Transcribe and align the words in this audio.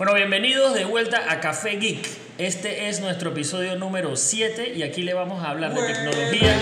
Bueno, 0.00 0.14
bienvenidos 0.14 0.72
de 0.72 0.86
vuelta 0.86 1.30
a 1.30 1.40
Café 1.40 1.76
Geek. 1.76 2.08
Este 2.38 2.88
es 2.88 3.02
nuestro 3.02 3.32
episodio 3.32 3.76
número 3.76 4.16
7 4.16 4.72
y 4.74 4.82
aquí 4.82 5.02
le 5.02 5.12
vamos 5.12 5.44
a 5.44 5.50
hablar 5.50 5.74
de 5.74 5.82
tecnología. 5.82 6.56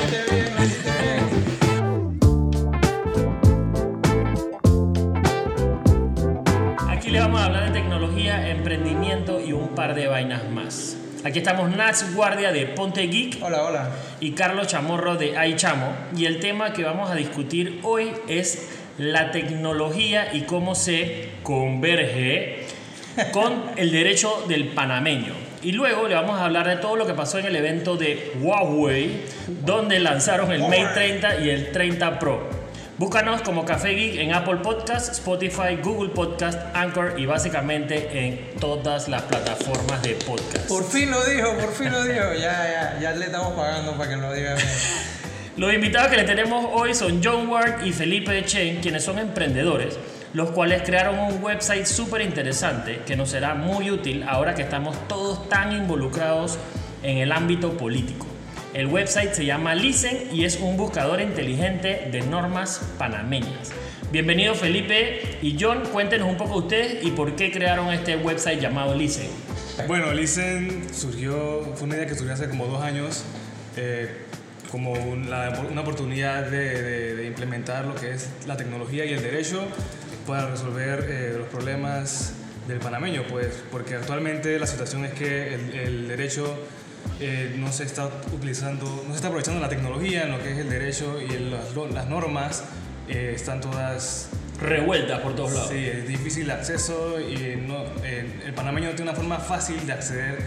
Aquí 6.88 7.10
le 7.10 7.20
vamos 7.20 7.40
a 7.40 7.44
hablar 7.44 7.72
de 7.72 7.80
tecnología, 7.80 8.50
emprendimiento 8.50 9.40
y 9.40 9.52
un 9.52 9.68
par 9.68 9.94
de 9.94 10.08
vainas 10.08 10.50
más. 10.50 10.96
Aquí 11.22 11.38
estamos 11.38 11.70
Nats 11.70 12.12
Guardia 12.16 12.50
de 12.50 12.66
Ponte 12.66 13.06
Geek 13.06 13.40
Hola, 13.40 13.62
hola. 13.62 13.90
y 14.18 14.32
Carlos 14.32 14.66
Chamorro 14.66 15.14
de 15.14 15.36
iChamo. 15.50 15.94
Y 16.16 16.24
el 16.24 16.40
tema 16.40 16.72
que 16.72 16.82
vamos 16.82 17.08
a 17.08 17.14
discutir 17.14 17.78
hoy 17.84 18.10
es 18.26 18.68
la 18.98 19.30
tecnología 19.30 20.34
y 20.34 20.40
cómo 20.40 20.74
se 20.74 21.28
converge 21.44 22.66
con 23.32 23.62
el 23.76 23.90
derecho 23.92 24.44
del 24.48 24.68
panameño. 24.68 25.34
Y 25.62 25.72
luego 25.72 26.06
le 26.06 26.14
vamos 26.14 26.38
a 26.38 26.44
hablar 26.44 26.68
de 26.68 26.76
todo 26.76 26.96
lo 26.96 27.06
que 27.06 27.14
pasó 27.14 27.38
en 27.38 27.46
el 27.46 27.56
evento 27.56 27.96
de 27.96 28.32
Huawei, 28.40 29.22
donde 29.64 29.98
lanzaron 29.98 30.52
el 30.52 30.62
Mate 30.62 30.88
30 30.94 31.40
y 31.40 31.50
el 31.50 31.72
30 31.72 32.18
Pro. 32.18 32.48
Búscanos 32.98 33.42
como 33.42 33.64
Café 33.64 33.90
Geek 33.90 34.18
en 34.18 34.34
Apple 34.34 34.56
Podcast, 34.56 35.12
Spotify, 35.12 35.76
Google 35.80 36.10
Podcast, 36.10 36.58
Anchor 36.74 37.14
y 37.16 37.26
básicamente 37.26 38.08
en 38.12 38.58
todas 38.58 39.08
las 39.08 39.22
plataformas 39.22 40.02
de 40.02 40.16
podcast. 40.16 40.66
Por 40.66 40.84
fin 40.84 41.08
lo 41.08 41.24
dijo, 41.24 41.56
por 41.58 41.72
fin 41.72 41.92
lo 41.92 42.02
dijo. 42.02 42.34
Ya, 42.34 42.40
ya, 42.40 42.98
ya 43.00 43.12
le 43.12 43.26
estamos 43.26 43.52
pagando 43.54 43.96
para 43.96 44.10
que 44.10 44.16
lo 44.16 44.32
diga. 44.32 44.56
Los 45.56 45.72
invitados 45.74 46.10
que 46.10 46.16
le 46.16 46.24
tenemos 46.24 46.66
hoy 46.72 46.94
son 46.94 47.20
John 47.22 47.48
Ward 47.48 47.84
y 47.84 47.92
Felipe 47.92 48.44
Chen, 48.44 48.80
quienes 48.80 49.04
son 49.04 49.18
emprendedores, 49.18 49.96
los 50.34 50.50
cuales 50.50 50.82
crearon 50.82 51.18
un 51.18 51.42
website 51.42 51.86
súper 51.86 52.20
interesante 52.22 53.00
que 53.06 53.16
nos 53.16 53.30
será 53.30 53.54
muy 53.54 53.90
útil 53.90 54.24
ahora 54.28 54.54
que 54.54 54.62
estamos 54.62 54.96
todos 55.08 55.48
tan 55.48 55.72
involucrados 55.72 56.58
en 57.02 57.18
el 57.18 57.32
ámbito 57.32 57.76
político. 57.76 58.26
El 58.74 58.86
website 58.88 59.32
se 59.32 59.46
llama 59.46 59.74
Listen 59.74 60.28
y 60.32 60.44
es 60.44 60.56
un 60.60 60.76
buscador 60.76 61.20
inteligente 61.20 62.08
de 62.12 62.20
normas 62.20 62.80
panameñas. 62.98 63.70
Bienvenido 64.12 64.54
Felipe 64.54 65.38
y 65.42 65.56
John, 65.58 65.82
cuéntenos 65.92 66.28
un 66.28 66.36
poco 66.36 66.58
ustedes 66.58 67.02
y 67.04 67.10
por 67.10 67.34
qué 67.34 67.50
crearon 67.50 67.90
este 67.92 68.16
website 68.16 68.60
llamado 68.60 68.94
Listen. 68.94 69.28
Bueno, 69.86 70.12
Listen 70.12 70.86
surgió, 70.92 71.62
fue 71.74 71.86
una 71.86 71.96
idea 71.96 72.06
que 72.06 72.14
surgió 72.14 72.34
hace 72.34 72.48
como 72.48 72.66
dos 72.66 72.82
años, 72.82 73.24
eh, 73.76 74.08
como 74.70 74.92
un- 74.92 75.30
la- 75.30 75.62
una 75.70 75.80
oportunidad 75.80 76.44
de- 76.44 77.16
de 77.16 77.26
implementar 77.26 77.86
lo 77.86 77.94
que 77.94 78.10
es 78.12 78.28
la 78.46 78.56
tecnología 78.56 79.04
y 79.06 79.12
el 79.14 79.22
derecho 79.22 79.62
para 80.28 80.46
resolver 80.50 81.06
eh, 81.08 81.34
los 81.38 81.48
problemas 81.48 82.34
del 82.68 82.78
panameño, 82.78 83.22
pues, 83.30 83.48
porque 83.72 83.94
actualmente 83.96 84.58
la 84.58 84.66
situación 84.66 85.04
es 85.06 85.14
que 85.14 85.54
el, 85.54 85.74
el 85.74 86.08
derecho 86.08 86.54
eh, 87.18 87.54
no 87.58 87.72
se 87.72 87.84
está 87.84 88.08
utilizando, 88.32 88.84
no 89.06 89.10
se 89.10 89.16
está 89.16 89.28
aprovechando 89.28 89.58
la 89.60 89.70
tecnología 89.70 90.24
en 90.24 90.32
lo 90.32 90.42
que 90.42 90.52
es 90.52 90.58
el 90.58 90.68
derecho 90.68 91.18
y 91.20 91.32
el- 91.32 91.50
las, 91.50 91.74
las 91.94 92.06
normas 92.06 92.64
eh, 93.08 93.32
están 93.34 93.60
todas 93.60 94.28
Revueltas 94.60 95.20
por 95.20 95.36
todos 95.36 95.52
lados. 95.52 95.68
Sí, 95.70 95.86
es 95.86 96.08
difícil 96.08 96.42
el 96.42 96.50
acceso 96.50 97.18
y 97.20 97.54
no, 97.64 97.84
eh, 98.04 98.40
el 98.44 98.52
panameño 98.54 98.88
no 98.90 98.96
tiene 98.96 99.10
una 99.12 99.16
forma 99.18 99.38
fácil 99.38 99.86
de 99.86 99.92
acceder 99.92 100.38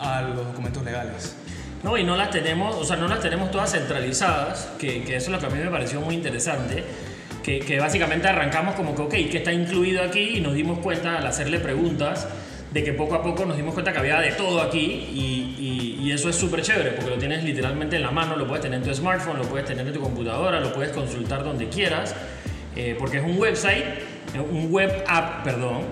a 0.00 0.20
los 0.22 0.46
documentos 0.48 0.82
legales. 0.84 1.36
No, 1.84 1.96
y 1.96 2.02
no 2.02 2.16
las 2.16 2.30
tenemos, 2.30 2.74
o 2.74 2.84
sea, 2.84 2.96
no 2.96 3.06
las 3.06 3.20
tenemos 3.20 3.50
todas 3.52 3.70
centralizadas, 3.70 4.68
que, 4.80 5.04
que 5.04 5.14
eso 5.16 5.26
es 5.26 5.32
lo 5.32 5.38
que 5.38 5.46
a 5.46 5.48
mí 5.56 5.62
me 5.62 5.70
pareció 5.70 6.00
muy 6.00 6.16
interesante, 6.16 6.84
que, 7.42 7.60
que 7.60 7.78
básicamente 7.80 8.28
arrancamos 8.28 8.74
como 8.74 8.94
que, 8.94 9.02
ok, 9.02 9.10
¿qué 9.30 9.38
está 9.38 9.52
incluido 9.52 10.02
aquí? 10.02 10.36
Y 10.38 10.40
nos 10.40 10.54
dimos 10.54 10.78
cuenta 10.78 11.18
al 11.18 11.26
hacerle 11.26 11.58
preguntas 11.60 12.26
de 12.70 12.82
que 12.82 12.92
poco 12.94 13.14
a 13.16 13.22
poco 13.22 13.44
nos 13.44 13.56
dimos 13.56 13.74
cuenta 13.74 13.92
que 13.92 13.98
había 13.98 14.18
de 14.20 14.32
todo 14.32 14.62
aquí 14.62 15.08
y, 15.12 15.56
y- 16.00 16.06
y 16.06 16.12
eso 16.12 16.28
es 16.30 16.36
súper 16.36 16.62
chévere 16.62 16.92
porque 16.92 17.10
lo 17.10 17.18
tienes 17.18 17.44
literalmente 17.44 17.96
en 17.96 18.02
la 18.02 18.10
mano, 18.10 18.34
lo 18.36 18.46
puedes 18.46 18.62
tener 18.62 18.78
en 18.80 18.88
tu 18.88 18.94
smartphone, 18.94 19.36
lo 19.38 19.44
puedes 19.44 19.66
tener 19.66 19.86
en 19.86 19.92
tu 19.92 20.00
computadora, 20.00 20.58
lo 20.60 20.72
puedes 20.72 20.90
consultar 20.92 21.44
donde 21.44 21.68
quieras, 21.68 22.14
eh, 22.74 22.96
porque 22.98 23.18
es 23.18 23.24
un 23.24 23.38
website, 23.38 23.84
un 24.50 24.72
web 24.72 25.04
app, 25.06 25.44
perdón. 25.44 25.82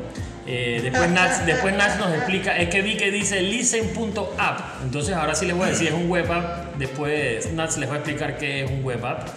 Eh, 0.46 0.80
después, 0.82 1.10
Nats, 1.10 1.44
después 1.44 1.74
Nats 1.76 1.98
nos 1.98 2.14
explica, 2.14 2.56
es 2.56 2.70
que 2.70 2.80
vi 2.80 2.96
que 2.96 3.10
dice 3.10 3.42
listen.app, 3.42 4.82
entonces 4.82 5.14
ahora 5.14 5.34
sí 5.34 5.44
les 5.46 5.54
voy 5.56 5.66
a 5.66 5.70
decir 5.70 5.88
es 5.88 5.94
un 5.94 6.08
web 6.08 6.30
app, 6.32 6.76
después 6.78 7.52
Nats 7.52 7.76
les 7.76 7.90
va 7.90 7.94
a 7.94 7.98
explicar 7.98 8.38
qué 8.38 8.64
es 8.64 8.70
un 8.70 8.82
web 8.82 9.04
app. 9.04 9.28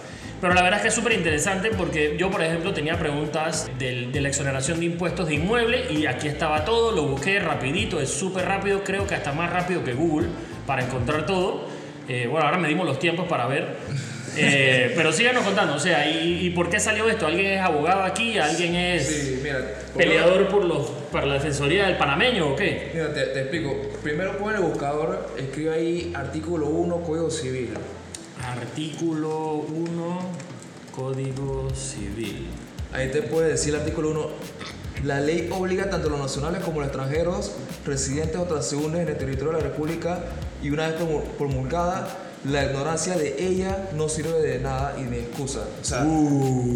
Pero 0.44 0.56
la 0.56 0.62
verdad 0.62 0.80
es 0.80 0.82
que 0.82 0.88
es 0.90 0.94
súper 0.94 1.14
interesante 1.14 1.70
porque 1.70 2.18
yo, 2.20 2.30
por 2.30 2.44
ejemplo, 2.44 2.74
tenía 2.74 3.00
preguntas 3.00 3.72
del- 3.80 4.12
de 4.12 4.20
la 4.20 4.28
exoneración 4.28 4.78
de 4.82 4.88
impuestos 4.88 5.30
de 5.30 5.36
inmueble 5.36 5.86
y 5.90 6.06
aquí 6.06 6.28
estaba 6.28 6.66
todo, 6.66 6.92
lo 6.92 7.04
busqué 7.04 7.40
rapidito, 7.40 8.02
es 8.02 8.10
súper 8.10 8.44
rápido, 8.46 8.84
creo 8.84 9.08
que 9.08 9.16
hasta 9.16 9.32
más 9.32 9.54
rápido 9.54 9.86
que 9.86 9.94
Google 9.94 10.28
para 10.68 10.84
encontrar 10.84 11.26
todo. 11.26 11.64
Eh, 12.10 12.28
bueno, 12.30 12.46
ahora 12.46 12.58
medimos 12.58 12.86
los 12.86 13.00
tiempos 13.00 13.26
para 13.28 13.48
ver. 13.48 13.78
Eh, 14.36 14.92
pero 14.96 15.12
síganos 15.14 15.44
contando, 15.44 15.76
o 15.76 15.80
sea, 15.80 16.10
¿y, 16.10 16.48
y 16.48 16.50
por 16.50 16.68
qué 16.68 16.80
salió 16.80 17.08
esto? 17.08 17.28
¿Alguien 17.28 17.52
es 17.52 17.62
abogado 17.62 18.02
aquí? 18.02 18.40
¿Alguien 18.40 18.74
es 18.74 19.08
Sí, 19.08 19.40
mira, 19.44 19.60
peleador 19.96 20.48
por 20.48 20.66
los, 20.66 20.88
para 21.12 21.28
la 21.28 21.36
defensoría 21.36 21.86
del 21.86 21.98
panameño 21.98 22.48
o 22.50 22.56
qué? 22.56 22.90
Mira, 22.96 23.14
te, 23.14 23.28
te 23.28 23.42
explico. 23.42 23.76
Primero 24.02 24.36
pon 24.40 24.56
el 24.56 24.62
buscador, 24.62 25.30
escribe 25.38 25.72
ahí 25.76 26.12
artículo 26.16 26.66
1, 26.66 27.02
Código 27.04 27.30
Civil. 27.30 27.70
Artículo 28.46 29.66
1, 29.70 30.20
Código 30.96 31.70
Civil. 31.74 32.48
Ahí 32.92 33.10
te 33.12 33.22
puede 33.22 33.50
decir 33.50 33.74
el 33.74 33.80
artículo 33.82 34.12
1. 34.12 34.28
La 35.06 35.20
ley 35.22 35.50
obliga 35.52 35.90
tanto 35.90 36.08
a 36.08 36.12
los 36.12 36.20
nacionales 36.20 36.62
como 36.64 36.78
a 36.82 36.86
los 36.86 36.88
extranjeros, 36.88 37.52
residentes 37.86 38.36
o 38.38 38.44
transeúntes 38.44 39.02
en 39.02 39.08
el 39.10 39.18
territorio 39.18 39.54
de 39.54 39.58
la 39.60 39.64
República 39.64 40.20
y 40.62 40.70
una 40.70 40.88
vez 40.90 41.00
promu- 41.00 41.24
promulgada, 41.38 42.18
la 42.46 42.66
ignorancia 42.66 43.16
de 43.18 43.36
ella 43.48 43.90
no 43.96 44.10
sirve 44.10 44.42
de 44.42 44.60
nada 44.60 44.96
y 45.00 45.04
de 45.04 45.22
excusa. 45.22 45.62
O 45.82 45.86
sea, 45.86 46.06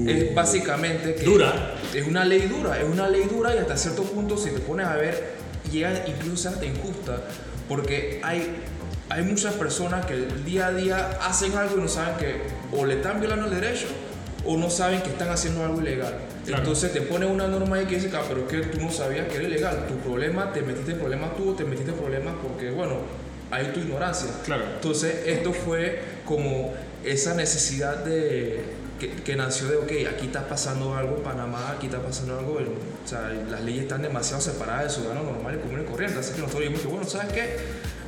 es 0.07 0.33
básicamente 0.33 1.16
que 1.16 1.23
Dura. 1.25 1.75
es 1.94 2.07
una 2.07 2.23
ley 2.25 2.41
dura, 2.47 2.79
es 2.79 2.85
una 2.89 3.09
ley 3.09 3.23
dura 3.29 3.53
y 3.53 3.59
hasta 3.59 3.75
cierto 3.77 4.03
punto 4.03 4.38
si 4.38 4.50
te 4.51 4.59
pones 4.59 4.88
a 4.88 4.95
ver 4.95 5.35
llega 5.72 6.06
incluso 6.07 6.47
hasta 6.47 6.66
injusta 6.66 7.22
porque 7.67 8.22
hay 8.23 8.56
hay 9.09 9.23
muchas 9.23 9.53
personas 9.56 10.06
que 10.06 10.13
el 10.13 10.44
día 10.45 10.68
a 10.68 10.72
día 10.73 11.18
hacen 11.22 11.56
algo 11.56 11.78
y 11.78 11.81
no 11.81 11.88
saben 11.88 12.16
que 12.18 12.41
o 12.75 12.85
le 12.85 12.95
están 12.95 13.19
violando 13.19 13.45
el 13.45 13.53
derecho 13.59 13.88
o 14.45 14.57
no 14.57 14.69
saben 14.69 15.01
que 15.01 15.09
están 15.09 15.29
haciendo 15.29 15.63
algo 15.63 15.81
ilegal. 15.81 16.13
Claro. 16.45 16.63
Entonces 16.63 16.94
te 16.94 17.01
pone 17.01 17.25
una 17.25 17.47
norma 17.47 17.78
ahí 17.78 17.85
que 17.85 17.95
dice, 17.95 18.09
"Ah, 18.16 18.22
pero 18.28 18.41
es 18.41 18.47
que 18.47 18.59
tú 18.69 18.79
no 18.81 18.91
sabías 18.91 19.28
que 19.28 19.35
era 19.35 19.44
ilegal. 19.45 19.85
Tu 19.88 19.95
problema, 19.97 20.53
te 20.53 20.62
metiste 20.62 20.91
en 20.94 21.00
problemas 21.00 21.35
tú, 21.35 21.53
te 21.56 21.63
metiste 21.66 21.91
en 21.91 21.97
problemas 21.97 22.35
porque, 22.41 22.69
bueno, 22.72 22.95
hay 23.51 23.68
tu 23.68 23.79
ignorancia. 23.81 24.29
Claro. 24.45 24.63
Entonces, 24.75 25.24
esto 25.25 25.51
fue 25.53 26.01
como 26.25 26.74
esa 27.03 27.34
necesidad 27.34 27.97
de 28.03 28.62
que, 29.00 29.12
que 29.12 29.35
nació 29.35 29.68
de, 29.68 29.75
ok, 29.78 29.91
aquí 30.16 30.25
está 30.28 30.47
pasando 30.47 30.95
algo 30.95 31.18
en 31.18 31.24
Panamá, 31.24 31.74
aquí 31.78 31.85
está 31.88 32.00
pasando 32.01 32.39
algo, 32.39 32.59
en- 32.59 32.68
o 32.68 33.07
sea, 33.07 33.29
las 33.50 33.62
leyes 33.63 33.84
están 33.84 34.01
demasiado 34.01 34.41
separadas 34.41 34.84
del 34.84 34.91
ciudadano 34.91 35.24
normal 35.31 35.56
y 35.56 35.59
común 35.59 35.81
y 35.81 35.85
corriente. 35.89 36.19
Así 36.19 36.31
que 36.34 36.39
nosotros 36.39 36.62
dijimos 36.62 36.81
que, 36.81 36.88
bueno, 36.88 37.07
¿sabes 37.07 37.31
qué? 37.34 37.57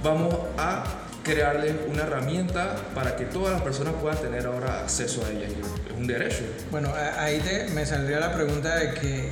Vamos 0.04 0.36
a 0.58 0.84
crearle 1.24 1.76
una 1.90 2.04
herramienta 2.04 2.76
para 2.96 3.16
que 3.16 3.26
todas 3.26 3.54
las 3.54 3.62
personas 3.62 3.94
puedan 4.02 4.18
tener 4.20 4.46
ahora 4.46 4.82
acceso 4.82 5.24
a 5.26 5.30
ella. 5.30 5.48
Es 5.48 5.98
un 5.98 6.08
derecho. 6.08 6.44
Bueno, 6.72 6.94
ahí 7.18 7.40
te, 7.40 7.70
me 7.70 7.86
saldría 7.86 8.20
la 8.20 8.34
pregunta 8.34 8.78
de 8.78 8.94
que 8.94 9.30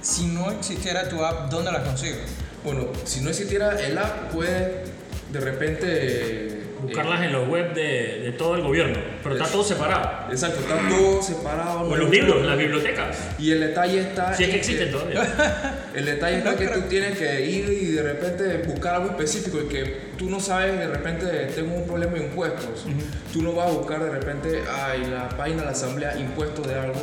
si 0.00 0.26
no 0.26 0.50
existiera 0.50 1.08
tu 1.08 1.24
app, 1.24 1.50
¿dónde 1.50 1.70
la 1.70 1.82
consigo? 1.84 2.16
Bueno, 2.64 2.88
si 3.04 3.20
no 3.20 3.30
existiera 3.30 3.78
el 3.80 3.98
app, 3.98 4.32
puede 4.32 4.84
de 5.32 5.40
repente... 5.40 6.57
eh, 6.78 6.82
Buscarlas 6.82 7.22
en 7.22 7.32
los 7.32 7.48
web 7.48 7.74
de, 7.74 8.20
de 8.24 8.32
todo 8.32 8.54
el 8.56 8.62
gobierno, 8.62 8.98
pero 9.22 9.34
está 9.36 9.50
todo 9.50 9.64
separado. 9.64 10.30
Exacto, 10.32 10.60
está 10.60 10.76
todo 10.88 11.22
separado. 11.22 11.80
O 11.88 11.96
los 11.96 12.06
hay- 12.10 12.12
libros, 12.20 12.36
en 12.38 12.46
las 12.46 12.58
bibliotecas. 12.58 13.18
Y 13.38 13.50
el 13.50 13.60
detalle 13.60 14.00
está. 14.00 14.34
Si 14.34 14.44
es 14.44 14.48
que 14.48 14.54
en 14.54 14.60
existen 14.60 14.90
todavía. 14.90 15.74
El 15.94 16.04
detalle 16.04 16.38
está 16.38 16.54
que 16.54 16.68
tú 16.68 16.82
tienes 16.82 17.18
que 17.18 17.44
ir 17.46 17.68
y 17.72 17.86
de 17.86 18.02
repente 18.02 18.58
buscar 18.68 18.96
algo 18.96 19.08
específico 19.10 19.58
y 19.62 19.68
que 19.68 19.96
tú 20.16 20.30
no 20.30 20.38
sabes, 20.38 20.78
de 20.78 20.86
repente 20.86 21.26
tengo 21.56 21.74
un 21.74 21.86
problema 21.86 22.12
de 22.12 22.20
impuestos. 22.26 22.84
Tú 23.32 23.42
no 23.42 23.52
vas 23.54 23.68
a 23.68 23.72
buscar 23.72 24.04
de 24.04 24.10
repente, 24.10 24.62
ay, 24.70 25.06
la 25.10 25.28
página 25.30 25.60
de 25.60 25.64
la 25.64 25.72
asamblea, 25.72 26.16
impuestos 26.18 26.68
de 26.68 26.74
algo, 26.74 26.94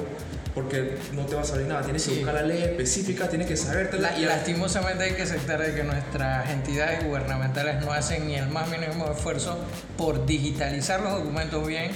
porque 0.56 0.98
no 1.14 1.26
te 1.26 1.36
va 1.36 1.42
a 1.42 1.46
salir 1.46 1.68
nada. 1.68 1.82
Tienes 1.84 2.02
Sí. 2.02 2.12
que 2.12 2.16
buscar 2.18 2.36
la 2.36 2.42
ley 2.44 2.64
específica, 2.64 3.28
tienes 3.30 3.48
que 3.48 3.58
sabértela. 3.58 4.12
La- 4.12 4.18
y 4.18 4.24
lastimosamente 4.26 5.04
hay 5.04 5.12
que 5.12 5.24
aceptar 5.24 5.60
de 5.62 5.76
que 5.76 5.84
nuestras 5.84 6.50
entidades 6.50 7.04
gubernamentales 7.04 7.84
no 7.86 7.92
hacen 7.92 8.26
ni 8.28 8.36
el 8.36 8.48
más 8.48 8.70
mínimo 8.70 9.12
esfuerzo 9.12 9.60
por 9.98 10.26
digitalizar 10.26 11.02
los 11.02 11.12
documentos 11.12 11.68
bien 11.68 11.92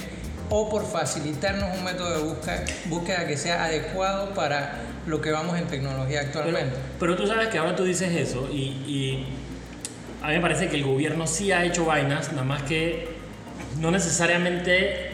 o 0.50 0.68
por 0.68 0.84
facilitarnos 0.86 1.74
un 1.78 1.84
método 1.84 2.18
de 2.18 2.22
búsqueda, 2.34 2.64
búsqueda 2.86 3.26
que 3.26 3.36
sea 3.38 3.64
adecuado 3.64 4.34
para 4.34 4.74
lo 5.06 5.20
que 5.22 5.30
vamos 5.30 5.58
en 5.58 5.66
tecnología 5.66 6.20
Pero, 6.26 6.40
actualmente. 6.40 6.76
pero 6.98 7.16
tú 7.16 7.26
sabes 7.26 7.48
que 7.48 7.56
ahora 7.58 7.74
tú 7.74 7.84
dices 7.84 8.12
eso 8.14 8.46
y, 8.52 8.58
y 8.86 9.26
a 10.22 10.28
mí 10.28 10.34
me 10.34 10.40
parece 10.40 10.68
que 10.68 10.76
el 10.76 10.84
gobierno 10.84 11.26
sí 11.26 11.50
ha 11.52 11.64
hecho 11.64 11.86
vainas, 11.86 12.30
nada 12.32 12.44
más 12.44 12.62
que 12.64 13.08
no 13.78 13.90
necesariamente, 13.90 15.09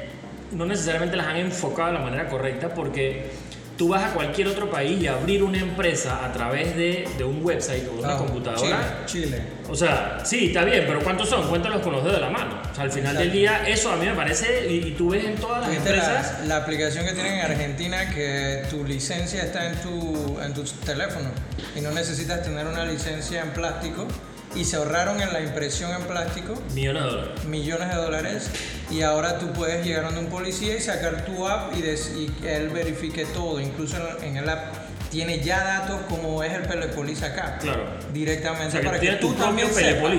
no 0.52 0.66
necesariamente 0.66 1.16
las 1.16 1.26
han 1.26 1.37
enfocado 1.37 1.88
de 1.88 1.94
la 1.94 2.00
manera 2.04 2.28
correcta 2.28 2.72
porque 2.75 3.31
tú 3.76 3.88
vas 3.88 4.04
a 4.04 4.14
cualquier 4.14 4.48
otro 4.48 4.70
país 4.70 5.02
y 5.02 5.06
abrir 5.06 5.43
una 5.43 5.58
empresa 5.58 6.25
a 6.25 6.32
través 6.32 6.75
de, 6.76 7.06
de 7.19 7.25
un 7.25 7.44
website 7.44 7.87
o 7.88 7.96
de 7.96 8.02
una 8.04 8.16
computadora. 8.16 9.02
Chile, 9.04 9.26
Chile. 9.26 9.43
O 9.69 9.75
sea, 9.75 10.20
sí, 10.25 10.46
está 10.46 10.64
bien, 10.64 10.84
pero 10.87 11.00
¿cuántos 11.00 11.28
son? 11.28 11.46
Cuéntalos 11.48 11.82
con 11.82 11.93
los 11.93 12.02
dedos 12.02 12.16
de 12.16 12.22
la 12.22 12.31
mano. 12.31 12.58
O 12.70 12.75
sea, 12.75 12.84
al 12.84 12.90
final 12.90 13.14
del 13.19 13.31
día, 13.31 13.69
eso 13.69 13.93
a 13.93 13.96
mí 13.96 14.06
me 14.06 14.14
parece, 14.14 14.66
y, 14.70 14.76
y 14.88 14.90
tú 14.93 15.10
ves 15.10 15.25
en 15.26 15.34
todas 15.34 15.60
las 15.60 15.70
¿Viste 15.70 15.90
empresas. 15.90 16.38
la, 16.40 16.46
la 16.46 16.56
aplicación 16.56 17.04
que 17.04 17.12
tienen 17.12 17.34
en 17.34 17.40
Argentina 17.40 18.08
que 18.14 18.62
tu 18.70 18.82
licencia 18.84 19.42
está 19.42 19.66
en 19.70 19.76
tu, 19.82 20.38
en 20.40 20.54
tu 20.54 20.62
teléfono 20.62 21.28
y 21.76 21.81
no 21.82 21.90
necesitas 21.90 22.42
tener 22.42 22.66
una 22.66 22.87
licencia 22.87 23.42
en 23.42 23.50
plástico 23.50 24.06
y 24.54 24.64
se 24.64 24.76
ahorraron 24.76 25.20
en 25.20 25.34
la 25.34 25.40
impresión 25.42 25.90
en 25.90 26.06
plástico 26.06 26.54
Millones 26.75 27.02
de 27.02 27.10
dólares. 27.10 27.44
millones 27.44 27.88
de 27.90 27.94
dólares 27.96 28.50
y 28.90 29.02
ahora 29.02 29.38
tú 29.38 29.52
puedes 29.52 29.84
llegar 29.84 30.04
donde 30.04 30.20
un 30.20 30.26
policía 30.26 30.76
y 30.76 30.80
sacar 30.80 31.24
tu 31.24 31.46
app 31.46 31.74
y, 31.76 31.82
des- 31.82 32.12
y 32.16 32.26
que 32.40 32.56
él 32.56 32.68
verifique 32.68 33.24
todo, 33.26 33.60
incluso 33.60 33.96
en, 34.20 34.24
en 34.24 34.36
el 34.38 34.48
app 34.48 34.74
tiene 35.10 35.40
ya 35.40 35.62
datos 35.62 36.00
como 36.08 36.42
es 36.42 36.52
el 36.52 36.62
Pelepolis 36.62 37.22
acá. 37.22 37.58
Claro. 37.58 37.84
Directamente 38.12 38.66
O 38.68 38.70
sea, 38.70 38.80
que 38.80 38.86
para 38.86 39.00
que 39.00 39.12
tú 39.12 39.32
también 39.34 39.72
sepas. 39.72 40.12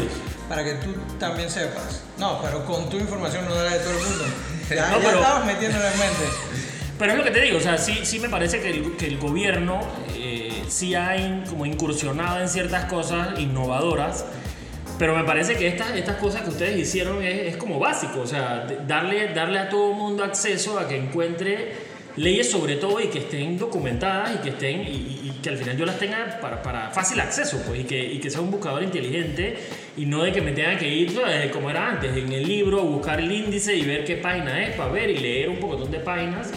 Para 0.49 0.63
que 0.63 0.73
tú 0.75 0.93
también 1.19 1.49
sepas. 1.51 2.01
No, 2.17 2.41
pero 2.41 2.65
con 2.65 2.89
tu 2.89 2.97
información 2.97 3.45
no 3.47 3.55
la 3.55 3.63
de 3.73 3.79
todo 3.79 3.91
el 3.91 3.99
mundo. 4.05 4.23
Ya, 4.69 4.89
No, 4.89 4.97
ya 4.99 5.05
pero- 5.05 5.19
estabas 5.21 5.45
metiéndolo 5.45 5.85
en 5.85 5.99
mente. 5.99 6.23
Pero 6.99 7.11
es 7.11 7.17
lo 7.19 7.23
que 7.23 7.31
te 7.31 7.41
digo, 7.41 7.57
o 7.57 7.61
sea, 7.61 7.77
sí, 7.77 7.99
sí 8.03 8.19
me 8.19 8.27
parece 8.27 8.59
que 8.59 8.69
el, 8.71 8.97
que 8.97 9.05
el 9.07 9.17
gobierno 9.19 9.79
eh, 10.15 10.63
sí 10.67 10.95
ha 10.95 11.15
in- 11.15 11.43
como 11.47 11.65
incursionado 11.65 12.41
en 12.41 12.49
ciertas 12.49 12.85
cosas 12.85 13.39
innovadoras, 13.39 14.25
pero 14.97 15.15
me 15.15 15.23
parece 15.23 15.55
que 15.55 15.67
estas, 15.67 15.95
estas 15.95 16.17
cosas 16.17 16.41
que 16.41 16.49
ustedes 16.49 16.77
hicieron 16.77 17.23
es, 17.23 17.53
es 17.53 17.57
como 17.57 17.79
básico, 17.79 18.21
o 18.21 18.27
sea, 18.27 18.67
darle, 18.87 19.33
darle 19.33 19.59
a 19.59 19.69
todo 19.69 19.91
el 19.91 19.97
mundo 19.97 20.23
acceso 20.23 20.79
a 20.79 20.87
que 20.87 20.97
encuentre 20.97 21.86
leyes 22.17 22.49
sobre 22.51 22.75
todo 22.75 22.99
y 22.99 23.07
que 23.07 23.19
estén 23.19 23.57
documentadas 23.57 24.35
y 24.35 24.37
que 24.39 24.49
estén 24.49 24.81
y, 24.81 24.85
y- 24.89 25.21
y 25.27 25.39
que 25.41 25.49
al 25.49 25.57
final 25.57 25.77
yo 25.77 25.85
las 25.85 25.99
tenga 25.99 26.39
para, 26.41 26.61
para 26.63 26.89
fácil 26.89 27.19
acceso 27.19 27.61
pues 27.67 27.81
y 27.81 27.83
que, 27.83 28.03
y 28.03 28.19
que 28.19 28.29
sea 28.31 28.41
un 28.41 28.49
buscador 28.51 28.81
inteligente 28.83 29.57
y 29.95 30.05
no 30.05 30.23
de 30.23 30.31
que 30.33 30.41
me 30.41 30.51
tenga 30.51 30.77
que 30.77 30.87
ir 30.87 31.15
como 31.53 31.69
era 31.69 31.89
antes 31.91 32.15
en 32.17 32.31
el 32.31 32.43
libro 32.47 32.81
buscar 32.83 33.19
el 33.19 33.31
índice 33.31 33.75
y 33.75 33.85
ver 33.85 34.03
qué 34.03 34.17
página 34.17 34.63
es 34.65 34.75
para 34.75 34.91
ver 34.91 35.09
y 35.11 35.17
leer 35.19 35.49
un 35.49 35.59
poco 35.59 35.77
de 35.85 35.99
páginas 35.99 36.49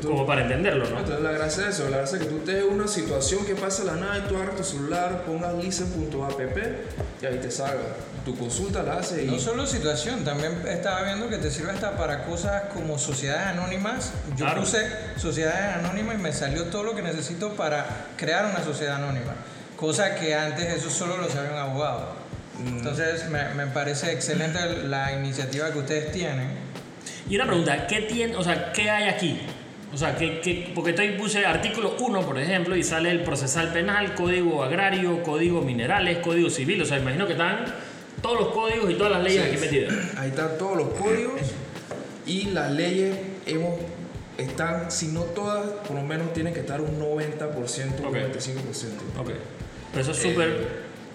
tú- 0.00 0.08
como 0.08 0.26
para 0.26 0.42
entenderlo 0.42 0.88
¿no? 0.88 0.98
Entonces 1.00 1.22
la 1.22 1.32
gracia 1.32 1.68
es 1.68 1.74
eso, 1.78 1.90
la 1.90 1.98
gracia 1.98 2.18
es 2.18 2.24
que 2.24 2.30
tú 2.30 2.38
estés 2.38 2.64
en 2.64 2.72
una 2.72 2.88
situación 2.88 3.44
que 3.44 3.54
pasa 3.54 3.84
la 3.84 3.96
nada 3.96 4.18
y 4.18 4.28
tú 4.28 4.36
agarras 4.36 4.56
tu 4.56 4.64
celular, 4.64 5.24
pongas 5.26 5.54
listen.app 5.62 6.40
y 7.22 7.26
ahí 7.26 7.38
te 7.40 7.50
salga. 7.50 7.96
Tu 8.24 8.36
consulta 8.36 8.82
la 8.82 8.98
hace 8.98 9.24
y... 9.24 9.26
No 9.26 9.38
solo 9.38 9.66
situación, 9.66 10.24
también 10.24 10.62
estaba 10.68 11.02
viendo 11.02 11.28
que 11.28 11.38
te 11.38 11.50
sirve 11.50 11.70
hasta 11.72 11.96
para 11.96 12.24
cosas 12.24 12.64
como 12.72 12.98
sociedades 12.98 13.46
anónimas. 13.58 14.12
Yo 14.36 14.44
Claro. 14.44 14.60
puse 14.60 14.78
sociedades 15.16 15.76
anónimas 15.84 16.16
y 16.16 16.18
me 16.18 16.32
salió 16.32 16.64
todo 16.64 16.82
lo 16.82 16.94
que 16.94 17.02
necesito 17.02 17.54
para 17.54 17.86
crear 18.16 18.46
una 18.46 18.62
sociedad 18.64 18.96
anónima. 18.96 19.34
Cosa 19.76 20.14
que 20.14 20.34
antes 20.34 20.68
eso 20.72 20.90
solo 20.90 21.16
lo 21.18 21.28
sabía 21.28 21.52
un 21.52 21.58
abogado. 21.58 22.14
Mm. 22.58 22.78
Entonces 22.78 23.28
me, 23.30 23.48
me 23.54 23.66
parece 23.66 24.12
excelente 24.12 24.58
la 24.84 25.12
iniciativa 25.12 25.72
que 25.72 25.78
ustedes 25.78 26.12
tienen. 26.12 26.48
y 27.28 27.36
una 27.36 27.46
pregunta 27.46 27.86
¿qué 27.86 28.02
tiene 28.02 28.36
o 28.36 28.42
sea 28.44 28.72
qué 28.72 28.90
hay 28.90 29.08
aquí? 29.08 29.40
o 29.92 29.96
sea, 29.96 30.16
¿qué, 30.16 30.40
qué- 30.40 30.72
porque 30.74 30.90
estoy 30.90 31.10
puse 31.18 31.44
artículo 31.44 31.96
1, 32.00 32.22
por 32.22 32.38
ejemplo, 32.38 32.74
y 32.76 32.82
sale 32.82 33.10
el 33.10 33.24
procesal 33.24 33.72
penal, 33.74 34.14
código 34.14 34.62
agrario, 34.64 35.22
código 35.22 35.60
minerales, 35.60 36.18
código 36.18 36.48
civil. 36.48 36.80
O 36.80 36.86
sea, 36.86 36.98
imagino 36.98 37.26
que 37.26 37.32
están 37.32 37.66
todos 38.22 38.40
los 38.40 38.48
códigos 38.54 38.90
y 38.90 38.94
todas 38.94 39.12
las 39.12 39.22
leyes 39.22 39.42
Sí. 39.44 39.48
aquí 39.50 39.60
metidas. 39.60 39.92
Ahí 40.16 40.30
están 40.30 40.56
todos 40.58 40.78
los 40.78 40.88
códigos 40.94 41.40
y 42.26 42.44
las 42.52 42.70
leyes 42.72 43.16
hemos, 43.44 43.74
están, 44.42 44.90
si 44.90 45.08
no 45.08 45.22
todas, 45.22 45.66
por 45.86 45.96
lo 45.96 46.02
menos 46.02 46.32
tienen 46.32 46.52
que 46.54 46.60
estar 46.60 46.80
un 46.80 46.98
90%, 47.00 48.00
un 48.00 48.06
Ok. 48.06 48.14
95%. 48.14 49.20
Ok. 49.20 49.30
Pero 49.90 50.02
eso 50.02 50.10
es 50.12 50.16
súper. 50.16 50.68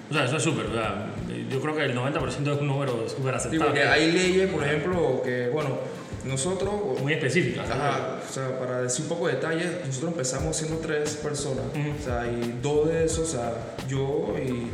O 0.10 0.14
sea, 0.14 0.26
eso 0.26 0.38
es 0.38 0.44
súper. 0.44 0.68
o 0.68 0.74
sea, 0.74 1.08
yo 1.50 1.62
creo 1.62 1.76
que 1.76 1.86
el 1.86 1.96
90% 1.96 2.54
es 2.54 2.62
un 2.62 2.68
número 2.68 3.08
súper 3.10 3.36
aceptable. 3.36 3.66
porque 3.66 3.84
hay 3.84 4.12
leyes, 4.12 4.50
por 4.52 4.64
ejemplo, 4.64 5.22
que, 5.24 5.50
bueno, 5.50 5.78
nosotros, 6.26 7.00
Muy 7.02 7.14
específicas. 7.14 7.70
Ajá, 7.70 8.20
o 8.28 8.34
sea, 8.34 8.60
para 8.60 8.82
decir 8.82 9.04
un 9.04 9.10
poco 9.10 9.28
de 9.28 9.36
detalles, 9.36 9.68
nosotros 9.86 10.12
empezamos 10.12 10.58
siendo 10.58 10.78
tres 10.80 11.16
personas, 11.16 11.66
o 11.74 12.04
sea, 12.04 12.26
y 12.28 12.60
dos 12.62 12.90
de 12.90 13.06
esos, 13.06 13.30
o 13.30 13.32
sea, 13.32 13.54
yo 13.88 14.36
y 14.38 14.68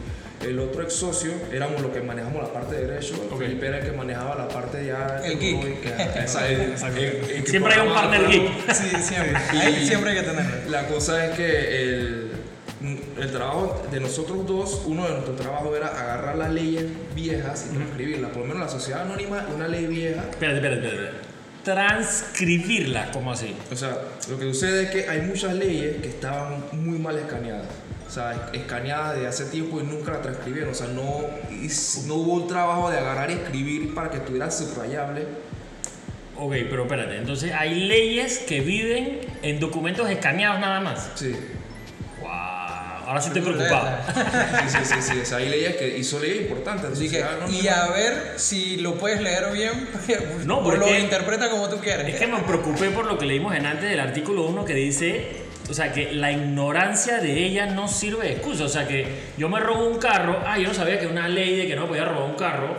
el 0.45 0.59
otro 0.59 0.83
ex 0.83 0.93
socio 0.93 1.31
éramos 1.51 1.81
los 1.81 1.91
que 1.91 2.01
manejamos 2.01 2.41
la 2.43 2.53
parte 2.53 2.75
de 2.75 2.87
derecho, 2.87 3.15
Ok. 3.31 3.39
Felipe 3.39 3.67
era 3.67 3.79
el 3.79 3.85
que 3.85 3.91
manejaba 3.91 4.35
la 4.35 4.47
parte 4.47 4.85
ya 4.85 5.19
El 5.23 5.39
geek. 5.39 5.61
tecnológica, 5.61 6.03
esa- 6.23 6.47
el- 6.47 6.61
el- 6.61 7.29
el 7.31 7.43
que 7.43 7.49
Siempre 7.49 7.73
hay 7.73 7.87
un 7.87 7.93
partner 7.93 8.27
geek. 8.27 8.71
Sí, 8.73 8.89
siempre. 9.01 9.37
Ahí 9.59 9.87
siempre 9.87 10.11
hay 10.11 10.17
que 10.17 10.23
tenerlo. 10.23 10.69
La 10.69 10.87
cosa 10.87 11.25
es 11.25 11.35
que 11.37 11.83
el, 11.83 12.31
el 13.19 13.31
trabajo 13.31 13.81
de 13.91 13.99
nosotros 13.99 14.45
dos, 14.45 14.81
uno 14.85 15.05
de 15.05 15.11
nuestros 15.11 15.37
trabajos 15.37 15.75
era 15.77 15.87
agarrar 15.87 16.35
las 16.37 16.51
leyes 16.51 16.85
viejas 17.15 17.67
y 17.71 17.75
transcribirlas. 17.75 18.31
Por 18.31 18.41
lo 18.41 18.47
menos 18.47 18.61
la 18.63 18.69
sociedad 18.69 19.01
anónima 19.03 19.45
es 19.47 19.55
una 19.55 19.67
ley 19.67 19.85
vieja. 19.87 20.23
Espérate, 20.29 20.57
espérate, 20.57 20.87
espérate. 20.87 21.17
Transcribirla, 21.63 23.09
¿cómo 23.11 23.31
así? 23.31 23.55
O 23.71 23.75
sea, 23.75 23.97
lo 24.29 24.37
que 24.37 24.45
sucede 24.45 24.83
es 24.83 24.89
que 24.89 25.07
hay 25.09 25.21
muchas 25.21 25.53
leyes 25.55 26.01
que 26.01 26.09
estaban 26.09 26.63
muy 26.73 26.99
mal 26.99 27.17
escaneadas. 27.17 27.67
O 28.13 28.15
sea, 28.15 28.49
escaneadas 28.53 29.19
de 29.19 29.25
hace 29.25 29.45
tiempo 29.45 29.81
y 29.81 29.83
nunca 29.85 30.11
la 30.11 30.21
transcribieron. 30.21 30.69
O 30.69 30.75
sea, 30.75 30.85
no, 30.85 31.21
no 32.05 32.13
hubo 32.13 32.33
un 32.33 32.47
trabajo 32.47 32.91
de 32.91 32.99
agarrar 32.99 33.31
y 33.31 33.33
escribir 33.33 33.95
para 33.95 34.11
que 34.11 34.17
estuviera 34.17 34.51
subrayable. 34.51 35.25
Ok, 36.37 36.53
pero 36.69 36.83
espérate. 36.83 37.17
Entonces, 37.17 37.51
hay 37.57 37.73
leyes 37.73 38.37
que 38.37 38.61
viven 38.61 39.21
en 39.41 39.59
documentos 39.59 40.07
escaneados 40.11 40.59
nada 40.59 40.79
más. 40.79 41.09
Sí. 41.15 41.35
Wow. 42.21 42.29
Ahora 42.29 43.19
sí 43.19 43.29
estoy 43.29 43.41
preocupado. 43.41 43.89
Sí, 44.69 44.77
sí, 44.77 44.93
sí, 44.93 45.01
sí. 45.13 45.19
O 45.19 45.25
sea, 45.25 45.37
hay 45.39 45.49
leyes 45.49 45.75
que, 45.77 45.97
y 45.97 46.03
son 46.03 46.21
leyes 46.21 46.41
importantes. 46.43 46.91
Así 46.91 47.09
que, 47.09 47.19
Sociedad 47.19 47.33
anónima- 47.41 47.63
y 47.63 47.67
a 47.67 47.87
ver 47.87 48.33
si 48.37 48.77
lo 48.77 48.93
puedes 48.99 49.21
leer 49.21 49.51
bien, 49.53 49.89
No, 50.45 50.59
o 50.59 50.63
porque- 50.63 50.77
lo 50.79 50.99
interpreta 50.99 51.49
como 51.49 51.67
tú 51.67 51.77
quieres. 51.79 52.07
Es 52.13 52.19
que 52.19 52.27
me 52.27 52.39
preocupé 52.43 52.89
por 52.91 53.05
lo 53.05 53.17
que 53.17 53.25
leímos 53.25 53.55
en 53.55 53.65
antes 53.65 53.89
del 53.89 53.99
artículo 53.99 54.43
1 54.43 54.65
que 54.65 54.75
dice, 54.75 55.42
o 55.69 55.73
sea, 55.73 55.91
que 55.91 56.11
la 56.11 56.31
ignorancia 56.31 57.19
de 57.19 57.45
ella 57.45 57.65
no 57.67 57.87
sirve 57.87 58.27
de 58.27 58.33
excusa. 58.33 58.65
O 58.65 58.69
sea, 58.69 58.87
que 58.87 59.07
yo 59.37 59.49
me 59.49 59.59
robo 59.59 59.87
un 59.87 59.97
carro, 59.97 60.39
ah, 60.45 60.57
yo 60.57 60.67
no 60.67 60.73
sabía 60.73 60.99
que 60.99 61.07
una 61.07 61.27
ley 61.27 61.55
de 61.55 61.67
que 61.67 61.75
no 61.75 61.87
podía 61.87 62.05
robar 62.05 62.29
un 62.29 62.35
carro, 62.35 62.75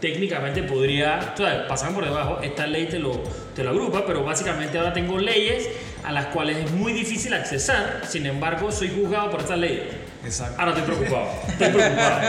técnicamente 0.00 0.62
podría, 0.62 1.32
o 1.32 1.36
sea, 1.36 1.66
pasan 1.66 1.94
por 1.94 2.04
debajo, 2.04 2.40
esta 2.42 2.66
ley 2.66 2.86
te 2.86 2.98
lo, 2.98 3.22
te 3.54 3.64
lo 3.64 3.70
agrupa, 3.70 4.04
pero 4.06 4.22
básicamente 4.22 4.76
ahora 4.76 4.92
tengo 4.92 5.18
leyes 5.18 5.68
a 6.02 6.12
las 6.12 6.26
cuales 6.26 6.58
es 6.58 6.70
muy 6.72 6.92
difícil 6.92 7.32
accesar, 7.32 8.02
sin 8.06 8.26
embargo, 8.26 8.70
soy 8.70 8.90
juzgado 8.90 9.30
por 9.30 9.40
estas 9.40 9.58
leyes. 9.58 9.84
Exacto. 10.22 10.56
Ahora 10.58 10.76
estoy 10.76 10.94
preocupado, 10.94 11.28
estoy 11.48 11.68
preocupado. 11.68 12.20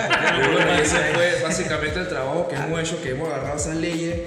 Ese 0.82 0.98
fue 1.14 1.42
básicamente 1.44 2.00
el 2.00 2.08
trabajo 2.08 2.48
que 2.48 2.56
hemos 2.56 2.80
hecho, 2.80 3.02
que 3.02 3.10
hemos 3.12 3.28
agarrado 3.28 3.58
esas 3.58 3.76
leyes 3.76 4.22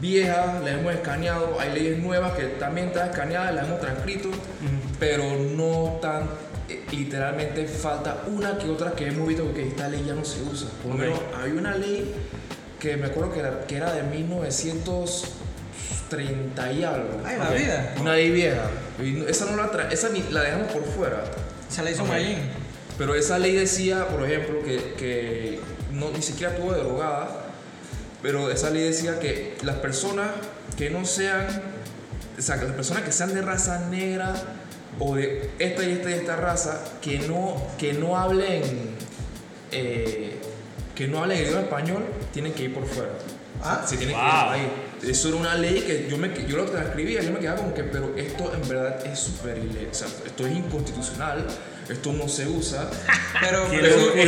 viejas, 0.00 0.62
las 0.62 0.74
hemos 0.74 0.94
escaneado, 0.94 1.58
hay 1.60 1.72
leyes 1.72 1.98
nuevas 1.98 2.32
que 2.32 2.44
también 2.44 2.88
están 2.88 3.10
escaneadas, 3.10 3.54
las 3.54 3.66
hemos 3.66 3.80
transcrito, 3.80 4.30
pero 5.00 5.24
no 5.56 5.98
tan, 6.00 6.28
eh, 6.68 6.84
literalmente 6.92 7.66
falta 7.66 8.22
una 8.28 8.56
que 8.58 8.68
otra 8.70 8.92
que 8.92 9.08
hemos 9.08 9.26
visto 9.26 9.52
que 9.52 9.66
esta 9.66 9.88
ley 9.88 10.04
ya 10.06 10.14
no 10.14 10.24
se 10.24 10.40
usa. 10.42 10.68
Por 10.82 10.92
lo 10.92 10.96
Ok. 10.96 11.00
menos 11.00 11.18
hay 11.42 11.50
una 11.52 11.74
ley 11.74 12.14
que 12.78 12.96
me 12.96 13.06
acuerdo 13.06 13.32
que 13.32 13.40
era, 13.40 13.66
que 13.66 13.76
era 13.76 13.92
de 13.92 14.02
1930 14.04 16.72
y 16.72 16.84
algo. 16.84 17.20
Ay, 17.24 17.36
la 17.38 17.48
Ok. 17.48 17.54
vida. 17.56 17.94
Una 18.00 18.12
ley 18.14 18.30
vieja. 18.30 18.62
Y 19.02 19.24
esa 19.28 19.46
no 19.46 19.56
la 19.56 19.70
tra- 19.72 19.90
esa 19.92 20.08
ni 20.10 20.22
la 20.30 20.42
dejamos 20.42 20.70
por 20.72 20.84
fuera. 20.84 21.24
Se 21.68 21.82
la 21.82 21.90
hizo 21.90 22.02
Ok. 22.02 22.08
Mayín. 22.10 22.38
Pero 22.98 23.14
esa 23.14 23.38
ley 23.38 23.54
decía, 23.54 24.06
por 24.08 24.24
ejemplo, 24.28 24.62
que, 24.62 24.94
que 24.98 25.58
no, 25.92 26.10
ni 26.10 26.20
siquiera 26.20 26.52
estuvo 26.52 26.72
derogada, 26.74 27.46
pero 28.22 28.50
esa 28.50 28.68
ley 28.70 28.82
decía 28.84 29.18
que 29.18 29.56
las 29.62 29.76
personas 29.76 30.28
que 30.76 30.90
no 30.90 31.06
sean, 31.06 31.46
o 32.38 32.42
sea, 32.42 32.58
que 32.58 32.66
las 32.66 32.74
personas 32.74 33.04
que 33.04 33.12
sean 33.12 33.32
de 33.34 33.40
raza 33.40 33.86
negra 33.88 34.34
o 34.98 35.14
de 35.14 35.50
esta 35.58 35.82
y 35.84 35.92
esta 35.92 36.10
y 36.10 36.14
esta 36.14 36.36
raza, 36.36 36.80
que 37.00 37.18
no, 37.20 37.56
que 37.78 37.92
no 37.94 38.16
hablen, 38.18 38.62
eh, 39.72 40.36
que 40.94 41.06
no 41.08 41.20
hablen 41.22 41.42
idioma 41.42 41.60
español, 41.60 42.04
tienen 42.32 42.52
que 42.52 42.64
ir 42.64 42.74
por 42.74 42.86
fuera. 42.86 43.10
Ah. 43.62 43.84
se 43.86 43.96
tienen 43.98 44.16
Wow. 44.16 44.24
que 44.24 44.58
ir 44.58 44.64
ahí. 44.64 45.10
Eso 45.10 45.28
era 45.28 45.36
una 45.38 45.54
ley 45.54 45.80
que 45.86 46.06
yo, 46.10 46.16
me, 46.18 46.30
yo 46.46 46.56
lo 46.58 46.64
transcribía, 46.66 47.22
yo 47.22 47.32
me 47.32 47.38
quedaba 47.38 47.58
como 47.58 47.72
que, 47.74 47.84
pero 47.84 48.14
esto 48.16 48.52
en 48.54 48.68
verdad 48.68 49.06
es 49.06 49.18
súper 49.18 49.56
ilegal, 49.58 49.88
o 49.90 49.94
sea, 49.94 50.08
esto 50.26 50.46
es 50.46 50.52
inconstitucional, 50.56 51.46
esto 51.88 52.12
no 52.12 52.28
se 52.28 52.46
usa. 52.46 52.88
Pero, 53.40 53.66
pero 53.70 53.86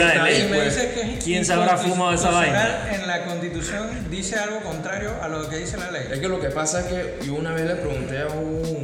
está- 0.08 0.24
ley, 0.24 0.42
me 0.48 0.56
pues. 0.56 0.74
dices 0.74 0.92
que 0.94 1.00
es 1.18 1.24
¿Quién 1.24 1.44
se 1.44 1.52
habrá 1.52 1.76
fumado 1.76 2.12
esa 2.14 2.30
vaina? 2.30 2.94
En 2.94 3.06
la 3.06 3.26
constitución 3.26 4.06
dice 4.10 4.36
algo 4.36 4.60
contrario 4.62 5.10
a 5.20 5.28
lo 5.28 5.46
que 5.50 5.58
dice 5.58 5.76
la 5.76 5.90
ley. 5.90 6.04
Es 6.10 6.18
que 6.18 6.28
lo 6.28 6.40
que 6.40 6.48
pasa 6.48 6.80
es 6.80 6.86
que 6.86 7.26
yo 7.26 7.34
una 7.34 7.52
vez 7.52 7.66
le 7.66 7.74
pregunté 7.74 8.20
a 8.20 8.28
un 8.28 8.81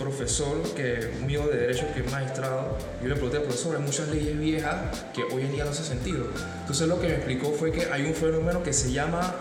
profesor 0.00 0.62
que 0.74 1.12
mío 1.26 1.46
de 1.46 1.58
derecho 1.58 1.86
que 1.94 2.00
es 2.00 2.10
magistrado, 2.10 2.78
yo 3.02 3.08
le 3.08 3.14
pregunté, 3.14 3.40
profesor, 3.40 3.76
hay 3.76 3.82
muchas 3.82 4.08
leyes 4.08 4.38
viejas 4.38 5.04
que 5.14 5.22
hoy 5.22 5.42
en 5.42 5.52
día 5.52 5.64
no 5.64 5.70
hace 5.70 5.84
sentido. 5.84 6.26
Entonces 6.60 6.88
lo 6.88 6.98
que 6.98 7.08
me 7.08 7.14
explicó 7.14 7.52
fue 7.52 7.70
que 7.70 7.84
hay 7.92 8.06
un 8.06 8.14
fenómeno 8.14 8.62
que 8.62 8.72
se 8.72 8.90
llama 8.90 9.34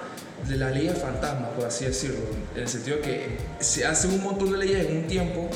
de 0.47 0.57
las 0.57 0.73
leyes 0.75 0.97
fantasma, 0.97 1.49
por 1.51 1.65
así 1.65 1.85
decirlo, 1.85 2.19
en 2.55 2.61
el 2.61 2.67
sentido 2.67 2.97
de 2.97 3.01
que 3.03 3.37
se 3.59 3.85
hacen 3.85 4.11
un 4.11 4.21
montón 4.21 4.51
de 4.51 4.57
leyes 4.57 4.85
en 4.85 4.97
un 4.97 5.07
tiempo 5.07 5.49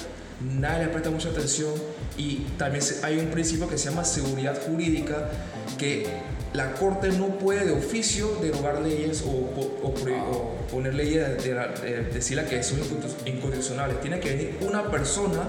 nadie 0.44 0.86
le 0.86 0.92
presta 0.92 1.10
mucha 1.10 1.30
atención 1.30 1.72
y 2.18 2.40
también 2.58 2.84
hay 3.04 3.18
un 3.18 3.28
principio 3.28 3.68
que 3.68 3.78
se 3.78 3.90
llama 3.90 4.04
seguridad 4.04 4.60
jurídica 4.66 5.30
que 5.78 6.06
la 6.54 6.74
Corte 6.74 7.10
no 7.10 7.38
puede 7.40 7.66
de 7.66 7.72
oficio 7.72 8.38
derogar 8.42 8.80
leyes 8.82 9.24
o, 9.26 9.30
o- 9.30 9.80
o 9.84 9.94
pre- 9.94 10.20
o 10.20 10.52
poner 10.72 10.94
leyes, 10.94 11.44
de, 11.44 11.54
de, 11.54 12.04
que 12.48 12.62
son 12.64 12.80
inconstitu- 12.80 13.28
inconstitucionales. 13.28 14.00
Tiene 14.02 14.20
que 14.20 14.30
venir 14.30 14.58
una 14.62 14.90
persona, 14.92 15.40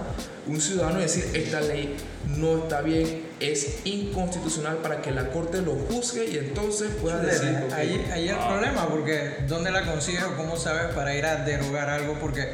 un 0.46 0.60
ciudadano, 0.60 0.98
y 1.00 1.02
decir 1.02 1.28
esta 1.34 1.60
ley 1.60 1.96
no 2.38 2.58
está 2.64 2.80
bien, 2.80 3.22
es 3.40 3.80
inconstitucional 3.84 4.78
para 4.78 5.02
que 5.02 5.10
la 5.10 5.28
Corte 5.30 5.60
lo 5.60 5.74
juzgue 5.74 6.24
y 6.30 6.38
entonces 6.38 6.90
pueda 7.00 7.18
decir... 7.20 7.54
Ahí, 7.74 8.04
ahí 8.12 8.28
el 8.28 8.36
problema, 8.36 8.88
porque 8.88 9.36
¿dónde 9.46 9.70
la 9.70 9.84
consigues 9.84 10.22
o 10.24 10.36
cómo 10.36 10.56
sabes 10.56 10.94
para 10.94 11.14
ir 11.14 11.26
a 11.26 11.44
derogar 11.44 11.90
algo? 11.90 12.14
Porque 12.18 12.48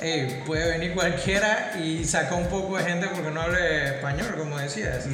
hey, 0.00 0.42
puede 0.46 0.70
venir 0.78 0.94
cualquiera 0.94 1.72
y 1.82 2.04
saca 2.04 2.34
un 2.34 2.46
poco 2.46 2.76
de 2.76 2.84
gente 2.84 3.08
porque 3.14 3.30
no 3.30 3.40
hable 3.42 3.86
español, 3.96 4.34
como 4.38 4.58
decías. 4.58 5.06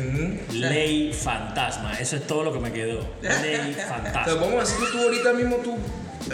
Ley 0.52 1.12
fantasma, 1.12 1.94
eso 1.94 2.16
es 2.16 2.26
todo 2.26 2.44
lo 2.44 2.52
que 2.52 2.60
me 2.60 2.72
quedó. 2.72 3.00
Ley 3.22 3.74
fantasma. 3.88 4.34
vamos 4.34 4.54
a 4.54 4.60
decir 4.60 4.76
que 4.86 4.92
tú 4.92 4.98
ahorita 5.02 5.32
mismo 5.32 5.56
tú 5.56 5.76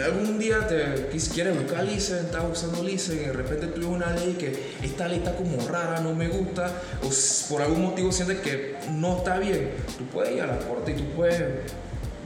algún 0.03 0.37
día 0.39 0.67
te 0.67 1.07
quieres 1.33 1.55
buscar 1.55 1.83
Listen, 1.85 2.17
estás 2.25 2.43
usando 2.51 2.83
Listen 2.83 3.17
y 3.17 3.25
de 3.25 3.33
repente 3.33 3.67
tú 3.67 3.79
ves 3.81 3.89
una 3.89 4.11
ley 4.11 4.35
que 4.37 4.73
esta 4.83 5.07
ley 5.07 5.19
está 5.19 5.35
como 5.35 5.65
rara, 5.67 6.01
no 6.01 6.13
me 6.13 6.27
gusta, 6.27 6.71
o 7.01 7.09
por 7.49 7.61
algún 7.61 7.81
motivo 7.83 8.11
sientes 8.11 8.39
que 8.39 8.75
no 8.91 9.17
está 9.17 9.37
bien, 9.37 9.71
tú 9.97 10.05
puedes 10.07 10.33
ir 10.35 10.41
a 10.41 10.47
la 10.47 10.57
corte 10.59 10.91
y 10.91 10.95
tú 10.95 11.05
puedes 11.15 11.39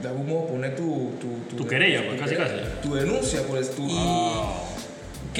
de 0.02 0.08
algún 0.08 0.28
modo 0.28 0.46
poner 0.46 0.74
tu... 0.74 1.12
Tu, 1.20 1.56
Tu 1.56 1.66
querella, 1.66 2.02
pues, 2.08 2.20
casi, 2.20 2.34
casi. 2.34 2.54
Tu 2.82 2.94
denuncia, 2.94 3.42
pues 3.46 3.70
tu... 3.76 3.86
Y- 3.86 4.69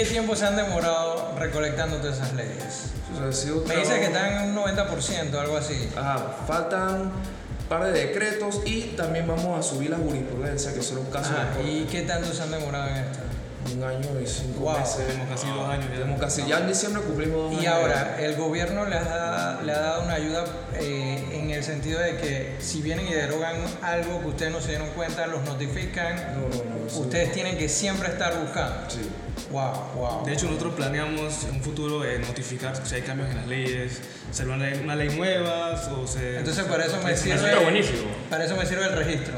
¿Qué 0.00 0.06
tiempo 0.06 0.34
se 0.34 0.46
han 0.46 0.56
demorado 0.56 1.34
recolectando 1.38 1.98
todas 1.98 2.16
esas 2.16 2.32
leyes? 2.32 2.86
o 3.12 3.30
sea, 3.30 3.52
Me 3.66 3.76
dice 3.76 4.00
que 4.00 4.06
están 4.06 4.44
en 4.44 4.48
un 4.48 4.56
90%, 4.56 5.34
algo 5.38 5.58
así. 5.58 5.90
Ajá, 5.94 6.36
faltan 6.46 7.02
un 7.02 7.66
par 7.68 7.84
de 7.84 7.92
decretos 7.92 8.62
y 8.64 8.94
también 8.96 9.28
vamos 9.28 9.58
a 9.58 9.62
subir 9.62 9.90
la 9.90 9.98
jurisprudencia, 9.98 10.72
que 10.72 10.80
son 10.80 11.00
los 11.00 11.08
casos 11.08 11.36
corte. 11.36 11.70
¿Y 11.70 11.84
qué 11.84 12.00
tanto 12.00 12.32
se 12.32 12.42
han 12.42 12.50
demorado 12.50 12.88
en 12.88 12.96
esto? 12.96 13.18
Un 13.74 13.84
año 13.84 14.08
y 14.22 14.26
cinco 14.26 14.60
Wow. 14.60 14.78
meses. 14.78 15.06
Tenemos 15.06 15.28
casi 15.28 15.46
dos 15.48 15.68
años 15.68 15.86
ya. 15.90 15.94
Tenemos 15.98 16.20
casi, 16.20 16.46
ya 16.46 16.58
en 16.58 16.68
diciembre 16.68 17.02
cumplimos 17.02 17.36
dos 17.42 17.50
años. 17.52 17.62
Y 17.62 17.66
ahora, 17.66 18.16
el 18.20 18.36
gobierno 18.36 18.84
le 18.86 18.96
ha, 18.96 19.60
le 19.64 19.72
ha 19.72 19.78
dado 19.78 20.02
una 20.04 20.14
ayuda 20.14 20.44
eh, 20.74 21.24
en 21.32 21.50
el 21.50 21.62
sentido 21.62 22.00
de 22.00 22.16
que 22.16 22.56
si 22.60 22.80
vienen 22.82 23.06
y 23.06 23.12
derogan 23.12 23.56
algo 23.82 24.20
que 24.20 24.26
ustedes 24.28 24.52
no 24.52 24.60
se 24.60 24.68
dieron 24.70 24.88
cuenta, 24.90 25.26
los 25.26 25.42
notifican, 25.44 26.16
No, 26.34 26.48
no, 26.48 26.64
no. 26.86 27.00
ustedes 27.00 27.32
tienen 27.32 27.56
que 27.58 27.68
siempre 27.68 28.08
estar 28.08 28.38
buscando. 28.40 28.88
Sí. 28.88 29.08
Wow, 29.50 29.72
wow. 29.96 30.24
De 30.26 30.32
hecho, 30.32 30.46
nosotros 30.46 30.74
planeamos 30.74 31.44
en 31.44 31.56
un 31.56 31.62
futuro 31.62 32.04
eh, 32.04 32.18
notificar 32.18 32.74
si 32.86 32.94
hay 32.96 33.02
cambios 33.02 33.30
en 33.30 33.36
las 33.36 33.46
leyes, 33.46 34.00
hacer 34.30 34.46
una 34.48 34.56
ley, 34.58 34.80
una 34.82 34.94
ley 34.94 35.08
nueva 35.16 35.70
o 35.98 36.06
se... 36.06 36.38
Entonces 36.38 36.64
para 36.64 36.84
eso 36.84 36.98
me 37.02 37.16
sirve. 37.16 37.56
buenísimo. 37.62 38.08
Para 38.28 38.44
eso 38.44 38.56
me 38.56 38.66
sirve 38.66 38.84
el 38.86 38.92
registro. 38.92 39.34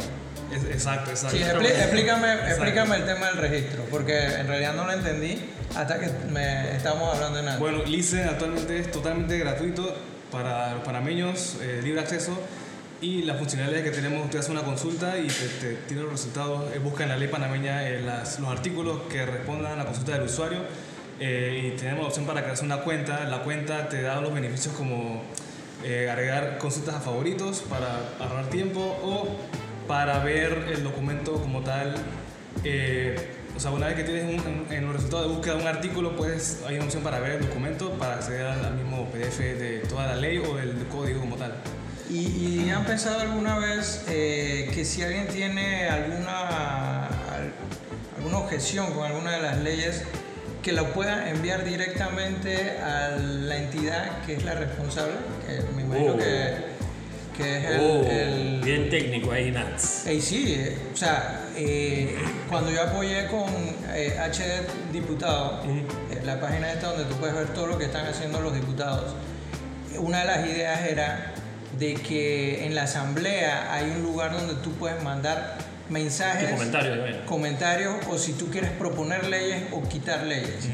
Es- 0.53 0.65
exacto, 0.65 1.11
exacto. 1.11 1.37
Sí, 1.37 1.43
expli- 1.43 1.67
explícame, 1.71 2.33
Exacto. 2.33 2.51
explícame 2.51 2.97
el 2.97 3.05
tema 3.07 3.27
del 3.29 3.37
registro, 3.39 3.85
porque 3.91 4.25
en 4.25 4.47
realidad 4.47 4.75
no 4.75 4.85
lo 4.87 4.93
entendí 4.93 5.39
hasta 5.77 5.99
que 5.99 6.09
me 6.31 6.77
estábamos 6.77 7.15
hablando 7.15 7.39
en 7.41 7.49
algo. 7.49 7.61
Bueno, 7.61 7.83
Listen 7.85 8.29
actualmente 8.29 8.79
es 8.79 8.91
totalmente 8.91 9.39
gratuito 9.39 9.95
para 10.31 10.75
los 10.75 10.83
panameños, 10.85 11.57
eh, 11.63 11.81
libre 11.83 12.01
acceso. 12.01 12.39
Y 13.01 13.23
la 13.23 13.35
funcionalidad 13.35 13.83
que 13.83 13.91
tenemos, 13.91 14.25
usted 14.25 14.39
hace 14.39 14.53
una 14.53 14.63
consulta 14.63 15.19
y 15.19 15.27
te, 15.27 15.49
te 15.61 15.75
tiene 15.89 16.03
los 16.05 16.13
resultados, 16.13 16.73
eh, 16.73 16.79
busca 16.79 17.03
en 17.03 17.09
la 17.09 17.17
ley 17.17 17.27
panameña 17.29 17.89
eh, 17.89 18.01
las- 18.01 18.39
los 18.39 18.49
artículos 18.51 19.01
que 19.11 19.27
respondan 19.27 19.73
a 19.73 19.77
la 19.77 19.85
consulta 19.87 20.13
del 20.13 20.23
usuario 20.23 20.59
eh, 21.19 21.73
y 21.75 21.77
tenemos 21.77 22.03
la 22.03 22.09
opción 22.09 22.27
para 22.27 22.43
crearse 22.43 22.65
una 22.65 22.79
cuenta. 22.79 23.25
La 23.25 23.43
cuenta 23.43 23.89
te 23.89 24.03
da 24.03 24.21
los 24.21 24.33
beneficios 24.33 24.75
como 24.77 25.23
eh, 25.85 26.09
agregar 26.11 26.59
consultas 26.59 26.95
a 26.95 27.01
favoritos 27.01 27.63
para 27.69 27.89
ahorrar 28.21 28.47
tiempo 28.51 28.81
o 29.03 29.37
para 29.87 30.19
ver 30.21 30.67
el 30.73 30.83
documento 30.85 31.35
como 31.35 31.61
tal. 31.63 31.95
eh, 32.65 33.17
o 33.57 33.61
sea, 33.61 33.71
una 33.71 33.87
vez 33.89 33.97
que 33.97 34.05
tienes 34.05 34.25
un- 34.25 34.67
en, 34.71 34.73
en 34.79 34.85
los 34.87 34.95
resultados 34.97 35.29
de 35.29 35.35
búsqueda 35.35 35.57
un 35.57 35.67
artículo, 35.67 36.17
pues 36.17 36.61
hay 36.67 36.77
una 36.77 36.85
opción 36.85 37.03
para 37.03 37.19
ver 37.21 37.33
el 37.33 37.41
documento, 37.43 37.91
para 37.99 38.15
acceder 38.15 38.47
al, 38.47 38.75
mismo 38.75 39.07
PDF 39.11 39.39
de 39.59 39.79
toda 39.89 40.07
la 40.07 40.17
ley 40.17 40.39
o 40.39 40.57
del 40.57 40.75
código 40.91 41.21
como 41.21 41.37
tal. 41.37 41.55
¿Y, 42.11 42.65
y 42.67 42.71
han 42.71 42.85
pensado 42.85 43.21
alguna 43.21 43.59
vez 43.59 44.05
eh, 44.09 44.71
que 44.75 44.85
si 44.85 45.03
alguien 45.03 45.29
tiene 45.29 45.89
alguna, 45.89 47.07
al- 47.07 47.53
alguna 48.17 48.39
objeción 48.39 48.93
con 48.93 49.05
alguna 49.07 49.33
de 49.33 49.43
las 49.43 49.59
leyes, 49.59 50.03
que 50.63 50.73
lo 50.73 50.93
pueda 50.93 51.29
enviar 51.31 51.65
directamente 51.65 52.79
a 52.81 53.17
la 53.19 53.57
entidad 53.57 54.23
que 54.25 54.35
es 54.35 54.45
la 54.45 54.55
responsable? 54.55 55.15
Que 55.47 55.63
me 55.75 55.83
imagino 55.83 56.13
Oh. 56.15 56.17
que, 56.19 56.55
que 57.37 57.59
es 57.59 57.65
el... 57.71 57.81
Oh, 57.81 58.05
el- 58.11 58.61
bien 58.65 58.91
técnico 58.91 59.33
ahí, 59.33 59.51
Nats. 59.51 60.07
Ey, 60.07 60.21
sí, 60.21 60.55
eh, 60.57 60.77
o 60.93 60.97
sea, 60.97 61.41
eh, 61.57 62.17
cuando 62.49 62.71
yo 62.71 62.83
apoyé 62.83 63.27
con 63.29 63.45
eh, 63.95 64.17
HD 64.19 64.93
Diputado, 64.93 65.63
eh, 65.65 66.21
la 66.25 66.41
página 66.41 66.73
esta 66.73 66.89
donde 66.89 67.05
tú 67.05 67.15
puedes 67.17 67.35
ver 67.35 67.49
todo 67.55 67.67
lo 67.67 67.79
que 67.79 67.87
están 67.87 68.07
haciendo 68.07 68.41
los 68.41 68.55
diputados, 68.55 69.15
una 69.99 70.21
de 70.21 70.25
las 70.27 70.47
ideas 70.47 70.87
era 70.87 71.33
de 71.79 71.95
que 71.95 72.65
en 72.67 72.75
la 72.75 72.83
asamblea 72.85 73.73
hay 73.75 73.91
un 73.91 74.03
lugar 74.03 74.33
donde 74.33 74.55
tú 74.63 74.73
puedes 74.75 75.03
mandar 75.03 75.57
mensajes, 75.89 76.49
Tu 76.51 76.55
comentario, 76.57 77.01
bueno. 77.01 77.17
comentarios 77.27 77.95
o 78.11 78.19
si 78.19 78.33
tú 78.35 78.49
quieres 78.51 78.71
proponer 78.71 79.27
leyes 79.27 79.65
o 79.73 79.83
quitar 79.89 80.25
leyes. 80.27 80.69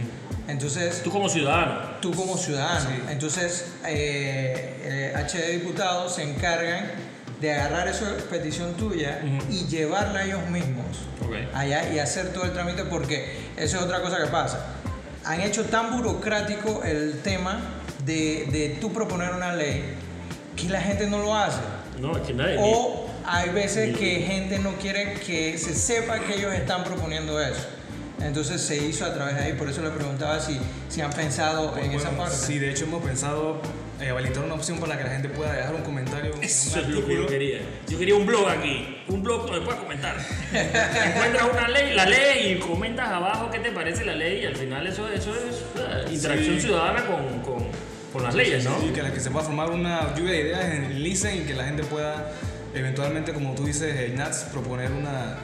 Entonces, 0.48 1.02
Tú 1.02 1.10
como 1.10 1.28
ciudadano. 1.28 1.78
tú 2.00 2.10
como 2.12 2.36
ciudadano. 2.36 2.88
Entonces, 3.10 3.66
eh, 3.86 4.74
eh, 4.82 5.12
HD 5.14 5.52
Diputados 5.58 6.14
se 6.14 6.22
encargan 6.22 6.90
de 7.40 7.52
agarrar 7.52 7.86
esa 7.88 8.16
petición 8.30 8.74
tuya 8.74 9.20
y 9.50 9.66
llevarla 9.66 10.20
a 10.20 10.24
ellos 10.24 10.44
mismos 10.50 10.86
allá 11.54 11.92
y 11.92 11.98
hacer 12.00 12.32
todo 12.32 12.44
el 12.44 12.52
trámite 12.52 12.84
porque 12.84 13.36
eso 13.56 13.76
es 13.76 13.82
otra 13.84 14.00
cosa 14.00 14.18
que 14.18 14.28
pasa. 14.28 14.74
Han 15.24 15.40
hecho 15.42 15.64
tan 15.66 15.96
burocrático 15.96 16.82
el 16.82 17.20
tema 17.22 17.60
de, 18.04 18.46
de 18.50 18.78
tú 18.80 18.92
proponer 18.92 19.34
una 19.34 19.54
ley 19.54 19.84
que 20.56 20.68
la 20.68 20.80
gente 20.80 21.06
no 21.06 21.18
lo 21.18 21.36
hace. 21.36 21.60
No, 22.00 22.16
es 22.16 22.26
que 22.26 22.32
nadie. 22.32 22.56
O 22.58 23.06
hay 23.26 23.50
veces 23.50 23.96
que 23.96 24.22
gente 24.22 24.58
no 24.58 24.72
quiere 24.76 25.14
que 25.14 25.58
se 25.58 25.74
sepa 25.74 26.18
que 26.20 26.36
ellos 26.36 26.52
están 26.54 26.82
proponiendo 26.84 27.40
eso. 27.40 27.66
Entonces 28.22 28.60
se 28.60 28.76
hizo 28.76 29.04
a 29.04 29.14
través 29.14 29.36
de 29.36 29.42
ahí, 29.42 29.52
por 29.52 29.68
eso 29.68 29.80
le 29.82 29.90
preguntaba 29.90 30.40
si, 30.40 30.58
si 30.88 31.00
han 31.00 31.12
pensado 31.12 31.76
en 31.78 31.92
esa 31.92 32.08
Bueno, 32.10 32.24
parte. 32.24 32.36
Sí, 32.36 32.58
de 32.58 32.70
hecho 32.70 32.84
hemos 32.84 33.02
pensado 33.04 33.60
eh, 34.00 34.08
habilitar 34.10 34.42
una 34.44 34.54
opción 34.54 34.78
para 34.80 34.96
que 34.98 35.04
la 35.04 35.10
gente 35.10 35.28
pueda 35.28 35.52
dejar 35.52 35.74
un 35.74 35.82
comentario. 35.82 36.34
en 36.34 36.42
Eso 36.42 36.78
un 36.80 36.84
es 36.84 36.88
lo 36.90 37.06
que 37.06 37.14
yo 37.14 37.26
quería. 37.28 37.60
Yo 37.88 37.96
quería 37.98 38.14
un 38.16 38.26
blog 38.26 38.48
aquí. 38.48 39.02
Un 39.08 39.22
blog 39.22 39.46
donde 39.46 39.60
puedas 39.60 39.80
comentar. 39.80 40.16
Encuentras 40.52 41.48
una 41.52 41.68
ley, 41.68 41.94
la 41.94 42.06
ley 42.06 42.52
y 42.52 42.58
comentas 42.58 43.08
abajo 43.08 43.50
qué 43.50 43.60
te 43.60 43.70
parece 43.70 44.04
la 44.04 44.14
ley 44.14 44.42
y 44.42 44.46
al 44.46 44.56
final 44.56 44.86
eso, 44.86 45.08
eso 45.08 45.32
es 45.34 45.54
eh, 45.80 46.12
interacción 46.12 46.56
Sí. 46.56 46.62
ciudadana 46.62 47.04
con, 47.06 47.40
con, 47.40 47.66
con 48.12 48.22
las 48.24 48.34
leyes, 48.34 48.64
¿no? 48.64 48.80
Sí, 48.80 48.88
que, 48.88 49.02
la- 49.02 49.12
que 49.12 49.20
se 49.20 49.30
pueda 49.30 49.44
formar 49.44 49.70
una 49.70 50.14
lluvia 50.16 50.32
de 50.32 50.40
ideas 50.40 50.64
en 50.64 51.02
Listen 51.02 51.36
y 51.42 51.46
que 51.46 51.54
la 51.54 51.64
gente 51.64 51.84
pueda 51.84 52.32
eventualmente, 52.74 53.32
como 53.32 53.54
tú 53.54 53.64
dices, 53.64 53.94
eh, 53.96 54.12
Nats, 54.14 54.46
proponer 54.52 54.90
una, 54.92 55.36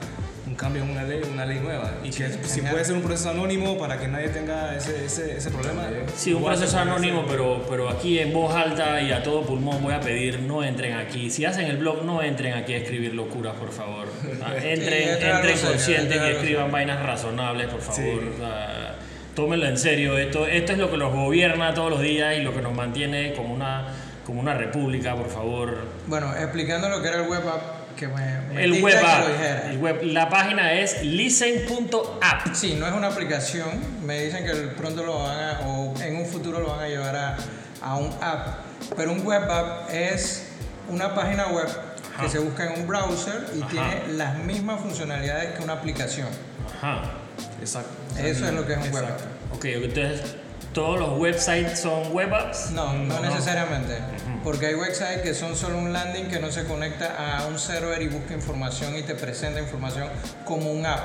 un 0.54 0.56
cambio 0.56 0.84
en 0.84 0.90
una 0.90 1.02
ley, 1.02 1.20
una 1.32 1.44
ley 1.44 1.58
nueva. 1.58 1.94
Y 2.04 2.11
que 2.11 2.30
si 2.30 2.61
puede 2.61 2.84
ser 2.84 2.94
un 2.94 3.02
proceso 3.02 3.30
anónimo 3.30 3.76
para 3.76 3.99
que 3.99 4.06
nadie 4.06 4.28
tenga 4.28 4.76
ese, 4.76 5.04
ese, 5.04 5.37
ese 5.38 5.50
problema. 5.50 5.82
Sí, 6.14 6.32
un 6.32 6.44
proceso 6.44 6.78
anónimo, 6.78 7.25
pero, 7.28 7.66
pero 7.68 7.88
aquí 7.88 8.20
en 8.20 8.32
voz 8.32 8.54
alta 8.54 9.00
y 9.00 9.11
a 9.11 9.20
todo 9.20 9.44
pulmón 9.44 9.82
voy 9.82 9.94
a 9.94 10.00
pedir 10.00 10.38
no 10.40 10.62
entren 10.62 10.94
aquí. 10.94 11.28
Si 11.28 11.44
hacen 11.44 11.66
el 11.66 11.78
blog, 11.78 12.04
no 12.04 12.23
entren 12.23 12.54
aquí 12.54 12.73
a 12.73 12.76
escribir 12.76 13.14
locuras, 13.14 13.54
por 13.54 13.73
favor. 13.73 14.06
Sí, 14.44 14.68
entren, 14.68 15.08
entren 15.08 15.58
conscientes 15.58 16.20
y 16.23 16.30
escriban 16.30 16.70
vainas 16.70 17.04
razonables, 17.04 17.66
por 17.68 17.80
favor. 17.80 18.20
Sí. 18.20 18.30
O 18.34 18.38
sea, 18.38 18.94
tómenlo 19.34 19.66
en 19.66 19.78
serio. 19.78 20.16
Esto, 20.16 20.46
esto 20.46 20.73
es 20.73 20.78
lo 20.78 20.90
que 20.90 20.96
nos 20.96 21.12
gobierna 21.12 21.75
todos 21.75 21.90
los 21.90 22.00
días 22.00 22.37
y 22.38 22.42
lo 22.42 22.54
que 22.54 22.61
nos 22.61 22.75
mantiene 22.75 23.32
como 23.34 23.52
una, 23.52 23.88
como 24.25 24.40
una 24.40 24.54
república, 24.54 25.16
por 25.16 25.28
favor. 25.28 25.78
Bueno, 26.06 26.32
explicando 26.37 26.88
lo 26.88 27.02
que 27.02 27.08
era 27.08 27.23
el 27.23 27.28
web 27.28 27.42
app, 27.49 27.83
que 27.96 28.08
me, 28.08 28.40
me 28.52 28.64
El 28.64 28.82
web 28.82 28.92
que 28.98 29.06
app. 29.06 29.20
lo 29.20 29.28
dijera. 29.32 29.70
el 29.70 29.78
web- 29.78 30.02
la 30.02 30.28
página 30.28 30.72
es 30.74 31.02
listen.app. 31.04 32.54
Sí, 32.54 32.74
no 32.78 32.86
es 32.86 32.92
una 32.92 33.08
aplicación. 33.08 33.68
Me 34.04 34.20
dicen 34.24 34.44
que 34.44 34.52
pronto 34.76 35.02
lo 35.04 35.18
van 35.22 35.38
a, 35.38 35.60
o 35.66 35.94
en 36.00 36.16
un 36.16 36.26
futuro 36.26 36.60
lo 36.60 36.68
van 36.68 36.80
a 36.80 36.88
llevar 36.88 37.16
a, 37.16 37.36
a 37.82 37.96
un 37.96 38.10
app. 38.20 38.58
Pero 38.96 39.12
un 39.12 39.24
web 39.24 39.50
app 39.50 39.90
es 39.92 40.48
una 40.88 41.14
página 41.14 41.48
web 41.48 41.66
que 41.66 42.26
Ajá. 42.26 42.28
se 42.28 42.38
busca 42.38 42.72
en 42.72 42.80
un 42.82 42.86
browser 42.86 43.46
y 43.56 43.60
Ajá. 43.62 43.70
tiene 43.70 44.02
las 44.14 44.36
mismas 44.38 44.80
funcionalidades 44.80 45.54
que 45.56 45.62
una 45.64 45.74
aplicación. 45.74 46.28
Ajá. 46.80 47.02
Exacto. 47.60 47.90
Eso 48.18 48.46
es 48.46 48.52
lo 48.52 48.66
que 48.66 48.74
es 48.74 48.78
un 48.78 48.92
web 48.92 49.02
Exacto. 49.04 49.24
app. 49.24 49.54
Ok, 49.56 49.64
entonces 49.66 50.36
todos 50.74 50.98
los 50.98 51.18
websites 51.18 51.80
son 51.80 52.12
web 52.12 52.34
apps. 52.34 52.70
No, 52.72 52.92
no, 52.92 53.20
necesariamente. 53.20 53.96
Porque 54.42 54.66
hay 54.66 54.74
websites 54.74 55.22
que 55.22 55.32
son 55.32 55.56
solo 55.56 55.78
un 55.78 55.92
landing 55.94 56.26
que 56.28 56.38
no 56.38 56.50
se 56.50 56.64
conecta 56.64 57.38
a 57.38 57.46
un 57.46 57.58
server 57.58 58.02
y 58.02 58.08
busca 58.08 58.34
información 58.34 58.94
y 58.96 59.02
te 59.02 59.14
presenta 59.14 59.58
información 59.60 60.08
como 60.44 60.70
un 60.70 60.84
app. 60.84 61.00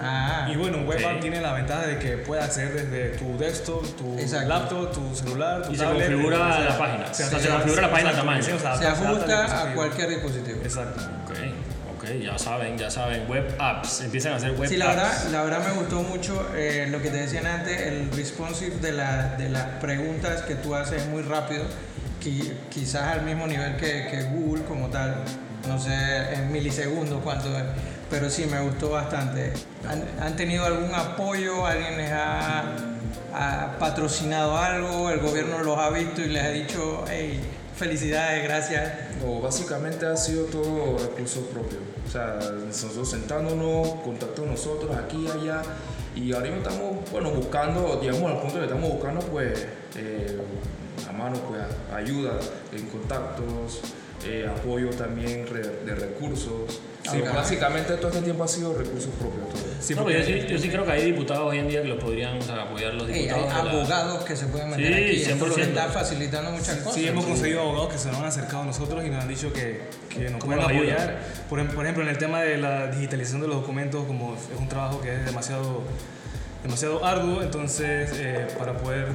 Ah, 0.00 0.48
Y 0.50 0.56
bueno, 0.56 0.78
un 0.78 0.86
web 0.86 1.04
app 1.06 1.20
tiene 1.20 1.40
la 1.40 1.52
ventaja 1.52 1.86
de 1.86 1.98
que 1.98 2.16
puede 2.18 2.40
acceder 2.42 2.72
desde 2.88 3.18
tu 3.18 3.36
desktop, 3.36 3.84
tu 3.96 4.18
Exacto. 4.18 4.48
laptop, 4.48 4.92
tu 4.92 5.14
celular, 5.14 5.62
tu 5.62 5.72
Y 5.72 5.76
se 5.76 5.84
tablet, 5.84 6.06
configura 6.10 6.38
donde 6.38 6.56
sea. 6.56 6.64
la 6.64 6.78
página. 6.78 7.04
O 7.10 7.14
sea, 7.14 7.26
se 7.38 7.48
configura 7.48 7.82
la 7.82 7.90
página 7.90 8.08
al 8.10 8.14
exacto, 8.16 8.30
tamaño. 8.30 8.42
sí, 8.42 8.52
o 8.52 8.58
sea, 8.58 8.76
se 8.76 8.86
ajusta 8.86 9.62
a 9.62 9.74
cualquier 9.74 10.08
dispositivo. 10.08 10.58
Exacto. 10.62 11.00
Ok, 11.26 11.36
ok, 12.02 12.20
ya 12.22 12.38
saben, 12.38 12.76
ya 12.78 12.90
saben. 12.90 13.28
Web 13.28 13.54
apps, 13.58 14.00
empiezan 14.02 14.32
a 14.32 14.36
hacer 14.36 14.52
web 14.52 14.68
Sí, 14.68 14.76
la 14.76 14.86
apps. 14.90 14.96
verdad, 14.96 15.30
la 15.32 15.42
verdad 15.44 15.66
me 15.68 15.72
gustó 15.80 16.02
mucho 16.02 16.48
eh, 16.54 16.86
lo 16.90 17.00
que 17.00 17.10
te 17.10 17.18
decían 17.18 17.46
antes, 17.46 17.80
el 17.80 18.10
responsive 18.12 18.76
de, 18.80 18.92
la, 18.92 19.36
de 19.36 19.48
las 19.48 19.64
preguntas 19.80 20.42
que 20.42 20.54
tú 20.56 20.74
haces 20.74 21.02
es 21.02 21.08
muy 21.08 21.22
rápido, 21.22 21.64
qui- 22.22 22.52
quizás 22.70 23.02
al 23.18 23.22
mismo 23.22 23.46
nivel 23.46 23.76
que, 23.76 24.08
que 24.10 24.22
Google 24.32 24.64
como 24.64 24.88
tal, 24.88 25.16
no 25.68 25.78
sé 25.78 25.92
en 26.34 26.50
milisegundos 26.52 27.20
cuánto 27.22 27.56
es, 27.56 27.64
pero 28.10 28.28
sí 28.28 28.46
me 28.46 28.60
gustó 28.60 28.90
bastante. 28.90 29.52
¿Han, 29.88 30.04
han 30.20 30.36
tenido 30.36 30.64
algún 30.66 30.94
apoyo? 30.94 31.66
¿Alguien 31.66 31.96
les 31.96 32.10
ha, 32.12 32.64
ha 33.34 33.78
patrocinado 33.78 34.58
algo? 34.58 35.08
¿El 35.10 35.20
gobierno 35.20 35.60
los 35.62 35.78
ha 35.78 35.88
visto 35.90 36.20
y 36.20 36.26
les 36.28 36.42
ha 36.44 36.48
dicho, 36.50 37.04
hey, 37.08 37.40
felicidades, 37.76 38.44
gracias? 38.44 38.92
O 39.26 39.40
básicamente 39.40 40.06
ha 40.06 40.16
sido 40.16 40.44
todo 40.46 40.98
recursos 40.98 41.44
propios. 41.52 41.80
O 42.06 42.10
sea, 42.10 42.38
nosotros 42.66 43.10
sentándonos, 43.10 43.88
contacto 44.04 44.44
nosotros 44.46 44.94
aquí 44.96 45.26
y 45.26 45.30
allá. 45.30 45.62
Y 46.14 46.32
ahora 46.32 46.50
mismo 46.50 46.62
estamos, 46.62 47.10
bueno, 47.10 47.30
buscando, 47.30 47.98
digamos, 48.00 48.30
al 48.30 48.40
punto 48.40 48.58
que 48.58 48.64
estamos 48.64 48.90
buscando, 48.90 49.20
pues, 49.26 49.66
eh, 49.96 50.38
a 51.08 51.12
mano, 51.12 51.36
pues, 51.48 51.62
ayuda 51.94 52.38
en 52.72 52.86
contactos, 52.88 53.80
eh, 54.24 54.46
apoyo 54.48 54.90
también 54.90 55.46
re- 55.46 55.84
de 55.84 55.94
recursos. 55.94 56.80
Sí, 57.10 57.18
Ok. 57.20 57.34
básicamente 57.34 57.94
todo 57.94 58.08
este 58.08 58.22
tiempo 58.22 58.44
ha 58.44 58.48
sido 58.48 58.72
recursos 58.74 59.10
propios. 59.18 59.48
Todo. 59.48 59.62
Sí, 59.80 59.94
No, 59.96 60.08
yo, 60.08 60.22
sí, 60.24 60.44
yo 60.48 60.56
sí 60.58 60.68
creo 60.68 60.84
que 60.84 60.92
hay 60.92 61.06
diputados 61.06 61.50
hoy 61.50 61.58
en 61.58 61.68
día 61.68 61.82
que 61.82 61.88
los 61.88 61.98
podrían 61.98 62.38
o 62.38 62.42
sea, 62.42 62.62
apoyar 62.62 62.94
los 62.94 63.08
Hey, 63.08 63.28
hay 63.28 63.40
diputados. 63.40 63.48
de 63.48 63.54
la- 63.64 63.70
abogados 63.98 64.24
que 64.24 64.36
se 64.36 64.46
pueden 64.46 64.70
meter 64.70 64.86
Sí, 64.86 64.92
aquí. 64.92 65.32
Esto 65.32 65.46
100%. 65.46 65.60
está 65.62 65.88
facilitando 65.88 66.50
muchas 66.52 66.76
cosas. 66.76 66.94
Sí, 66.94 67.08
hemos 67.08 67.24
conseguido 67.26 67.62
abogados 67.62 67.92
que 67.92 67.98
se 67.98 68.08
nos 68.08 68.18
han 68.18 68.26
acercado 68.26 68.62
a 68.62 68.66
nosotros 68.66 69.04
y 69.04 69.10
nos 69.10 69.22
han 69.22 69.28
dicho 69.28 69.52
que, 69.52 69.80
que 70.08 70.30
nos 70.30 70.40
¿Cómo 70.44 70.54
pueden 70.54 70.62
apoyar. 70.76 71.18
Por, 71.48 71.66
por 71.74 71.84
ejemplo, 71.84 72.04
en 72.04 72.08
el 72.10 72.18
tema 72.18 72.40
de 72.42 72.58
la 72.58 72.86
digitalización 72.86 73.40
de 73.40 73.48
los 73.48 73.56
documentos, 73.56 74.04
como 74.06 74.34
es 74.34 74.60
un 74.60 74.68
trabajo 74.68 75.00
que 75.00 75.12
es 75.12 75.24
demasiado, 75.24 75.82
demasiado 76.62 77.04
arduo, 77.04 77.42
entonces 77.42 78.12
eh, 78.14 78.46
para 78.56 78.76
poder 78.76 79.08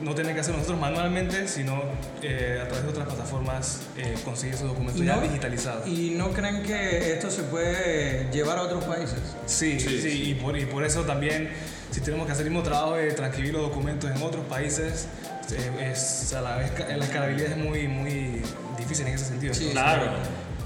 no 0.00 0.14
tener 0.14 0.34
que 0.34 0.40
hacer 0.40 0.54
nosotros 0.54 0.78
manualmente, 0.80 1.46
sino 1.48 1.82
eh, 2.22 2.58
a 2.60 2.66
través 2.66 2.82
de 2.84 2.90
otras 2.90 3.06
plataformas 3.06 3.82
eh, 3.96 4.14
conseguir 4.24 4.54
esos 4.54 4.68
documentos 4.68 5.00
Y 5.00 5.06
ya 5.06 5.16
no- 5.16 5.22
digitalizados. 5.22 5.86
¿Y 5.86 6.10
no 6.10 6.30
creen 6.32 6.62
que 6.62 7.12
esto 7.12 7.30
se 7.30 7.42
puede 7.44 8.28
llevar 8.32 8.58
a 8.58 8.62
otros 8.62 8.84
países? 8.84 9.18
Sí, 9.46 9.78
sí, 9.78 10.00
Sí. 10.02 10.30
y, 10.30 10.34
por, 10.34 10.58
y 10.58 10.66
por 10.66 10.84
eso 10.84 11.02
también, 11.02 11.50
si 11.90 12.00
tenemos 12.00 12.26
que 12.26 12.32
hacer 12.32 12.46
el 12.46 12.52
mismo 12.52 12.64
trabajo 12.64 12.94
de 12.96 13.12
transcribir 13.12 13.52
los 13.54 13.62
documentos 13.62 14.10
en 14.10 14.20
otros 14.22 14.44
países, 14.46 15.06
eh, 15.52 15.90
es, 15.92 16.32
a 16.34 16.40
la 16.40 16.56
vez 16.56 16.72
la 16.96 17.04
escalabilidad 17.04 17.52
es 17.52 17.56
muy, 17.56 17.86
muy 17.86 18.42
difícil 18.78 19.06
en 19.06 19.14
ese 19.14 19.26
sentido. 19.26 19.54
Sí, 19.54 19.68
Entonces, 19.68 19.72
Claro. 19.98 20.12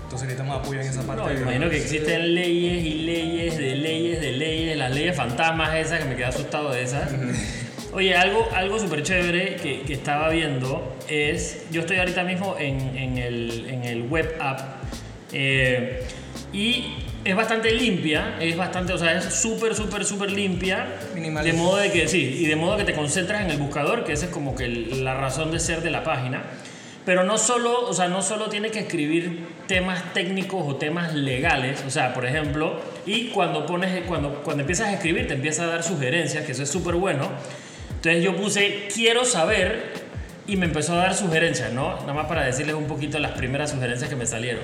Entonces 0.04 0.26
necesitamos 0.28 0.60
apoyo 0.64 0.80
en 0.80 0.86
esa 0.86 1.02
parte. 1.02 1.22
No, 1.22 1.28
me 1.28 1.40
imagino 1.42 1.68
que 1.68 1.76
existen 1.76 2.34
leyes 2.34 2.82
y 2.82 2.94
leyes 3.02 3.58
de 3.58 3.74
leyes 3.76 4.20
de 4.22 4.32
leyes, 4.32 4.78
las 4.78 4.90
leyes 4.90 5.14
fantasmas 5.14 5.74
esas, 5.76 5.98
que 5.98 6.04
me 6.06 6.16
quedé 6.16 6.24
asustado 6.24 6.70
de 6.70 6.82
esas. 6.82 7.10
Oye, 7.92 8.14
algo, 8.14 8.46
algo 8.54 8.78
súper 8.78 9.02
chévere 9.02 9.56
que, 9.56 9.80
que 9.82 9.94
estaba 9.94 10.28
viendo 10.28 10.94
es, 11.08 11.64
yo 11.70 11.80
estoy 11.80 11.96
ahorita 11.96 12.22
mismo 12.22 12.54
en, 12.58 12.80
en 12.96 13.16
el, 13.18 13.66
en 13.70 13.84
el 13.84 14.02
web 14.02 14.36
app 14.40 14.60
eh, 15.32 16.02
y 16.52 16.92
es 17.24 17.34
bastante 17.34 17.72
limpia, 17.72 18.36
es 18.40 18.56
bastante, 18.56 18.92
o 18.92 18.98
sea, 18.98 19.16
es 19.16 19.24
súper, 19.24 19.74
súper, 19.74 20.04
súper 20.04 20.30
limpia. 20.30 20.86
De 21.14 21.14
Minimalista. 21.20 21.56
modo 21.62 21.76
de 21.78 21.90
que, 21.90 22.08
sí, 22.08 22.36
y 22.40 22.46
de 22.46 22.56
modo 22.56 22.76
que 22.76 22.84
te 22.84 22.94
concentras 22.94 23.42
en 23.42 23.50
el 23.50 23.58
buscador, 23.58 24.04
que 24.04 24.12
esa 24.12 24.26
es 24.26 24.30
como 24.32 24.54
que 24.54 24.64
el- 24.64 25.04
la 25.04 25.14
razón 25.14 25.50
de 25.50 25.58
ser 25.58 25.82
de 25.82 25.90
la 25.90 26.04
página. 26.04 26.42
Pero 27.06 27.24
no 27.24 27.38
solo, 27.38 27.86
o 27.88 27.94
sea, 27.94 28.08
no 28.08 28.20
solo 28.20 28.50
tienes 28.50 28.70
que 28.70 28.80
escribir 28.80 29.46
temas 29.66 30.12
técnicos 30.12 30.62
o 30.66 30.76
temas 30.76 31.14
legales, 31.14 31.82
o 31.86 31.90
sea, 31.90 32.12
por 32.12 32.26
ejemplo, 32.26 32.80
y 33.06 33.28
cuando 33.28 33.64
pones, 33.64 34.02
cuando, 34.06 34.42
cuando 34.42 34.60
empiezas 34.62 34.88
a 34.88 34.92
escribir 34.92 35.26
te 35.26 35.34
empieza 35.34 35.64
a 35.64 35.68
dar 35.68 35.82
sugerencias, 35.82 36.44
que 36.44 36.52
eso 36.52 36.62
es 36.64 36.68
súper 36.70 36.94
bueno. 36.96 37.30
Entonces 37.98 38.22
yo 38.24 38.36
puse, 38.36 38.88
quiero 38.94 39.24
saber, 39.24 39.92
y 40.46 40.56
me 40.56 40.66
empezó 40.66 40.94
a 40.94 40.98
dar 40.98 41.14
sugerencias, 41.14 41.72
¿no? 41.72 41.96
Nada 42.00 42.14
más 42.14 42.26
para 42.26 42.44
decirles 42.44 42.74
un 42.74 42.86
poquito 42.86 43.18
las 43.18 43.32
primeras 43.32 43.70
sugerencias 43.70 44.08
que 44.08 44.16
me 44.16 44.24
salieron. 44.26 44.62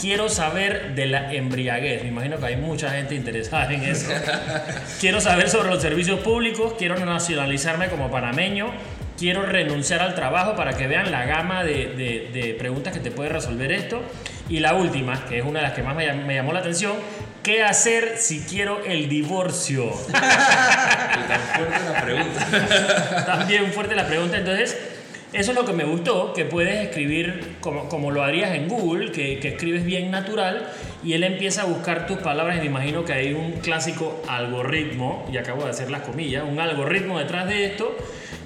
Quiero 0.00 0.28
saber 0.28 0.94
de 0.96 1.06
la 1.06 1.32
embriaguez. 1.32 2.02
Me 2.02 2.08
imagino 2.08 2.38
que 2.38 2.46
hay 2.46 2.56
mucha 2.56 2.90
gente 2.90 3.14
interesada 3.14 3.72
en 3.72 3.82
eso. 3.84 4.10
Quiero 5.00 5.20
saber 5.20 5.48
sobre 5.48 5.68
los 5.70 5.80
servicios 5.80 6.18
públicos. 6.20 6.74
Quiero 6.76 6.96
nacionalizarme 6.98 7.88
como 7.88 8.10
panameño. 8.10 8.72
Quiero 9.16 9.42
renunciar 9.46 10.00
al 10.02 10.16
trabajo 10.16 10.56
para 10.56 10.72
que 10.72 10.88
vean 10.88 11.12
la 11.12 11.24
gama 11.26 11.62
de, 11.62 11.88
de- 11.94 12.30
de 12.32 12.54
preguntas 12.54 12.92
que 12.92 12.98
te 12.98 13.12
puede 13.12 13.28
resolver 13.28 13.70
esto. 13.70 14.02
Y 14.48 14.58
la 14.58 14.74
última, 14.74 15.24
que 15.26 15.38
es 15.38 15.44
una 15.44 15.60
de 15.60 15.66
las 15.66 15.74
que 15.74 15.82
más 15.84 15.94
me, 15.94 16.12
me 16.14 16.34
llamó 16.34 16.52
la 16.52 16.60
atención. 16.60 16.94
¿Qué 17.42 17.64
hacer 17.64 18.18
si 18.18 18.40
quiero 18.40 18.84
el 18.84 19.08
divorcio? 19.08 19.90
Tan 20.12 21.40
fuerte 21.56 21.80
la 21.92 22.02
pregunta. 22.02 23.24
También 23.26 23.72
fuerte 23.72 23.96
la 23.96 24.06
pregunta. 24.06 24.38
Entonces, 24.38 24.78
eso 25.32 25.50
es 25.50 25.56
lo 25.56 25.64
que 25.64 25.72
me 25.72 25.82
gustó, 25.82 26.32
que 26.34 26.44
puedes 26.44 26.86
escribir 26.86 27.56
como, 27.60 27.88
como 27.88 28.12
lo 28.12 28.22
harías 28.22 28.54
en 28.54 28.68
Google, 28.68 29.10
que, 29.10 29.40
que 29.40 29.48
escribes 29.48 29.84
bien 29.84 30.12
natural 30.12 30.68
y 31.02 31.14
él 31.14 31.24
empieza 31.24 31.62
a 31.62 31.64
buscar 31.64 32.06
tus 32.06 32.18
palabras 32.18 32.58
y 32.58 32.60
me 32.60 32.66
imagino 32.66 33.04
que 33.04 33.12
hay 33.12 33.32
un 33.32 33.52
clásico 33.54 34.22
algoritmo, 34.28 35.28
y 35.32 35.38
acabo 35.38 35.64
de 35.64 35.70
hacer 35.70 35.90
las 35.90 36.02
comillas, 36.02 36.44
un 36.48 36.60
algoritmo 36.60 37.18
detrás 37.18 37.48
de 37.48 37.64
esto 37.64 37.96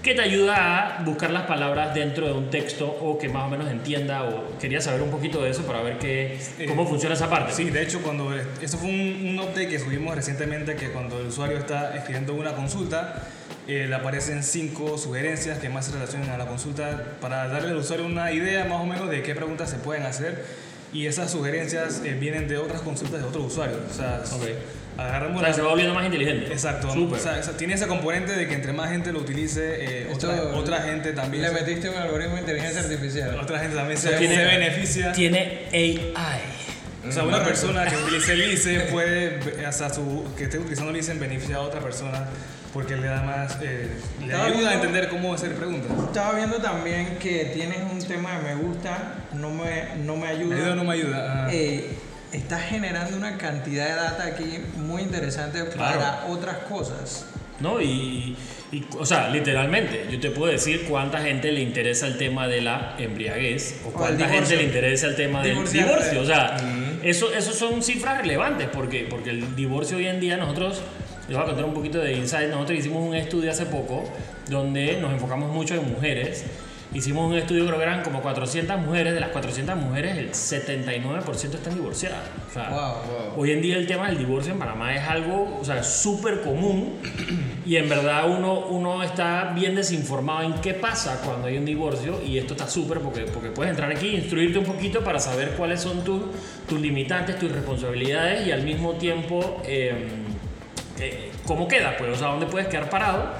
que 0.07 0.15
te 0.15 0.23
ayuda 0.23 1.01
a 1.01 1.03
buscar 1.03 1.31
las 1.33 1.47
palabras 1.47 1.93
dentro 1.93 2.29
de 2.29 2.33
un 2.33 2.49
texto 2.49 2.87
o 2.87 3.19
que 3.19 3.29
más 3.29 3.43
o 3.45 3.49
menos 3.49 3.69
entienda 3.69 4.23
o 4.23 4.57
quería 4.57 4.81
saber 4.81 5.03
un 5.03 5.11
poquito 5.11 5.43
de 5.43 5.51
eso 5.51 5.67
para 5.67 5.83
ver 5.83 5.99
qué, 5.99 6.39
cómo 6.69 6.87
funciona 6.87 7.17
esa 7.17 7.29
parte. 7.29 7.53
Sí, 7.53 7.71
de 7.71 7.83
hecho, 7.83 8.01
cuando 8.03 8.33
eso 8.33 8.79
fue 8.79 8.89
un, 8.89 9.27
un 9.31 9.39
update 9.41 9.67
que 9.67 9.81
subimos 9.81 10.15
recientemente, 10.15 10.77
que 10.77 10.93
cuando 10.93 11.19
el 11.19 11.27
usuario 11.27 11.59
está 11.59 11.97
escribiendo 11.97 12.35
una 12.35 12.53
consulta, 12.53 13.21
eh, 13.67 13.87
le 13.89 13.95
aparecen 13.97 14.45
cinco 14.45 14.97
sugerencias 14.97 15.59
que 15.59 15.69
más 15.69 15.87
se 15.87 15.93
relacionan 15.93 16.31
a 16.31 16.39
la 16.39 16.47
consulta 16.47 17.17
para 17.21 17.49
darle 17.49 17.71
al 17.71 17.79
usuario 17.79 18.07
una 18.07 18.31
idea 18.31 18.65
más 18.65 18.81
o 18.81 18.87
menos 18.87 19.11
de 19.11 19.25
qué 19.25 19.35
preguntas 19.35 19.69
se 19.71 19.77
pueden 19.79 20.05
hacer. 20.05 20.45
Y 20.93 21.07
esas 21.07 21.31
sugerencias 21.31 22.01
eh, 22.05 22.17
vienen 22.19 22.49
de 22.49 22.57
otras 22.59 22.81
consultas 22.81 23.21
de 23.21 23.27
otros 23.29 23.47
usuarios. 23.53 23.79
O 23.91 23.95
sea, 23.95 24.23
Ok. 24.33 24.43
O 24.99 25.03
agarramos 25.03 25.41
sea, 25.41 25.51
la- 25.51 25.55
se 25.55 25.61
va 25.61 25.69
volviendo 25.69 25.93
más 25.95 26.07
inteligente. 26.07 26.51
Exacto. 26.51 26.91
Súper. 26.91 27.21
O 27.21 27.23
sea, 27.23 27.39
o 27.39 27.43
sea, 27.43 27.55
tiene 27.55 27.75
ese 27.75 27.87
componente 27.87 28.33
de 28.33 28.49
que 28.49 28.55
entre 28.55 28.73
más 28.73 28.89
gente 28.91 29.13
lo 29.13 29.19
utilice, 29.19 29.61
eh, 29.85 30.09
Esto- 30.11 30.31
otra, 30.31 30.43
otra 30.57 30.81
gente 30.83 31.13
también. 31.13 31.43
Le 31.43 31.51
metiste 31.51 31.91
un 31.91 31.97
algoritmo 31.97 32.35
de 32.37 32.41
inteligencia 32.41 32.81
artificial. 32.81 33.39
otra 33.39 33.59
gente 33.59 33.77
también 33.77 33.99
se, 33.99 34.09
Tiene- 34.15 34.35
se 34.37 34.45
beneficia. 34.47 35.13
Tiene 35.13 35.67
AI. 35.71 36.41
O 37.09 37.13
sea, 37.13 37.25
una 37.25 37.43
persona 37.45 37.85
que 37.87 37.97
utilice 37.97 38.33
el 38.33 38.53
ICE 38.53 38.81
puede, 38.93 39.41
hasta 39.67 39.93
su, 39.93 40.25
que 40.37 40.45
esté 40.45 40.59
utilizando 40.59 40.91
el 40.91 40.97
ICE 40.99 41.13
en 41.13 41.21
beneficio 41.21 41.57
a 41.57 41.61
otra 41.61 41.81
persona 41.81 42.27
porque 42.73 42.97
le 42.97 43.07
da 43.07 43.23
más, 43.23 43.57
eh, 43.63 43.89
le 44.21 44.35
ayuda 44.35 44.45
a 44.45 44.49
viendo- 44.51 44.71
entender 44.73 45.09
cómo 45.09 45.33
hacer 45.33 45.55
preguntas. 45.55 45.91
Estaba 46.09 46.35
viendo 46.37 46.57
también 46.59 47.17
que 47.19 47.47
tienes 47.55 47.79
un 47.91 48.03
tema 48.07 48.39
de 48.39 48.55
me 48.55 48.63
gusta, 48.63 49.15
no 49.33 49.51
me, 49.51 49.97
no 50.05 50.15
me 50.17 50.23
¿Me 50.23 50.29
ayuda. 50.29 50.57
ayuda 50.57 50.73
o 50.73 50.77
no 50.77 50.85
me 50.85 50.93
ayuda? 50.93 51.45
Ah. 51.47 51.49
Eh, 51.53 51.89
estás 52.33 52.63
generando 52.65 53.17
una 53.17 53.39
cantidad 53.39 53.87
de 53.87 53.95
data 53.95 54.25
aquí 54.27 54.59
muy 54.77 55.01
interesante 55.03 55.65
Claro. 55.73 55.99
para 56.01 56.27
otras 56.27 56.57
cosas. 56.69 57.25
¿no? 57.61 57.81
Y, 57.81 58.37
y, 58.71 58.85
o 58.99 59.07
sea, 59.07 59.31
literalmente, 59.31 60.07
yo 60.11 60.21
te 60.21 60.31
puedo 60.31 60.53
decir 60.53 60.85
cuánta 60.87 61.23
gente 61.23 61.51
le 61.53 61.63
interesa 61.63 62.07
el 62.07 62.19
tema 62.19 62.47
de 62.47 62.61
la 62.61 62.95
embriaguez 62.99 63.77
o 63.85 63.89
el 63.89 63.95
cuánta 63.95 64.29
gente 64.29 64.57
le 64.57 64.65
interesa 64.65 65.07
el 65.07 65.17
tema 65.17 65.43
del 65.43 65.67
divorcio. 65.73 66.21
O 66.21 66.27
sea, 66.27 66.59
eso, 67.03 67.33
eso 67.33 67.53
son 67.53 67.83
cifras 67.83 68.19
relevantes 68.19 68.69
porque, 68.73 69.07
porque 69.09 69.31
el 69.31 69.57
divorcio 69.57 69.97
hoy 69.97 70.07
en 70.07 70.21
día 70.21 70.37
nosotros, 70.37 70.83
les 71.29 71.37
voy 71.37 71.45
a 71.45 71.47
contar 71.47 71.65
un 71.65 71.75
poquito 71.75 71.99
de 71.99 72.15
insight, 72.15 72.51
nosotros 72.51 72.79
hicimos 72.79 73.07
un 73.07 73.15
estudio 73.15 73.51
hace 73.51 73.67
poco 73.67 74.05
donde 74.49 74.99
nos 75.01 75.13
enfocamos 75.13 75.53
mucho 75.53 75.75
en 75.75 75.91
mujeres. 75.91 76.45
Hicimos 76.95 77.31
un 77.31 77.37
estudio, 77.37 77.67
creo 77.67 77.79
que 77.79 77.85
eran 77.85 78.03
como 78.03 78.23
400 78.23 78.79
mujeres, 78.79 79.13
de 79.13 79.21
las 79.21 79.31
400 79.31 79.77
mujeres 79.77 80.17
el 80.17 80.31
79% 80.31 81.55
están 81.55 81.75
divorciadas. 81.75 82.21
O 82.49 82.53
sea, 82.53 82.71
Wow. 82.71 83.35
Hoy 83.37 83.53
en 83.53 83.61
día 83.61 83.77
el 83.77 83.87
tema 83.87 84.07
del 84.07 84.19
divorcio 84.19 84.53
en 84.53 84.59
Panamá 84.59 84.95
es 84.95 85.07
algo, 85.07 85.59
o 85.61 85.65
sea, 85.65 85.83
súper 85.83 86.41
común 86.43 86.99
y 87.67 87.77
en 87.77 87.89
verdad 87.89 88.31
uno, 88.31 88.61
uno 88.61 89.03
está 89.03 89.53
bien 89.55 89.75
desinformado 89.75 90.43
en 90.43 90.55
qué 90.55 90.75
pasa 90.75 91.21
cuando 91.25 91.49
hay 91.49 91.59
un 91.59 91.65
divorcio 91.65 92.23
y 92.23 92.39
esto 92.39 92.55
está 92.55 92.67
súper 92.69 93.01
porque, 93.01 93.23
porque 93.23 93.51
puedes 93.51 93.71
entrar 93.71 93.91
aquí, 93.91 94.09
instruirte 94.09 94.59
un 94.59 94.65
poquito 94.65 95.03
para 95.05 95.19
saber 95.19 95.51
cuáles 95.51 95.81
son 95.81 96.03
tus, 96.03 96.23
tus 96.69 96.81
limitantes, 96.81 97.39
tus 97.39 97.53
responsabilidades 97.53 98.47
y 98.47 98.53
al 98.53 98.63
mismo 98.63 98.93
tiempo 98.93 99.63
eh, 99.67 100.09
eh, 100.99 101.31
cómo 101.47 101.69
queda, 101.69 101.97
pues, 101.97 102.11
o 102.11 102.17
sea, 102.17 102.29
dónde 102.29 102.47
puedes 102.47 102.69
quedar 102.69 102.89
parado. 102.89 103.33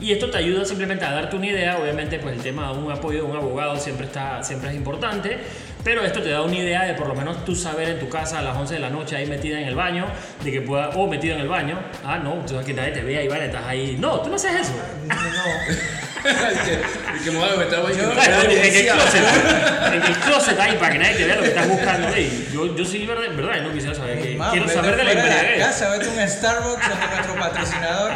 Y 0.00 0.12
esto 0.12 0.30
te 0.30 0.38
ayuda 0.38 0.64
simplemente 0.64 1.04
a 1.04 1.12
darte 1.12 1.36
una 1.36 1.46
idea. 1.46 1.78
Obviamente, 1.78 2.18
pues 2.18 2.36
el 2.36 2.42
tema 2.42 2.72
de 2.72 2.78
un 2.78 2.90
apoyo 2.90 3.24
de 3.24 3.30
un 3.30 3.36
abogado 3.36 3.76
siempre, 3.76 4.06
está, 4.06 4.42
siempre 4.42 4.70
es 4.70 4.76
importante. 4.76 5.38
Pero 5.84 6.04
esto 6.04 6.22
te 6.22 6.30
da 6.30 6.42
una 6.42 6.56
idea 6.56 6.84
de 6.84 6.94
por 6.94 7.08
lo 7.08 7.14
menos 7.14 7.44
tú 7.44 7.56
saber 7.56 7.88
en 7.88 7.98
tu 7.98 8.08
casa 8.08 8.38
a 8.38 8.42
las 8.42 8.56
11 8.56 8.74
de 8.74 8.80
la 8.80 8.90
noche 8.90 9.16
ahí 9.16 9.26
metida 9.26 9.60
en 9.60 9.66
el 9.66 9.74
baño, 9.74 10.06
de 10.44 10.52
que 10.52 10.60
pueda, 10.60 10.90
o 10.90 11.08
metido 11.08 11.34
en 11.34 11.40
el 11.40 11.48
baño. 11.48 11.78
Ah, 12.04 12.18
no, 12.18 12.34
tú 12.42 12.50
sabes 12.50 12.66
que 12.66 12.74
nadie 12.74 12.92
te 12.92 13.02
vea 13.02 13.22
y 13.22 13.28
vale, 13.28 13.46
estás 13.46 13.64
ahí. 13.66 13.96
No, 13.98 14.20
tú 14.20 14.30
no 14.30 14.36
haces 14.36 14.52
eso. 14.60 14.72
No. 15.08 15.14
y, 16.22 16.64
que, 16.64 17.20
y 17.20 17.24
que 17.24 17.30
me 17.32 17.38
voy 17.38 17.48
a 17.48 17.56
meter 17.56 17.78
ahí. 17.80 17.94
Claro, 17.94 18.50
en, 18.50 18.76
el 18.76 18.86
closet, 18.86 19.24
en 19.92 20.02
el 20.02 20.16
closet 20.18 20.60
ahí 20.60 20.76
para 20.76 20.92
que 20.92 20.98
nadie 20.98 21.14
te 21.16 21.24
vea 21.24 21.36
lo 21.36 21.42
que 21.42 21.48
estás 21.48 21.68
buscando. 21.68 22.08
Ey, 22.08 22.48
yo, 22.52 22.76
yo 22.76 22.84
sí, 22.84 23.04
verdad, 23.04 23.34
verdad, 23.34 23.62
no 23.62 23.72
quisiera 23.72 23.94
saber. 23.94 24.22
Que, 24.22 24.36
Más, 24.36 24.52
quiero 24.52 24.68
saber 24.68 24.96
de 24.96 25.04
la 25.04 25.12
embriaguez. 25.12 25.66
casa, 25.66 25.90
vete 25.90 26.06
a 26.06 26.10
un 26.10 26.28
Starbucks 26.28 26.88
donde 26.88 27.06
nuestro 27.06 27.34
patrocinador. 27.34 28.12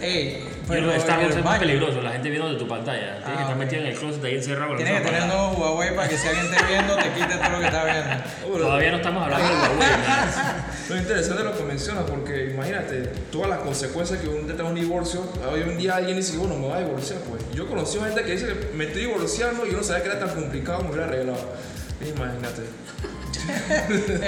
Ey, 0.00 0.44
Pero 0.66 0.92
en 0.92 1.00
el 1.00 1.00
es 1.00 1.36
más 1.36 1.44
baño. 1.44 1.60
peligroso, 1.60 2.00
la 2.00 2.12
gente 2.12 2.30
viendo 2.30 2.50
de 2.50 2.58
tu 2.58 2.66
pantalla. 2.66 3.18
Tienes 3.18 3.36
que 3.36 3.42
estar 3.42 3.56
metido 3.56 3.82
en 3.82 3.88
el 3.88 3.98
closet 3.98 4.24
ahí 4.24 4.34
encerrado 4.36 4.76
Tienes 4.76 5.00
que 5.00 5.06
tener 5.06 5.26
nuevo 5.26 5.48
Huawei 5.52 5.94
para 5.94 6.08
que 6.08 6.16
si 6.16 6.28
alguien 6.28 6.46
esté 6.46 6.64
viendo, 6.66 6.96
te 6.96 7.10
quite 7.10 7.36
todo 7.36 7.50
lo 7.50 7.58
que 7.60 7.66
está 7.66 7.84
viendo. 7.84 8.58
Todavía 8.58 8.90
no 8.90 8.96
estamos 8.96 9.22
hablando 9.24 9.48
de 9.48 9.54
Huawei. 9.54 9.88
Lo 10.88 10.98
interesante 10.98 11.42
lo 11.42 11.56
que 11.56 11.64
mencionas, 11.64 12.04
porque 12.04 12.50
imagínate 12.50 13.06
todas 13.32 13.48
las 13.48 13.60
consecuencias 13.60 14.20
que 14.20 14.28
un 14.28 14.46
tener 14.46 14.64
un 14.64 14.74
divorcio. 14.74 15.22
Hoy 15.50 15.62
en 15.62 15.78
día 15.78 15.96
alguien 15.96 16.14
dice, 16.14 16.36
bueno, 16.36 16.56
me 16.56 16.66
voy 16.66 16.76
a 16.76 16.80
divorciar. 16.80 17.20
Pues 17.20 17.42
yo 17.54 17.66
conocí 17.66 17.98
gente 17.98 18.22
que 18.22 18.32
dice 18.32 18.46
que 18.46 18.76
me 18.76 18.84
estoy 18.84 19.06
divorciando 19.06 19.66
y 19.66 19.70
yo 19.70 19.78
no 19.78 19.82
sabía 19.82 20.02
que 20.02 20.10
era 20.10 20.18
tan 20.18 20.34
complicado, 20.34 20.82
me 20.82 20.90
hubiera 20.90 21.06
arreglado. 21.06 21.54
Imagínate. 22.02 22.62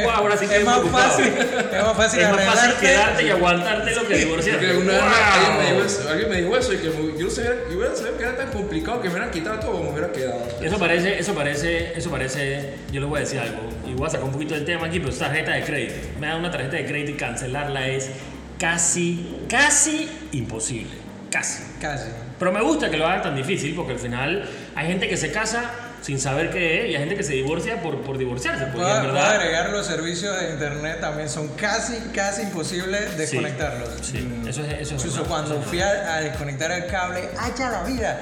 Wow, 0.05 0.11
ahora 0.11 0.37
sí 0.37 0.47
que 0.47 0.57
es 0.59 0.65
más 0.65 0.79
preocupado. 0.79 1.09
fácil, 1.11 1.27
es 1.27 1.83
más 1.83 1.97
fácil 1.97 2.21
Es 2.21 2.31
más 2.31 2.45
fácil 2.45 2.73
quedarte 2.81 3.23
y 3.25 3.31
aguantarte 3.31 3.95
lo 3.95 4.07
que 4.07 4.17
divorciarte. 4.19 4.67
Vez 4.67 4.77
alguien, 4.77 4.87
me 4.87 5.65
dijo 5.65 5.77
Wow. 5.77 5.85
eso, 5.87 6.09
alguien 6.11 6.31
me 6.31 6.37
dijo 6.43 6.57
eso 6.57 6.73
y 6.73 6.77
que 6.79 6.85
yo 7.19 7.25
no 7.25 7.31
sabía, 7.31 7.53
yo 7.71 7.97
sabido 7.97 8.17
que 8.17 8.23
era 8.23 8.37
tan 8.37 8.49
complicado 8.51 9.01
que 9.01 9.09
me 9.09 9.15
hubieran 9.15 9.31
quitado 9.31 9.59
todo, 9.61 9.83
me 9.83 9.91
hubiera 9.91 10.13
quedado. 10.13 10.47
Eso 10.63 10.79
parece, 10.79 11.19
eso 11.19 11.35
parece, 11.35 11.93
eso 11.99 12.11
parece, 12.11 12.75
yo 12.93 13.01
les 13.01 13.09
voy 13.09 13.19
a 13.19 13.21
decir 13.21 13.41
algo, 13.41 13.61
y 13.87 13.95
voy 13.95 14.07
a 14.07 14.11
sacar 14.11 14.25
un 14.27 14.33
poquito 14.33 14.55
del 14.55 14.65
tema 14.65 14.87
aquí, 14.87 14.99
pero 14.99 15.11
es 15.13 15.19
tarjeta 15.19 15.53
de 15.53 15.63
crédito. 15.65 15.95
Me 16.21 16.27
dan 16.27 16.39
una 16.39 16.51
tarjeta 16.51 16.77
de 16.77 16.87
crédito 16.87 17.11
y 17.13 17.15
cancelarla 17.15 17.89
es 17.89 18.11
casi, 18.59 19.37
casi 19.49 20.09
imposible. 20.33 20.91
Casi. 21.31 21.63
Casi. 21.81 22.09
Pero 22.39 22.53
me 22.53 22.61
gusta 22.63 22.89
que 22.91 22.97
lo 22.97 23.07
hagan 23.07 23.23
tan 23.23 23.37
difícil 23.37 23.75
porque 23.75 23.93
al 23.93 23.99
final 23.99 24.49
hay 24.75 24.87
gente 24.87 25.09
que 25.09 25.17
se 25.17 25.31
casa 25.33 25.71
sin 26.07 26.21
saber 26.21 26.51
qué 26.51 26.85
es 26.85 26.91
y 26.91 26.95
hay 26.95 27.01
gente 27.01 27.17
que 27.17 27.25
se 27.25 27.33
divorcia 27.33 27.83
por, 27.83 28.01
por 28.03 28.17
divorciarse. 28.17 28.67
Porque 28.67 28.89
en 28.89 29.03
verdad. 29.07 29.33
agregar 29.33 29.71
los 29.71 29.87
servicios 29.87 30.41
de 30.41 30.51
internet 30.51 30.99
también 31.01 31.29
son 31.29 31.49
casi, 31.57 31.97
casi 32.15 32.43
imposibles 32.43 33.19
desconectarlos. 33.19 33.89
Sí, 34.03 34.19
eso 34.49 34.63
es, 34.63 34.73
eso 34.75 34.83
es 34.83 34.91
Incluso 34.93 35.23
verdad. 35.23 35.29
cuando 35.29 35.63
fui 35.63 35.81
a, 35.81 36.15
a 36.15 36.21
desconectar 36.21 36.71
el 36.71 36.87
cable, 36.87 37.29
¡hacha 37.39 37.71
la 37.71 37.83
vida! 37.83 38.21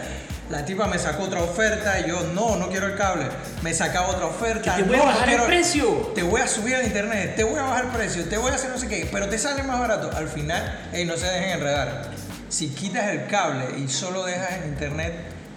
La 0.48 0.64
tipa 0.64 0.86
me 0.86 0.98
sacó 0.98 1.24
otra 1.24 1.42
oferta 1.42 2.00
y 2.00 2.08
yo, 2.08 2.20
no, 2.34 2.56
no 2.56 2.68
quiero 2.70 2.86
el 2.86 2.96
cable. 2.96 3.26
Me 3.62 3.74
sacaba 3.74 4.08
otra 4.08 4.26
oferta. 4.26 4.76
Que 4.76 4.82
te 4.82 4.88
voy 4.88 4.96
a 4.96 4.98
"No, 5.00 5.04
no 5.04 5.10
bajar 5.12 5.28
el 5.28 5.34
quiero- 5.34 5.46
precio". 5.46 6.12
Te 6.14 6.22
voy 6.22 6.40
a 6.40 6.46
subir 6.48 6.74
al 6.76 6.84
internet, 6.86 7.34
te 7.36 7.44
voy 7.44 7.58
a 7.58 7.62
bajar 7.64 7.84
el 7.86 7.90
precio, 7.90 8.24
te 8.24 8.38
voy 8.38 8.50
a 8.50 8.54
hacer 8.54 8.70
no 8.70 8.78
sé 8.78 8.88
qué, 8.88 9.06
pero 9.12 9.28
te 9.28 9.38
sale 9.38 9.62
más 9.62 9.78
barato. 9.78 10.10
Al 10.16 10.28
final, 10.28 10.88
ey, 10.94 11.04
no 11.04 11.16
se 11.18 11.26
dejen 11.26 11.50
enredar. 11.50 12.08
Si 12.48 12.68
quitas 12.68 13.08
el 13.08 13.26
cable 13.26 13.64
y 13.78 13.88
solo 13.88 14.24
dejas 14.24 14.52
el 14.62 14.68
internet, 14.70 15.12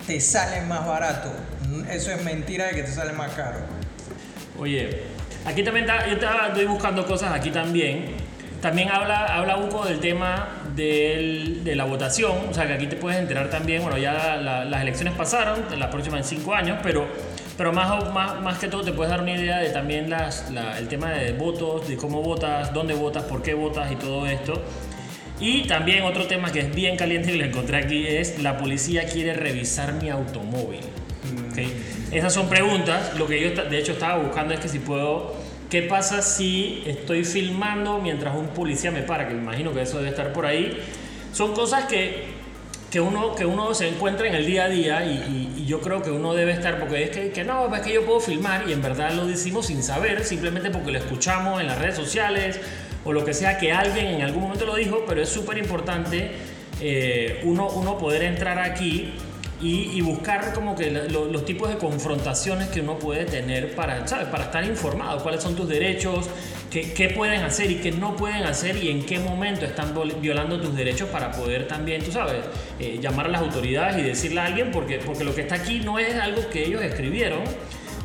te 0.08 0.20
sale 0.20 0.62
más 0.62 0.88
barato. 0.88 1.32
Eso 1.92 2.12
es 2.12 2.24
mentira 2.24 2.66
de 2.68 2.76
que 2.76 2.84
te 2.84 2.92
sale 2.92 3.14
más 3.14 3.32
caro. 3.34 3.58
Oye, 4.58 5.02
aquí 5.46 5.64
también 5.64 5.86
yo 6.10 6.16
estoy 6.48 6.66
buscando 6.66 7.06
cosas 7.06 7.32
aquí 7.34 7.52
también. 7.52 8.16
También 8.62 8.90
habla, 8.90 9.26
habla 9.36 9.58
Uco 9.58 9.86
del 9.86 10.00
tema 10.00 10.48
de 10.76 11.74
la 11.76 11.84
votación, 11.86 12.32
o 12.50 12.54
sea 12.54 12.66
que 12.66 12.74
aquí 12.74 12.88
te 12.88 12.96
puedes 12.96 13.20
enterar 13.20 13.50
también, 13.52 13.84
bueno, 13.84 13.98
ya 14.00 14.36
la- 14.38 14.66
las 14.66 14.82
elecciones 14.82 15.14
pasaron, 15.14 15.66
las 15.78 15.90
próximas 15.90 16.22
en 16.22 16.38
cinco 16.38 16.56
años, 16.56 16.80
pero, 16.82 17.08
pero 17.56 17.72
más, 17.72 18.12
más, 18.12 18.42
más 18.42 18.58
que 18.58 18.68
todo 18.68 18.84
te 18.84 18.94
puedes 18.94 19.12
dar 19.12 19.22
una 19.22 19.32
idea 19.36 19.60
de 19.60 19.70
también 19.70 20.10
las, 20.10 20.50
la- 20.50 20.78
el 20.80 20.88
tema 20.88 21.12
de 21.12 21.34
votos, 21.34 21.88
de 21.88 21.98
cómo 21.98 22.24
votas, 22.24 22.74
dónde 22.74 22.96
votas, 22.96 23.24
por 23.24 23.44
qué 23.44 23.54
votas 23.54 23.92
y 23.92 23.96
todo 23.96 24.26
esto. 24.26 24.64
Y 25.40 25.68
también 25.68 26.04
otro 26.04 26.26
tema 26.28 26.52
que 26.52 26.60
es 26.62 26.74
bien 26.74 26.98
caliente 26.98 27.32
y 27.32 27.38
lo 27.38 27.46
encontré 27.46 27.78
aquí 27.78 28.08
es 28.08 28.40
la 28.42 28.58
policía 28.58 29.06
quiere 29.06 29.34
revisar 29.34 29.94
mi 29.94 30.10
automóvil. 30.10 30.80
¿ok? 31.52 31.60
Esas 32.12 32.34
son 32.34 32.50
preguntas. 32.50 33.14
Lo 33.18 33.28
que 33.28 33.40
yo 33.42 33.64
de 33.64 33.78
hecho 33.78 33.92
estaba 33.94 34.18
buscando 34.24 34.54
es 34.54 34.60
que 34.60 34.68
si 34.68 34.80
puedo, 34.80 35.36
¿qué 35.70 35.84
pasa 35.84 36.22
si 36.22 36.82
estoy 36.88 37.24
filmando 37.24 38.00
mientras 38.00 38.36
un 38.36 38.48
policía 38.48 38.90
me 38.92 39.02
para? 39.04 39.28
Que 39.28 39.34
me 39.36 39.42
imagino 39.42 39.74
que 39.74 39.82
eso 39.84 39.98
debe 39.98 40.10
estar 40.10 40.34
por 40.34 40.46
ahí. 40.46 40.76
Son 41.34 41.54
cosas 41.54 41.86
que, 41.86 42.24
que, 42.90 43.00
uno, 43.00 43.36
que 43.36 43.46
uno 43.46 43.76
se 43.76 43.88
encuentra 43.90 44.28
en 44.28 44.34
el 44.34 44.46
día 44.46 44.64
a 44.64 44.70
día 44.70 45.06
y, 45.06 45.12
y- 45.58 45.62
y 45.62 45.66
yo 45.68 45.82
creo 45.82 46.02
que 46.02 46.10
uno 46.10 46.34
debe 46.34 46.54
estar, 46.54 46.80
porque 46.80 47.04
es 47.04 47.10
que, 47.12 47.30
que 47.32 47.44
no, 47.44 47.74
es 47.76 47.82
que 47.82 47.94
yo 47.94 48.06
puedo 48.06 48.20
filmar 48.22 48.64
y 48.68 48.74
en 48.74 48.82
verdad 48.82 49.12
lo 49.12 49.28
decimos 49.28 49.68
sin 49.68 49.84
saber, 49.84 50.24
simplemente 50.24 50.72
porque 50.72 50.92
lo 50.92 50.98
escuchamos 50.98 51.60
en 51.62 51.68
las 51.68 51.78
redes 51.78 51.96
sociales 51.96 52.60
o 53.08 53.14
lo 53.14 53.24
que 53.26 53.34
sea 53.34 53.58
que 53.58 53.72
alguien 53.72 54.08
en 54.08 54.22
algún 54.22 54.44
momento 54.44 54.66
lo 54.66 54.76
dijo, 54.76 55.06
pero 55.08 55.22
es 55.22 55.30
súper 55.30 55.58
importante 55.58 56.32
eh, 56.82 57.42
uno, 57.46 57.70
uno 57.70 57.98
poder 57.98 58.24
entrar 58.24 58.60
aquí 58.60 59.14
y, 59.60 59.92
y 59.98 60.02
buscar 60.02 60.54
como 60.54 60.76
que 60.76 60.92
lo- 60.92 61.26
los 61.26 61.44
tipos 61.46 61.70
de 61.70 61.78
confrontaciones 61.78 62.68
que 62.68 62.82
uno 62.82 63.00
puede 63.00 63.26
tener 63.26 63.74
para, 63.74 64.08
¿sabes? 64.08 64.28
para 64.28 64.44
estar 64.46 64.64
informado, 64.64 65.24
cuáles 65.24 65.42
son 65.42 65.56
tus 65.56 65.68
derechos, 65.68 66.30
qué, 66.70 66.94
qué 66.94 67.10
pueden 67.10 67.42
hacer 67.44 67.72
y 67.72 67.76
qué 67.76 67.92
no 67.92 68.16
pueden 68.16 68.44
hacer 68.44 68.78
y 68.84 68.92
en 68.92 69.04
qué 69.04 69.18
momento 69.20 69.66
están 69.66 69.96
viol- 69.96 70.20
violando 70.22 70.60
tus 70.62 70.76
derechos 70.76 71.10
para 71.10 71.32
poder 71.32 71.68
también, 71.68 72.04
tú 72.04 72.12
sabes, 72.12 72.44
eh, 72.80 73.00
llamar 73.02 73.26
a 73.26 73.30
las 73.30 73.42
autoridades 73.42 73.98
y 73.98 74.04
decirle 74.04 74.42
a 74.42 74.46
alguien, 74.46 74.70
porque, 74.72 75.00
porque 75.00 75.24
lo 75.24 75.34
que 75.34 75.42
está 75.42 75.56
aquí 75.56 75.80
no 75.80 75.98
es 75.98 76.14
algo 76.16 76.48
que 76.50 76.66
ellos 76.66 76.84
escribieron, 76.84 77.40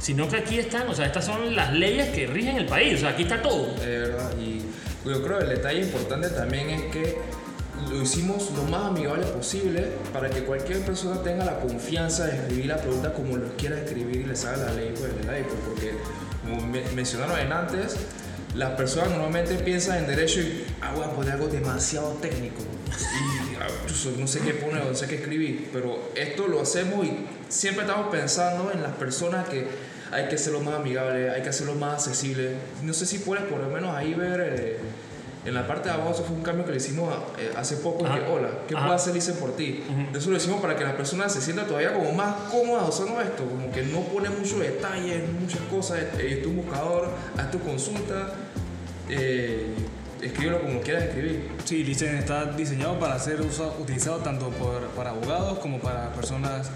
sino 0.00 0.28
que 0.28 0.36
aquí 0.36 0.58
están, 0.58 0.88
o 0.88 0.94
sea, 0.94 1.04
estas 1.06 1.26
son 1.26 1.54
las 1.54 1.72
leyes 1.74 2.08
que 2.08 2.26
rigen 2.26 2.56
el 2.56 2.64
país, 2.64 2.94
o 2.94 2.98
sea, 3.00 3.10
aquí 3.10 3.24
está 3.24 3.42
todo. 3.42 3.74
De 3.74 3.98
verdad, 3.98 4.30
y 4.40 4.61
yo 5.04 5.22
creo 5.22 5.38
que 5.38 5.44
el 5.44 5.50
detalle 5.50 5.80
importante 5.80 6.28
también 6.28 6.70
es 6.70 6.82
que 6.92 7.18
lo 7.90 8.00
hicimos 8.00 8.50
lo 8.56 8.62
más 8.64 8.84
amigable 8.86 9.26
posible 9.26 9.88
para 10.12 10.30
que 10.30 10.44
cualquier 10.44 10.80
persona 10.80 11.20
tenga 11.22 11.44
la 11.44 11.58
confianza 11.58 12.26
de 12.26 12.36
escribir 12.36 12.66
la 12.66 12.76
pregunta 12.76 13.12
como 13.12 13.36
lo 13.36 13.56
quiera 13.56 13.76
escribir 13.78 14.16
y 14.18 14.24
le 14.24 14.36
salga 14.36 14.66
la 14.66 14.72
ley, 14.74 14.94
pues, 14.98 15.10
la 15.26 15.32
ley, 15.32 15.44
porque 15.66 15.92
como 16.42 16.64
me- 16.66 16.88
mencionaron 16.94 17.38
en 17.40 17.52
antes, 17.52 17.96
las 18.54 18.72
personas 18.72 19.10
normalmente 19.10 19.54
piensan 19.56 19.98
en 19.98 20.06
derecho 20.06 20.40
y 20.40 20.64
ah, 20.82 20.92
voy 20.94 21.04
a 21.04 21.10
poner 21.10 21.32
algo 21.32 21.48
demasiado 21.48 22.10
técnico 22.20 22.60
y 22.60 23.54
ah, 23.56 23.66
no 24.18 24.26
sé 24.28 24.40
qué 24.40 24.52
poner, 24.52 24.84
no 24.84 24.94
sé 24.94 25.06
qué 25.08 25.16
escribir, 25.16 25.70
pero 25.72 26.10
esto 26.14 26.46
lo 26.46 26.60
hacemos 26.60 27.04
y 27.06 27.26
siempre 27.48 27.84
estamos 27.84 28.08
pensando 28.12 28.70
en 28.72 28.82
las 28.82 28.92
personas 28.92 29.48
que 29.48 29.66
hay 30.12 30.28
que 30.28 30.34
hacerlo 30.36 30.60
más 30.60 30.74
amigable, 30.74 31.30
hay 31.30 31.42
que 31.42 31.48
hacerlo 31.48 31.74
más 31.74 32.06
accesible. 32.06 32.52
No 32.82 32.92
sé 32.92 33.06
si 33.06 33.18
puedes 33.18 33.44
por 33.44 33.60
lo 33.60 33.68
menos 33.68 33.94
ahí 33.96 34.14
ver 34.14 34.40
eh, 34.58 34.78
en 35.44 35.54
la 35.54 35.66
parte 35.66 35.88
de 35.88 35.94
abajo, 35.94 36.12
eso 36.12 36.22
fue 36.22 36.36
un 36.36 36.42
cambio 36.42 36.64
que 36.64 36.70
le 36.70 36.76
hicimos 36.76 37.12
eh, 37.38 37.50
hace 37.56 37.76
poco, 37.78 38.06
Ajá. 38.06 38.14
que 38.20 38.30
hola, 38.30 38.48
¿qué 38.68 38.74
Ajá. 38.76 38.84
puedo 38.84 38.94
hacer 38.96 39.14
Lice 39.14 39.32
por 39.32 39.56
ti? 39.56 39.82
Eso 40.14 40.30
lo 40.30 40.36
hicimos 40.36 40.60
para 40.60 40.76
que 40.76 40.84
las 40.84 40.92
personas 40.94 41.32
se 41.32 41.40
sientan 41.40 41.66
todavía 41.66 41.92
como 41.94 42.12
más 42.12 42.34
cómodas 42.50 42.88
usando 42.88 43.20
esto, 43.20 43.44
como 43.44 43.72
que 43.72 43.82
no 43.84 44.00
pone 44.02 44.28
muchos 44.30 44.60
detalles, 44.60 45.22
muchas 45.40 45.60
cosas, 45.62 45.98
eh, 46.18 46.36
es 46.38 46.42
tu 46.42 46.50
buscador, 46.52 47.08
haz 47.36 47.50
tu 47.50 47.58
consulta, 47.58 48.34
eh, 49.08 49.66
escríbelo 50.20 50.60
como 50.62 50.80
quieras 50.80 51.04
escribir. 51.04 51.48
Sí, 51.64 51.82
Licen 51.84 52.14
está 52.16 52.44
diseñado 52.52 52.98
para 53.00 53.18
ser 53.18 53.40
usa- 53.40 53.72
utilizado 53.80 54.18
tanto 54.18 54.50
por, 54.50 54.82
para 54.90 55.10
abogados 55.10 55.58
como 55.58 55.80
para 55.80 56.12
personas 56.12 56.70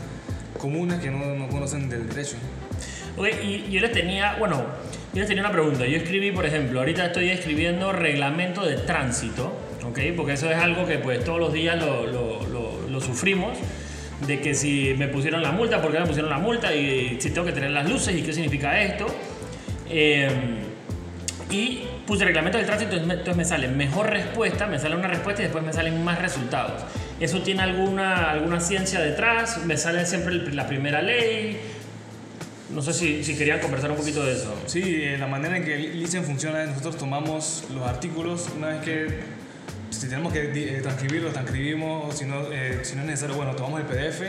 comunes 0.59 0.99
que 1.01 1.11
no, 1.11 1.35
no 1.37 1.49
conocen 1.49 1.89
del 1.89 2.09
derecho. 2.09 2.37
Ok, 3.17 3.29
y 3.43 3.71
yo 3.71 3.81
les 3.81 3.93
tenía, 3.93 4.37
bueno, 4.39 4.65
yo 5.15 5.21
les 5.21 5.27
tenía 5.29 5.43
una 5.43 5.53
pregunta. 5.53 5.87
Yo 5.87 5.97
escribí, 5.97 6.33
por 6.33 6.45
ejemplo, 6.47 6.81
ahorita 6.81 7.07
estoy 7.07 7.31
escribiendo 7.31 7.93
reglamento 7.93 8.65
de 8.65 8.77
tránsito, 8.77 9.57
¿ok? 9.89 9.99
Porque 10.17 10.35
eso 10.35 10.51
es 10.51 10.57
algo 10.59 10.87
que 10.87 10.99
pues 10.99 11.25
todos 11.25 11.39
los 11.41 11.53
días 11.53 11.79
lo, 11.79 12.07
lo- 12.07 12.47
lo- 12.47 12.89
lo 12.89 13.01
sufrimos. 13.01 13.57
De 14.27 14.41
que 14.41 14.55
si 14.55 14.95
me 14.97 15.09
pusieron 15.09 15.43
la 15.43 15.53
multa, 15.53 15.83
¿por 15.83 15.93
qué 15.93 16.01
me 16.01 16.07
pusieron 16.07 16.31
la 16.31 16.39
multa? 16.39 16.75
Y 16.75 17.19
si 17.21 17.31
tengo 17.31 17.47
que 17.47 17.53
tener 17.53 17.71
las 17.71 17.87
luces 17.89 18.17
y 18.17 18.23
qué 18.23 18.33
significa 18.33 18.81
esto. 18.81 19.07
Eh, 19.91 20.29
y 21.51 21.83
puse 22.07 22.25
reglamento 22.25 22.57
del 22.59 22.67
tránsito, 22.67 22.97
entonces 22.97 23.37
me, 23.37 23.45
sale 23.45 23.69
mejor 23.69 24.11
respuesta, 24.11 24.67
me 24.67 24.79
sale 24.79 24.97
una 24.97 25.07
respuesta 25.09 25.43
y 25.43 25.45
después 25.45 25.63
me 25.65 25.73
salen 25.73 26.03
más 26.03 26.19
resultados. 26.21 26.83
¿Eso 27.21 27.41
tiene 27.43 27.63
alguna, 27.63 28.31
alguna 28.31 28.61
ciencia 28.61 29.01
detrás? 29.01 29.65
¿Me 29.65 29.77
sale 29.77 30.05
siempre 30.07 30.35
la 30.53 30.67
primera 30.67 31.03
ley? 31.03 31.59
No 32.77 32.83
sé 32.83 32.93
si, 32.93 33.25
si 33.25 33.37
querían 33.39 33.59
conversar 33.61 33.91
un 33.91 33.97
poquito 33.97 34.23
de 34.23 34.35
eso. 34.35 34.55
Sí, 34.67 34.83
eh, 34.85 35.17
la 35.19 35.27
manera 35.27 35.57
en 35.57 35.65
que 35.65 35.79
Licen 35.79 36.25
funciona 36.25 36.63
es 36.63 36.69
nosotros 36.69 36.99
tomamos 36.99 37.65
los 37.75 37.83
artículos 37.89 38.49
una 38.55 38.69
vez 38.69 38.83
que 38.83 39.21
si 39.89 40.09
tenemos 40.09 40.31
que 40.31 40.51
eh, 40.55 40.81
transcribirlos, 40.83 41.33
transcribimos, 41.33 42.19
si 42.19 42.27
no, 42.27 42.53
eh, 42.53 42.81
si 42.83 42.95
no 42.95 43.01
es 43.01 43.07
necesario, 43.07 43.35
bueno, 43.35 43.57
tomamos 43.57 43.81
el 43.81 43.87
PDF, 43.87 44.21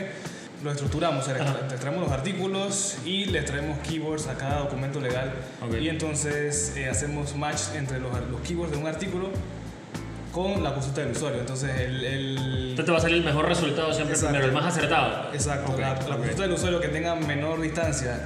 lo 0.64 0.72
estructuramos, 0.72 1.28
o 1.28 1.30
sea, 1.30 1.34
le 1.38 1.68
le 1.68 1.76
traemos 1.76 2.00
los 2.02 2.10
artículos 2.10 2.96
y 3.04 3.26
les 3.26 3.44
traemos 3.44 3.78
keywords 3.86 4.26
a 4.28 4.38
cada 4.38 4.60
documento 4.60 4.98
legal 4.98 5.30
Ok. 5.62 5.74
y 5.82 5.90
entonces 5.90 6.72
eh, 6.76 6.88
hacemos 6.88 7.36
match 7.36 7.60
entre 7.76 8.00
los, 8.00 8.10
los 8.30 8.40
keywords 8.40 8.72
de 8.72 8.78
un 8.78 8.86
artículo 8.86 9.30
con 10.32 10.62
la 10.62 10.72
consulta 10.74 11.02
del 11.02 11.10
usuario. 11.12 11.40
Entonces, 11.40 11.70
el, 11.80 12.04
el- 12.04 12.67
Entonces 12.78 12.84
te 12.86 12.92
va 12.92 12.98
a 12.98 13.00
salir 13.00 13.16
el 13.18 13.24
mejor 13.24 13.48
resultado 13.48 13.92
siempre 13.92 14.14
Exacto. 14.14 14.34
primero, 14.36 14.46
el 14.46 14.52
más 14.62 14.72
acertado. 14.76 15.32
Exacto, 15.34 15.72
Ok, 15.72 15.80
la, 15.80 15.88
la 15.88 15.94
ok. 15.94 16.16
consulta 16.18 16.42
del 16.42 16.52
usuario 16.52 16.80
que 16.80 16.88
tenga 16.88 17.14
menor 17.16 17.60
distancia 17.60 18.20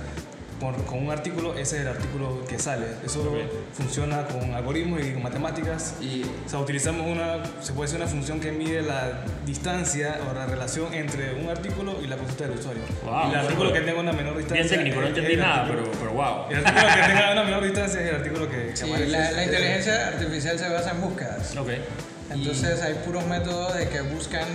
por- 0.61 0.85
con 0.85 0.99
un 1.07 1.11
artículo, 1.11 1.55
ese 1.55 1.77
es 1.77 1.83
el 1.83 1.89
artículo 1.89 2.45
que 2.47 2.59
sale. 2.59 2.85
Eso 3.05 3.21
Ok. 3.23 3.39
funciona 3.73 4.25
con 4.27 4.55
algoritmos 4.55 5.01
y 5.05 5.13
con 5.15 5.23
matemáticas. 5.23 5.95
Y 6.03 6.23
O 6.47 6.49
sea, 6.49 6.59
utilizamos 6.61 7.07
una, 7.07 7.39
se 7.63 7.73
puede 7.73 7.89
decir 7.89 8.01
una 8.01 8.09
función 8.11 8.39
que 8.41 8.53
mide 8.53 8.83
la 8.83 9.25
distancia 9.47 10.19
o 10.31 10.35
la 10.35 10.45
relación 10.47 10.93
entre 10.95 11.35
un 11.35 11.49
artículo 11.49 11.97
y 12.01 12.07
la 12.07 12.17
consulta 12.17 12.47
del 12.47 12.59
usuario. 12.59 12.83
Wow, 13.05 13.29
y 13.29 13.31
el 13.33 13.39
artículo 13.41 13.71
bueno. 13.71 13.73
que 13.73 13.81
tenga 13.91 14.01
una 14.03 14.13
menor 14.13 14.37
distancia. 14.37 14.63
Bien 14.65 14.69
técnico, 14.69 15.01
no 15.01 15.07
entendí 15.09 15.37
nada, 15.37 15.63
artículo- 15.65 15.83
pero, 15.91 15.99
pero 15.99 16.13
wow. 16.13 16.51
El 16.51 16.59
artículo 16.67 16.95
que 16.95 17.03
tenga 17.09 17.33
una 17.33 17.43
menor 17.45 17.65
distancia 17.65 18.01
es 18.03 18.09
el 18.11 18.15
artículo 18.17 18.49
que, 18.51 18.67
que 18.69 18.77
Sí, 18.77 18.89
aparece. 18.91 19.11
la, 19.11 19.31
la 19.33 19.45
inteligencia 19.45 20.09
artificial 20.09 20.59
se 20.59 20.69
basa 20.69 20.91
en 20.93 21.01
búsquedas. 21.01 21.57
Ok. 21.57 21.71
Entonces 22.33 22.83
hay 22.83 22.95
puros 23.05 23.27
métodos 23.27 23.75
de 23.77 23.89
que 23.89 24.01
buscan 24.01 24.47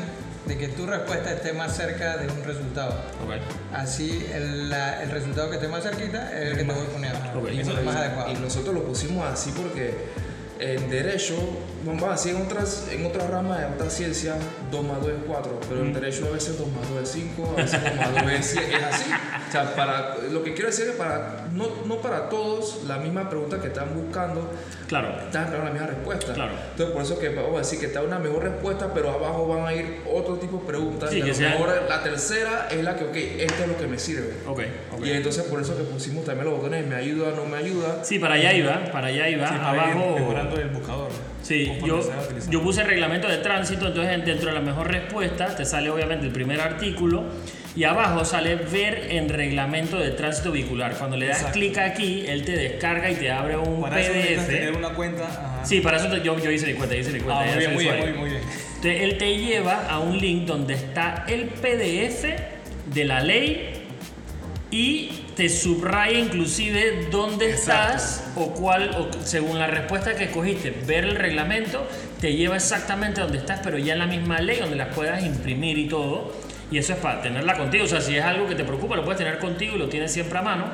de 0.45 0.57
que 0.57 0.69
tu 0.69 0.85
respuesta 0.85 1.31
esté 1.33 1.51
más 1.51 1.75
cerca 1.75 2.15
de 2.17 2.31
un 2.31 2.43
resultado. 2.45 2.91
Ok. 3.25 3.33
Así 3.73 4.25
el, 4.33 4.69
la- 4.69 5.03
el 5.03 5.11
resultado 5.11 5.49
que 5.49 5.57
esté 5.57 5.67
más 5.67 5.83
cerquita 5.83 6.31
es 6.31 6.51
el 6.51 6.57
que 6.57 6.63
te 6.63 6.71
voy 6.73 6.85
poniendo. 6.93 7.19
Ok. 7.37 7.49
Y 7.53 7.59
eso 7.59 7.77
es 7.77 7.83
más 7.83 7.95
adecuado. 7.97 8.31
Y 8.31 8.35
nosotros 8.35 8.73
lo 8.73 8.83
pusimos 8.85 9.25
así 9.25 9.51
porque 9.51 9.93
en 10.59 10.89
derecho, 10.89 11.35
vamos 11.87 12.03
a 12.03 12.11
decir 12.11 12.35
en 12.35 12.41
otras, 12.41 12.87
en 12.91 13.05
otras 13.05 13.29
ramas 13.29 13.59
de 13.59 13.65
otras 13.65 13.93
ciencias, 13.93 14.35
2 14.71 14.83
más 14.85 15.01
2 15.01 15.07
es 15.09 15.15
4, 15.25 15.59
pero 15.69 15.81
en 15.81 15.93
derecho 15.93 16.27
a 16.27 16.31
veces 16.31 16.57
2 16.57 16.67
más 16.71 16.89
2 16.89 17.01
es 17.03 17.09
5, 17.09 17.53
a 17.57 17.61
veces 17.61 17.83
2 17.83 17.95
más 17.95 18.23
2 18.23 18.31
es 18.33 18.45
7, 18.45 18.75
es 18.75 18.83
así. 18.83 19.09
O 19.47 19.51
sea, 19.51 19.75
para, 19.75 20.15
lo 20.31 20.43
que 20.43 20.53
quiero 20.53 20.69
decir 20.69 20.85
es 20.85 20.91
que 20.91 20.97
para, 20.97 21.47
no, 21.53 21.67
no 21.85 21.97
para 21.97 22.29
todos 22.29 22.83
la 22.87 22.97
misma 22.97 23.29
pregunta 23.29 23.59
que 23.59 23.67
están 23.67 23.93
buscando, 23.95 24.51
Claro. 24.87 25.09
están 25.25 25.43
esperando 25.45 25.65
la 25.65 25.71
misma 25.71 25.87
respuesta. 25.87 26.33
Claro. 26.33 26.51
Entonces, 26.71 26.93
por 26.93 27.01
eso 27.03 27.19
que 27.19 27.29
vamos 27.29 27.55
a 27.55 27.59
decir 27.59 27.79
que 27.79 27.87
está 27.87 28.01
una 28.01 28.19
mejor 28.19 28.43
respuesta, 28.43 28.93
pero 28.93 29.11
abajo 29.11 29.47
van 29.47 29.65
a 29.65 29.73
ir 29.73 30.01
otro 30.11 30.35
tipo 30.35 30.57
de 30.59 30.65
preguntas. 30.65 31.09
Sí, 31.09 31.17
y 31.19 31.21
a 31.21 31.25
lo 31.25 31.49
mejor 31.49 31.83
la 31.89 32.03
tercera 32.03 32.67
es 32.71 32.83
la 32.83 32.95
que, 32.95 33.03
ok, 33.05 33.15
esto 33.15 33.63
es 33.63 33.67
lo 33.69 33.77
que 33.77 33.87
me 33.87 33.99
sirve. 33.99 34.33
Ok. 34.47 34.61
ok. 34.93 35.05
Y 35.05 35.11
entonces 35.11 35.43
por 35.43 35.61
eso 35.61 35.75
que 35.77 35.83
pusimos 35.83 36.25
también 36.25 36.45
los 36.49 36.57
botones, 36.57 36.85
me 36.87 36.95
ayuda, 36.95 37.31
no 37.35 37.45
me 37.45 37.57
ayuda. 37.57 38.03
Sí, 38.03 38.19
para 38.19 38.35
allá 38.35 38.53
iba, 38.53 38.85
para 38.91 39.07
allá 39.07 39.29
iba. 39.29 39.47
Sí, 39.47 39.55
para 39.55 39.69
Abajo. 39.69 40.15
mejorando 40.15 40.55
el 40.59 40.69
buscador. 40.69 41.09
Sí, 41.47 41.71
yo, 41.85 42.01
yo 42.49 42.61
puse 42.61 42.83
reglamento 42.83 43.27
de 43.29 43.37
tránsito, 43.37 43.87
entonces 43.87 44.25
dentro 44.25 44.49
de 44.49 44.53
la 44.55 44.59
mejor 44.59 44.91
respuesta 44.91 45.55
te 45.55 45.63
sale 45.63 45.89
obviamente 45.89 46.25
el 46.25 46.33
primer 46.33 46.59
artículo 46.59 47.23
y 47.73 47.85
abajo 47.85 48.25
sale 48.25 48.55
ver 48.55 49.07
en 49.11 49.29
reglamento 49.29 49.97
de 49.97 50.09
tránsito 50.09 50.51
vehicular. 50.51 50.95
Cuando 50.97 51.15
le 51.15 51.27
das 51.27 51.45
clic 51.53 51.77
aquí, 51.77 52.25
él 52.27 52.43
te 52.43 52.51
descarga 52.51 53.09
y 53.09 53.15
te 53.15 53.31
abre 53.31 53.55
un 53.55 53.79
Para 53.81 54.01
eso 54.01 54.11
tener 54.11 54.71
PDF. 54.71 54.77
una 54.77 54.89
cuenta. 54.89 55.23
ajá. 55.23 55.63
Sí, 55.63 55.79
para 55.79 55.97
eso 55.97 56.09
te- 56.09 56.21
yo, 56.21 56.37
yo 56.37 56.51
hice 56.51 56.67
mi 56.67 56.73
cuenta, 56.73 56.95
hice 56.97 57.11
mi 57.13 57.19
cuenta. 57.21 57.43
Ah, 57.43 57.45
muy 57.45 57.57
bien, 57.59 57.73
muy 57.75 57.83
bien, 57.85 57.99
muy, 57.99 58.11
muy 58.13 58.29
bien. 58.31 58.41
Entonces, 58.75 59.01
él 59.03 59.17
te 59.17 59.37
lleva 59.37 59.85
a 59.87 59.99
un 59.99 60.17
link 60.17 60.45
donde 60.45 60.73
está 60.73 61.23
el 61.29 61.45
PDF 61.45 62.25
de 62.93 63.05
la 63.05 63.21
ley 63.21 63.85
y 64.69 65.11
te 65.37 65.49
subraya 65.49 66.17
inclusive 66.17 67.07
dónde 67.11 67.51
Exacto. 67.51 67.95
estás 67.95 68.31
o 68.35 68.53
cuál, 68.53 68.89
o 68.97 69.07
según 69.23 69.59
la 69.59 69.67
respuesta 69.67 70.15
que 70.15 70.23
escogiste, 70.25 70.73
ver 70.87 71.03
el 71.03 71.15
reglamento, 71.15 71.87
te 72.19 72.33
lleva 72.35 72.55
exactamente 72.55 73.21
a 73.21 73.25
donde 73.25 73.37
estás, 73.37 73.59
pero 73.63 73.77
ya 73.77 73.93
en 73.93 73.99
la 73.99 74.07
misma 74.07 74.39
ley, 74.41 74.57
donde 74.59 74.75
las 74.75 74.93
puedas 74.95 75.23
imprimir 75.23 75.77
y 75.77 75.87
todo. 75.87 76.33
Y 76.71 76.79
eso 76.79 76.93
es 76.93 76.99
para 76.99 77.21
tenerla 77.21 77.53
contigo. 77.53 77.85
O 77.85 77.87
sea, 77.87 78.01
si 78.01 78.15
es 78.17 78.23
algo 78.25 78.47
que 78.47 78.55
te 78.55 78.63
preocupa, 78.63 78.95
lo 78.95 79.03
puedes 79.05 79.19
tener 79.19 79.37
contigo 79.37 79.75
y 79.75 79.79
lo 79.79 79.87
tienes 79.87 80.11
siempre 80.11 80.39
a 80.39 80.41
mano. 80.41 80.65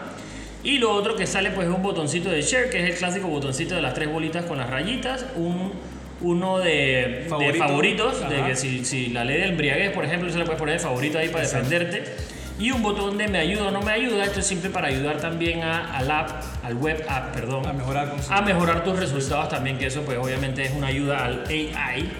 Y 0.63 0.77
lo 0.77 0.91
otro 0.91 1.15
que 1.17 1.27
sale 1.27 1.51
pues 1.51 1.67
es 1.67 1.75
un 1.75 1.83
botoncito 1.83 2.29
de 2.29 2.41
share, 2.41 2.69
que 2.69 2.81
es 2.81 2.89
el 2.89 2.95
clásico 2.95 3.27
botoncito 3.27 3.75
de 3.75 3.81
las 3.81 3.93
tres 3.93 4.09
bolitas 4.09 4.45
con 4.45 4.57
las 4.57 4.69
rayitas, 4.69 5.25
un, 5.35 5.73
uno 6.21 6.59
de, 6.59 7.25
de 7.25 7.25
Favorito. 7.27 7.57
favoritos, 7.67 8.29
de 8.29 8.37
Ajá. 8.37 8.47
que 8.47 8.55
si, 8.55 8.85
si 8.85 9.07
la 9.07 9.25
ley 9.25 9.41
del 9.41 9.49
embriaguez, 9.49 9.91
por 9.91 10.05
ejemplo, 10.05 10.31
se 10.31 10.37
le 10.39 10.45
puede 10.45 10.57
poner 10.57 10.75
de 10.75 10.79
favorito 10.79 11.17
ahí 11.19 11.27
para 11.27 11.43
Exacto. 11.43 11.69
defenderte. 11.69 12.11
Y 12.59 12.71
un 12.71 12.81
botón 12.81 13.17
de 13.17 13.27
me 13.27 13.39
ayuda 13.39 13.67
o 13.67 13.71
no 13.71 13.81
me 13.81 13.91
ayuda, 13.91 14.25
esto 14.25 14.39
es 14.39 14.47
simple 14.47 14.69
para 14.69 14.87
ayudar 14.87 15.17
también 15.17 15.63
a, 15.63 15.97
al 15.97 16.09
app, 16.11 16.43
al 16.63 16.75
web 16.75 17.03
app, 17.09 17.33
perdón, 17.33 17.65
A 17.65 17.73
mejorar 17.73 18.13
a 18.29 18.41
mejorar 18.41 18.83
tus 18.83 18.99
resultados 18.99 19.49
también, 19.49 19.77
que 19.77 19.87
eso 19.87 20.01
pues 20.03 20.17
obviamente 20.17 20.63
es 20.63 20.71
una 20.71 20.87
ayuda 20.87 21.25
al 21.25 21.45
AI 21.47 22.11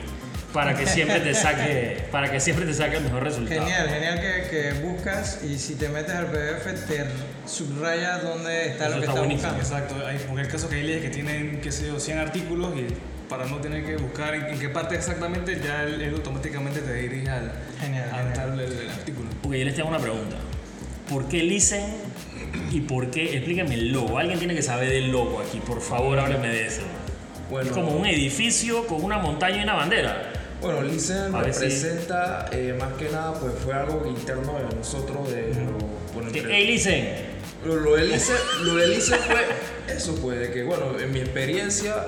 para 0.54 0.76
que 0.76 0.86
siempre 0.86 1.20
te 1.20 1.34
saque, 1.34 2.06
para 2.12 2.32
que 2.32 2.40
siempre 2.40 2.66
te 2.66 2.74
saque 2.74 2.98
el 2.98 3.04
mejor 3.04 3.24
resultado. 3.24 3.62
Genial, 3.62 3.90
genial 3.90 4.20
que, 4.22 4.50
que 4.50 4.74
buscas 4.82 5.44
y 5.44 5.58
si 5.58 5.76
te 5.76 5.90
metes 5.90 6.14
al 6.14 6.28
PDF 6.28 6.88
te 6.88 7.06
subraya 7.46 8.20
dónde 8.20 8.70
está 8.70 8.86
Eso 8.86 8.96
lo 8.96 9.02
que 9.02 9.08
está 9.08 9.20
buenísimo. 9.20 9.54
buscando. 9.54 9.86
Exacto, 9.86 10.08
hay, 10.08 10.18
porque 10.28 10.42
el 10.42 10.48
caso 10.48 10.70
que 10.70 10.76
hay 10.76 10.84
leyes 10.84 11.02
que 11.02 11.10
tienen, 11.10 11.60
qué 11.62 11.72
sé 11.72 11.88
yo, 11.88 12.00
100 12.00 12.20
artículos 12.20 12.72
y 12.78 12.88
para 13.30 13.46
no 13.46 13.58
tener 13.58 13.86
que 13.86 13.98
buscar 13.98 14.34
en, 14.36 14.46
en 14.46 14.60
qué 14.60 14.70
parte 14.70 14.96
exactamente, 14.96 15.60
ya 15.64 15.84
él, 15.84 16.02
él 16.02 16.14
automáticamente 16.16 16.82
te 16.82 16.94
dirige 16.94 17.30
al, 17.30 17.52
Genial, 17.80 18.10
al 18.14 18.28
genial. 18.30 18.58
del, 18.58 18.78
del 18.78 18.90
artículo. 18.90 19.30
Ok, 19.44 19.54
yo 19.54 19.66
les 19.66 19.76
tengo 19.76 19.90
una 19.90 20.00
pregunta. 20.00 20.36
¿Por 21.10 21.28
qué 21.28 21.44
Listen 21.44 21.84
y 22.72 22.82
por 22.82 23.10
qué? 23.12 23.36
Explíquenme 23.38 23.76
el 23.76 23.92
logo. 23.92 24.18
Alguien 24.18 24.40
tiene 24.40 24.56
que 24.56 24.62
saber 24.62 24.90
del 24.90 25.12
logo 25.12 25.40
aquí, 25.42 25.60
por 25.60 25.82
favor, 25.82 26.20
hábleme 26.20 26.48
de 26.50 26.66
eso. 26.68 26.82
Bueno, 27.50 27.70
Es 27.70 27.76
como 27.76 27.92
un 27.92 28.06
edificio 28.06 28.88
con 28.88 29.04
una 29.04 29.18
montaña 29.18 29.58
y 29.58 29.64
una 29.64 29.74
bandera. 29.74 30.32
bueno 30.62 30.82
Listen 30.82 31.32
si- 31.32 31.38
representa 31.40 32.46
eh, 32.52 32.76
más 32.80 32.94
que 32.94 33.10
nada, 33.10 33.34
pues 33.40 33.54
fue 33.64 33.74
algo 33.74 34.06
interno 34.08 34.58
de 34.58 34.76
nosotros, 34.76 35.30
de 35.32 35.54
lo, 35.54 35.78
bueno, 36.14 36.32
Que, 36.32 36.40
entre- 36.40 36.56
hey, 36.58 36.68
Listen, 36.68 37.34
Lo, 37.66 37.76
lo 37.76 37.96
de 37.96 38.06
Lice, 38.06 38.34
lo 38.64 38.76
de 38.76 38.88
Lice 38.88 39.16
fue 39.18 39.46
eso, 39.96 40.16
pues, 40.22 40.40
de 40.40 40.52
que, 40.52 40.64
bueno, 40.64 40.98
en 41.00 41.12
mi 41.12 41.20
experiencia 41.20 42.06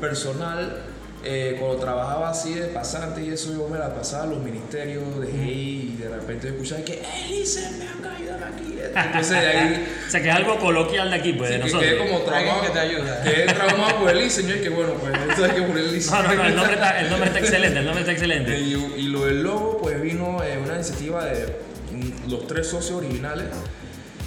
personal, 0.00 0.82
eh, 1.26 1.56
cuando 1.58 1.78
trabajaba 1.78 2.28
así 2.28 2.52
de 2.52 2.66
pasante 2.66 3.22
y 3.22 3.30
eso, 3.30 3.52
yo 3.52 3.66
me 3.68 3.78
la 3.78 3.94
pasaba 3.94 4.24
a 4.24 4.26
los 4.26 4.40
ministerios 4.40 5.20
de 5.20 5.26
GI 5.28 5.94
y 5.94 6.02
de 6.02 6.08
repente 6.10 6.48
escuchaba 6.48 6.82
que, 6.82 7.00
¡Hey, 7.02 7.38
Lice, 7.38 7.70
me 7.78 7.88
han 7.88 7.98
caído 7.98 8.34
aquí! 8.34 8.78
Entonces 8.94 9.30
de 9.30 9.46
ahí, 9.46 9.88
o 10.06 10.10
sea 10.10 10.22
que 10.22 10.28
es 10.28 10.34
algo 10.34 10.58
coloquial 10.58 11.10
de 11.10 11.16
aquí, 11.16 11.32
pues, 11.32 11.48
de 11.48 11.56
que 11.56 11.62
nosotros. 11.64 11.90
quedé 11.90 11.98
como 11.98 12.20
traumado. 12.20 12.62
que 12.62 12.68
te 12.68 12.78
ayuda. 12.78 13.22
Quedé 13.22 13.46
traumado 13.46 14.00
por 14.00 14.10
el 14.10 14.18
Lice, 14.18 14.42
y 14.42 14.62
que 14.62 14.68
bueno, 14.68 14.92
pues, 15.00 15.14
esto 15.30 15.44
hay 15.44 15.50
que 15.52 15.62
poner 15.62 15.84
Lice. 15.84 16.10
No, 16.10 16.22
no, 16.22 16.34
no, 16.34 16.44
el 16.44 16.56
nombre 16.56 16.74
está, 16.74 17.00
el 17.00 17.10
nombre 17.10 17.28
está 17.28 17.38
excelente, 17.40 17.78
el 17.78 17.84
nombre 17.86 18.00
está 18.00 18.12
excelente. 18.12 18.60
Y, 18.60 18.74
y 18.74 19.08
lo 19.08 19.24
del 19.24 19.42
logo, 19.42 19.78
pues 19.80 20.02
vino 20.02 20.42
eh, 20.44 20.58
una 20.62 20.74
iniciativa 20.74 21.24
de 21.24 21.46
mm, 21.90 22.30
los 22.30 22.46
tres 22.46 22.66
socios 22.66 22.98
originales. 22.98 23.46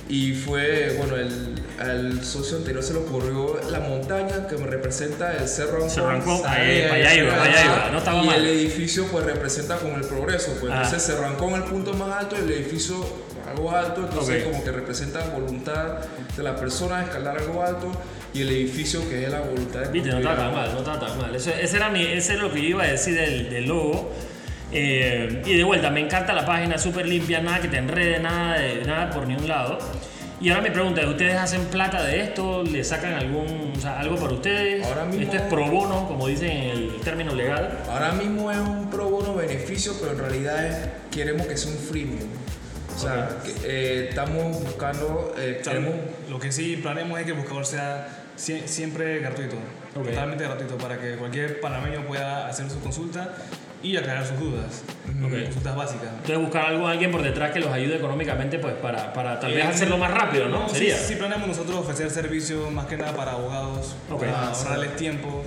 Y 0.10 0.34
fue, 0.34 0.96
bueno, 0.98 1.18
el, 1.18 1.56
al 1.80 2.24
socio 2.24 2.58
anterior 2.58 2.82
se 2.82 2.94
le 2.94 3.00
ocurrió 3.00 3.60
la 3.70 3.82
montaña 3.82 4.48
que 4.48 4.56
me 4.58 4.66
representa 4.68 5.36
el 5.36 5.48
Cerro 5.50 5.76
Ancón. 5.78 5.90
Cerro 5.90 6.10
Ancón, 6.10 6.42
Ahí, 6.46 6.70
ahí, 6.72 6.82
para 6.88 6.96
allá 6.96 7.10
ahí, 7.10 7.18
iba, 7.20 7.44
allá 7.44 7.66
iba, 7.66 7.90
no 7.92 7.98
estaba 7.98 8.24
y 8.24 8.26
mal. 8.28 8.36
el 8.40 8.48
edificio 8.48 9.06
pues 9.12 9.26
representa 9.26 9.78
con 9.78 9.92
el 9.96 10.02
progreso. 10.06 10.56
Pues 10.62 10.72
Ah. 10.72 10.84
entonces 10.84 11.04
Cerro 11.04 11.26
Ancón 11.28 11.56
el 11.56 11.64
punto 11.64 11.94
más 11.94 12.10
alto 12.24 12.36
y 12.38 12.40
el 12.46 12.52
edificio 12.52 12.96
algo 13.50 13.72
alto. 13.72 14.02
Entonces 14.10 14.46
Ok. 14.46 14.52
como 14.52 14.64
que 14.64 14.72
representa 14.72 15.20
la 15.20 15.26
voluntad 15.34 15.98
de 16.38 16.44
la 16.44 16.56
persona 16.56 17.00
de 17.00 17.04
escalar 17.06 17.38
algo 17.38 17.62
alto. 17.62 17.92
Y 18.34 18.42
el 18.42 18.50
edificio 18.50 19.08
que 19.10 19.26
es 19.26 19.32
la 19.32 19.42
voluntad 19.42 19.82
de 19.82 19.92
Viste, 19.92 20.10
no 20.10 20.18
estaba 20.20 20.36
tan 20.38 20.54
mal, 20.54 20.72
no 20.74 20.78
estaba 20.80 21.00
tan 21.06 21.18
mal. 21.18 21.36
Eso, 21.36 21.50
ese, 21.52 21.76
era 21.78 21.90
mi, 21.90 22.04
ese 22.06 22.34
era 22.34 22.44
lo 22.44 22.54
que 22.54 22.62
yo 22.62 22.68
iba 22.70 22.84
a 22.84 22.88
decir 22.88 23.14
del, 23.16 23.50
del 23.50 23.66
logo. 23.66 24.12
Eh, 24.72 25.42
y 25.46 25.56
de 25.58 25.64
vuelta, 25.64 25.90
me 25.90 26.02
encanta 26.02 26.34
la 26.34 26.46
página, 26.46 26.78
súper 26.78 27.08
limpia, 27.08 27.40
nada 27.42 27.62
que 27.62 27.68
te 27.70 27.78
enrede, 27.78 28.20
nada, 28.20 28.58
de, 28.60 28.84
nada 28.86 29.10
por 29.10 29.28
ni 29.28 29.36
un 29.36 29.48
lado. 29.48 29.78
Y 30.40 30.50
ahora 30.50 30.62
mi 30.62 30.70
pregunta 30.70 31.02
es, 31.02 31.08
¿ustedes 31.08 31.36
hacen 31.36 31.66
plata 31.66 32.04
de 32.04 32.22
esto? 32.22 32.64
¿Le 32.64 32.84
sacan 32.84 33.14
algún, 33.14 33.74
o 33.76 33.80
sea, 33.80 34.00
algo 34.00 34.18
para 34.18 34.34
ustedes? 34.34 34.86
Ahora 34.86 35.06
mismo- 35.06 35.24
Esto 35.24 35.36
es 35.38 35.42
pro 35.44 35.66
bono, 35.72 36.08
como 36.08 36.28
dicen 36.28 36.52
en 36.52 36.70
el 36.70 36.96
término 37.04 37.34
legal. 37.34 37.80
Ahora 37.90 38.12
mismo 38.12 38.52
es 38.52 38.58
un 38.60 38.90
pro 38.90 39.10
bono 39.10 39.34
beneficio, 39.34 39.94
pero 40.00 40.12
en 40.12 40.20
realidad 40.20 40.66
es, 40.68 40.78
queremos 41.12 41.48
que 41.48 41.58
sea 41.58 41.72
un 41.72 41.78
freemium. 41.78 42.30
O 42.96 43.00
sea, 43.00 43.30
que, 43.44 43.52
eh, 43.64 44.08
estamos 44.10 44.62
buscando, 44.64 45.34
eh, 45.40 45.62
queremos, 45.64 45.94
lo 46.30 46.40
que 46.40 46.52
sí 46.52 46.78
planeamos 46.78 47.20
es 47.20 47.26
que 47.26 47.32
el 47.32 47.38
buscador 47.38 47.66
sea 47.66 48.08
sie- 48.38 48.68
siempre 48.68 49.20
gratuito, 49.20 49.56
Ok. 49.96 50.08
totalmente 50.10 50.44
gratuito, 50.44 50.78
para 50.78 51.00
que 51.00 51.16
cualquier 51.16 51.60
panameño 51.62 52.06
pueda 52.06 52.48
hacer 52.48 52.70
su 52.70 52.80
consulta 52.80 53.34
y 53.84 53.96
aclarar 53.98 54.26
sus 54.26 54.40
dudas, 54.40 54.84
Ok. 55.24 55.44
consultas 55.46 55.76
básicas. 55.76 56.10
Entonces 56.12 56.38
buscar 56.40 56.66
algo, 56.66 56.88
alguien 56.88 57.12
por 57.12 57.22
detrás 57.22 57.52
que 57.52 57.60
los 57.60 57.70
ayude 57.72 57.98
económicamente 57.98 58.60
pues 58.60 58.74
para, 58.76 59.14
para 59.14 59.40
tal 59.40 59.54
vez 59.54 59.64
Eh, 59.66 59.68
hacerlo 59.68 59.98
más 59.98 60.12
rápido, 60.12 60.48
¿no? 60.50 60.68
sí, 60.70 60.76
Sería. 60.76 60.98
Sí, 60.98 61.16
planeamos 61.16 61.48
nosotros 61.48 61.78
ofrecer 61.78 62.10
servicios 62.10 62.72
más 62.72 62.88
que 62.88 62.98
nada 62.98 63.14
para 63.16 63.34
abogados, 63.34 63.96
Ok. 64.10 64.22
para 64.22 64.50
Ah, 64.50 64.54
sí. 64.54 64.64
ahorrarles 64.66 64.96
tiempo 64.96 65.44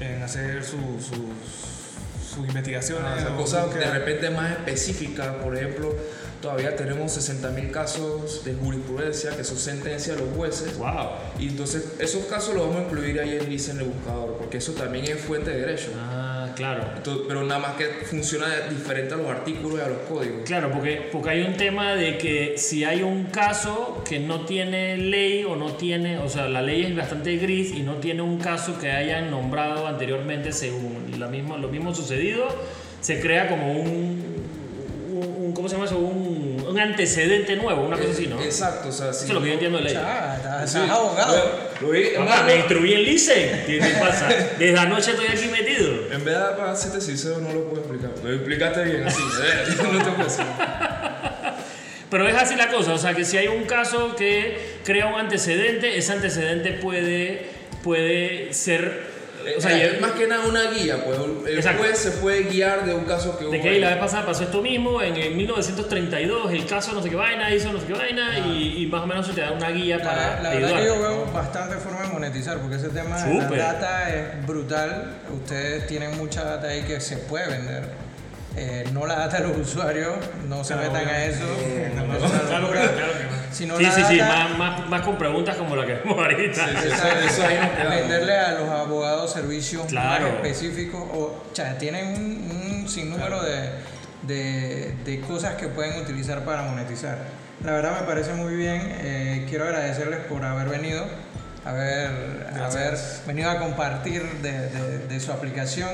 en 0.00 0.22
hacer 0.22 0.62
su- 0.64 0.76
sus, 1.00 2.34
sus 2.34 2.46
investigaciones. 2.48 3.04
o 3.12 3.26
sea, 3.26 3.36
cosas 3.36 3.60
de 3.62 3.66
búsqueda. 3.76 3.92
repente 3.94 4.30
más 4.30 4.50
específicas. 4.52 5.28
Por 5.42 5.56
ejemplo, 5.56 5.94
todavía 6.42 6.74
tenemos 6.74 7.12
60.000 7.12 7.70
casos 7.70 8.44
de 8.44 8.54
jurisprudencia 8.54 9.36
que 9.36 9.44
son 9.44 9.56
sentencias 9.56 10.16
de 10.16 10.24
los 10.24 10.34
jueces. 10.34 10.76
Wow. 10.78 11.10
Y 11.38 11.48
entonces 11.48 11.92
esos 12.00 12.24
casos 12.24 12.54
los 12.54 12.64
vamos 12.66 12.82
a 12.82 12.84
incluir 12.86 13.20
ahí 13.20 13.36
en 13.36 13.78
el 13.78 13.84
buscador, 13.84 14.36
porque 14.38 14.56
eso 14.58 14.72
también 14.72 15.04
es 15.06 15.20
fuente 15.20 15.50
de 15.50 15.60
derecho. 15.60 15.90
Ah, 15.96 16.33
Claro. 16.54 16.84
Entonces, 16.96 17.24
pero 17.28 17.42
nada 17.44 17.60
más 17.60 17.72
que 17.76 17.84
funciona 18.06 18.46
diferente 18.70 19.14
a 19.14 19.16
los 19.16 19.26
artículos 19.28 19.78
y 19.78 19.82
a 19.82 19.88
los 19.88 19.98
códigos. 20.08 20.42
Claro, 20.44 20.70
porque, 20.72 21.08
porque 21.12 21.30
hay 21.30 21.42
un 21.42 21.54
tema 21.54 21.94
de 21.94 22.16
que 22.18 22.54
si 22.56 22.84
hay 22.84 23.02
un 23.02 23.24
caso 23.24 24.02
que 24.08 24.18
no 24.20 24.40
tiene 24.46 24.96
ley 24.96 25.44
o 25.44 25.56
no 25.56 25.72
tiene, 25.74 26.18
o 26.18 26.28
sea, 26.28 26.48
la 26.48 26.62
ley 26.62 26.84
es 26.84 26.96
bastante 26.96 27.36
gris 27.36 27.72
y 27.74 27.82
no 27.82 27.94
tiene 27.96 28.22
un 28.22 28.38
caso 28.38 28.78
que 28.78 28.90
hayan 28.90 29.30
nombrado 29.30 29.86
anteriormente 29.86 30.52
según 30.52 31.06
la 31.18 31.28
misma, 31.28 31.56
lo 31.56 31.68
mismo 31.68 31.94
sucedido, 31.94 32.46
se 33.00 33.20
crea 33.20 33.48
como 33.48 33.72
un, 33.72 34.22
un- 35.12 35.44
un- 35.46 35.52
¿cómo 35.52 35.68
se 35.68 35.74
llama 35.74 35.86
eso? 35.86 35.98
Un, 35.98 36.53
un 36.74 36.80
antecedente 36.80 37.56
nuevo, 37.56 37.82
una 37.86 37.96
cosa 37.96 38.10
así, 38.10 38.26
¿no? 38.26 38.36
Eso 38.40 38.44
Exacto, 38.46 38.88
o 38.88 38.92
sea, 38.92 39.12
si 39.12 39.26
es 39.26 39.30
lo 39.32 39.40
que 39.40 39.46
yo 39.48 39.52
entiendo 39.54 39.78
de 39.78 39.84
ley. 39.84 39.94
Estás 39.94 40.70
Sí, 40.72 40.78
abogado. 40.78 41.70
Lo, 41.80 41.86
lo 41.86 41.92
vi, 41.92 42.04
Papá, 42.08 42.22
hermano, 42.22 42.44
me 42.46 42.56
instruí 42.56 42.94
en 42.94 43.02
LICE. 43.02 43.62
¿Qué 43.66 43.78
te 43.80 43.90
pasa? 44.00 44.28
Desde 44.58 44.78
anoche 44.78 45.12
estoy 45.12 45.26
aquí 45.26 45.46
metido. 45.48 45.90
en 46.12 46.24
vez 46.24 46.34
de 46.34 46.56
para 46.56 46.74
serte 46.76 47.00
sincero, 47.00 47.38
no 47.38 47.52
lo 47.52 47.64
puedo 47.68 47.82
explicar. 47.82 48.10
Lo 48.22 48.32
explicaste 48.32 48.84
bien 48.84 49.04
así. 49.06 49.22
no 49.82 49.98
te 50.04 50.10
puedo 50.10 50.24
decir. 50.24 50.44
Pero 52.10 52.28
es 52.28 52.34
así 52.36 52.54
la 52.56 52.68
cosa, 52.68 52.92
o 52.94 52.98
sea 52.98 53.14
que 53.14 53.24
si 53.24 53.36
hay 53.38 53.48
un 53.48 53.64
caso 53.64 54.14
que 54.14 54.76
crea 54.84 55.06
un 55.06 55.14
antecedente, 55.18 55.96
ese 55.96 56.12
antecedente 56.12 56.72
puede, 56.72 57.46
puede 57.82 58.52
ser... 58.52 59.13
O 59.56 59.60
sea, 59.60 59.76
Eh, 59.78 59.92
ya- 59.94 60.00
más 60.00 60.12
que 60.12 60.26
nada 60.26 60.46
una 60.46 60.70
guía, 60.70 61.04
pues 61.04 61.18
el 61.48 61.58
Exacto. 61.58 61.82
juez 61.82 61.98
se 61.98 62.10
puede 62.12 62.44
guiar 62.44 62.84
de 62.86 62.94
un 62.94 63.04
caso 63.04 63.38
que 63.38 63.44
hubo. 63.44 63.52
de 63.52 63.60
que 63.60 63.68
ahí 63.68 63.80
la 63.80 63.90
vez 63.90 63.98
pasada 63.98 64.24
pasó 64.26 64.44
esto 64.44 64.62
mismo, 64.62 65.02
en, 65.02 65.16
el 65.16 65.34
1932 65.34 66.52
el 66.52 66.66
caso 66.66 66.92
no 66.92 67.02
sé 67.02 67.10
qué 67.10 67.16
vaina, 67.16 67.52
hizo 67.54 67.72
no 67.72 67.80
sé 67.80 67.86
qué 67.86 67.92
vaina, 67.92 68.38
y, 68.38 68.82
y 68.82 68.86
más 68.86 69.02
o 69.02 69.06
menos 69.06 69.26
se 69.26 69.32
te 69.32 69.40
da 69.42 69.52
una 69.52 69.70
guía 69.70 69.98
para 69.98 70.40
La, 70.42 70.50
verdad 70.50 70.78
que 70.78 70.84
yo 70.86 70.98
veo 70.98 71.26
¿no? 71.26 71.32
bastante 71.32 71.76
forma 71.76 72.02
de 72.02 72.08
monetizar, 72.08 72.58
porque 72.58 72.76
ese 72.76 72.88
tema 72.88 73.22
de 73.22 73.56
la 73.56 73.72
data 73.72 74.14
es 74.14 74.46
brutal. 74.46 75.12
Ustedes 75.34 75.86
tienen 75.86 76.16
mucha 76.16 76.44
data 76.44 76.68
ahí 76.68 76.82
que 76.82 77.00
se 77.00 77.16
puede 77.18 77.46
vender. 77.48 77.82
Eh, 78.56 78.84
no 78.92 79.04
la 79.06 79.16
data 79.16 79.40
de 79.40 79.48
los 79.48 79.56
usuarios, 79.58 80.14
no 80.48 80.62
se 80.62 80.76
metan 80.76 81.08
a 81.08 81.24
eso. 81.24 81.44
No, 81.44 82.14
es 82.14 82.20
no, 82.22 82.28
una 82.28 82.40
claro 82.40 82.60
locura. 82.60 82.80
que 82.82 82.86
no, 82.86 82.92
claro 82.96 83.12
que 83.18 83.24
no. 83.24 83.43
Sino 83.54 83.76
Sí, 83.78 83.84
la 83.84 83.90
sí, 83.92 84.02
sí, 84.08 84.18
data- 84.18 84.48
más, 84.48 84.58
más, 84.58 84.88
más 84.88 85.00
con 85.02 85.16
preguntas 85.16 85.56
como 85.56 85.76
la 85.76 85.86
que 85.86 85.94
vemos 85.94 86.18
ahorita. 86.18 86.66
Sí, 86.66 86.88
sí. 87.30 87.42
Venderle 87.88 88.36
a 88.36 88.52
los 88.58 88.68
abogados 88.68 89.32
servicios 89.32 89.86
Claro. 89.86 90.26
más 90.26 90.34
específicos 90.34 91.00
o, 91.00 91.18
o 91.50 91.54
sea, 91.54 91.78
tienen 91.78 92.08
un, 92.08 92.50
un 92.82 92.88
sinnúmero 92.88 93.42
de, 93.42 93.70
de, 94.22 94.94
de 95.04 95.20
cosas 95.20 95.54
que 95.54 95.68
pueden 95.68 96.02
utilizar 96.02 96.44
para 96.44 96.62
monetizar. 96.62 97.18
La 97.64 97.72
verdad 97.72 98.00
me 98.00 98.06
parece 98.06 98.32
muy 98.34 98.54
bien. 98.56 98.80
eh, 99.00 99.46
quiero 99.48 99.64
agradecerles 99.64 100.20
por 100.26 100.44
haber 100.44 100.68
venido, 100.68 101.04
haber, 101.64 102.48
haber 102.60 102.98
venido 103.26 103.50
a 103.50 103.58
compartir 103.58 104.22
de, 104.42 104.68
de- 104.68 104.98
de 105.06 105.20
su 105.20 105.32
aplicación 105.32 105.90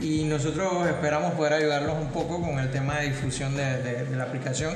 y 0.00 0.24
nosotros 0.24 0.86
esperamos 0.86 1.34
poder 1.34 1.52
ayudarlos 1.52 1.96
un 2.00 2.08
poco 2.08 2.40
con 2.40 2.58
el 2.58 2.70
tema 2.70 2.98
de 3.00 3.08
difusión 3.10 3.56
de, 3.56 3.82
de- 3.82 4.04
de 4.06 4.16
la 4.16 4.24
aplicación, 4.24 4.74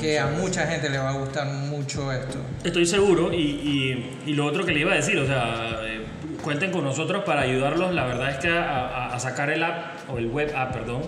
que 0.00 0.18
a 0.18 0.26
mucha 0.26 0.66
gente 0.66 0.88
le 0.90 0.98
va 0.98 1.10
a 1.10 1.14
gustar 1.14 1.46
mucho 1.46 2.10
esto. 2.12 2.38
Estoy 2.64 2.86
seguro 2.86 3.32
y, 3.32 3.36
y, 3.36 4.16
y 4.26 4.34
lo 4.34 4.46
otro 4.46 4.64
que 4.64 4.72
le 4.72 4.80
iba 4.80 4.92
a 4.92 4.96
decir, 4.96 5.18
o 5.18 5.26
sea, 5.26 5.80
eh, 5.84 6.00
cuenten 6.42 6.70
con 6.70 6.84
nosotros 6.84 7.22
para 7.24 7.42
ayudarlos, 7.42 7.94
la 7.94 8.04
verdad 8.06 8.30
es 8.30 8.36
que 8.38 8.48
a, 8.48 8.62
a- 8.86 9.14
a 9.14 9.18
sacar 9.20 9.50
el 9.50 9.62
app, 9.62 10.10
o 10.10 10.18
el 10.18 10.26
web 10.26 10.52
app, 10.56 10.72
perdón, 10.72 11.02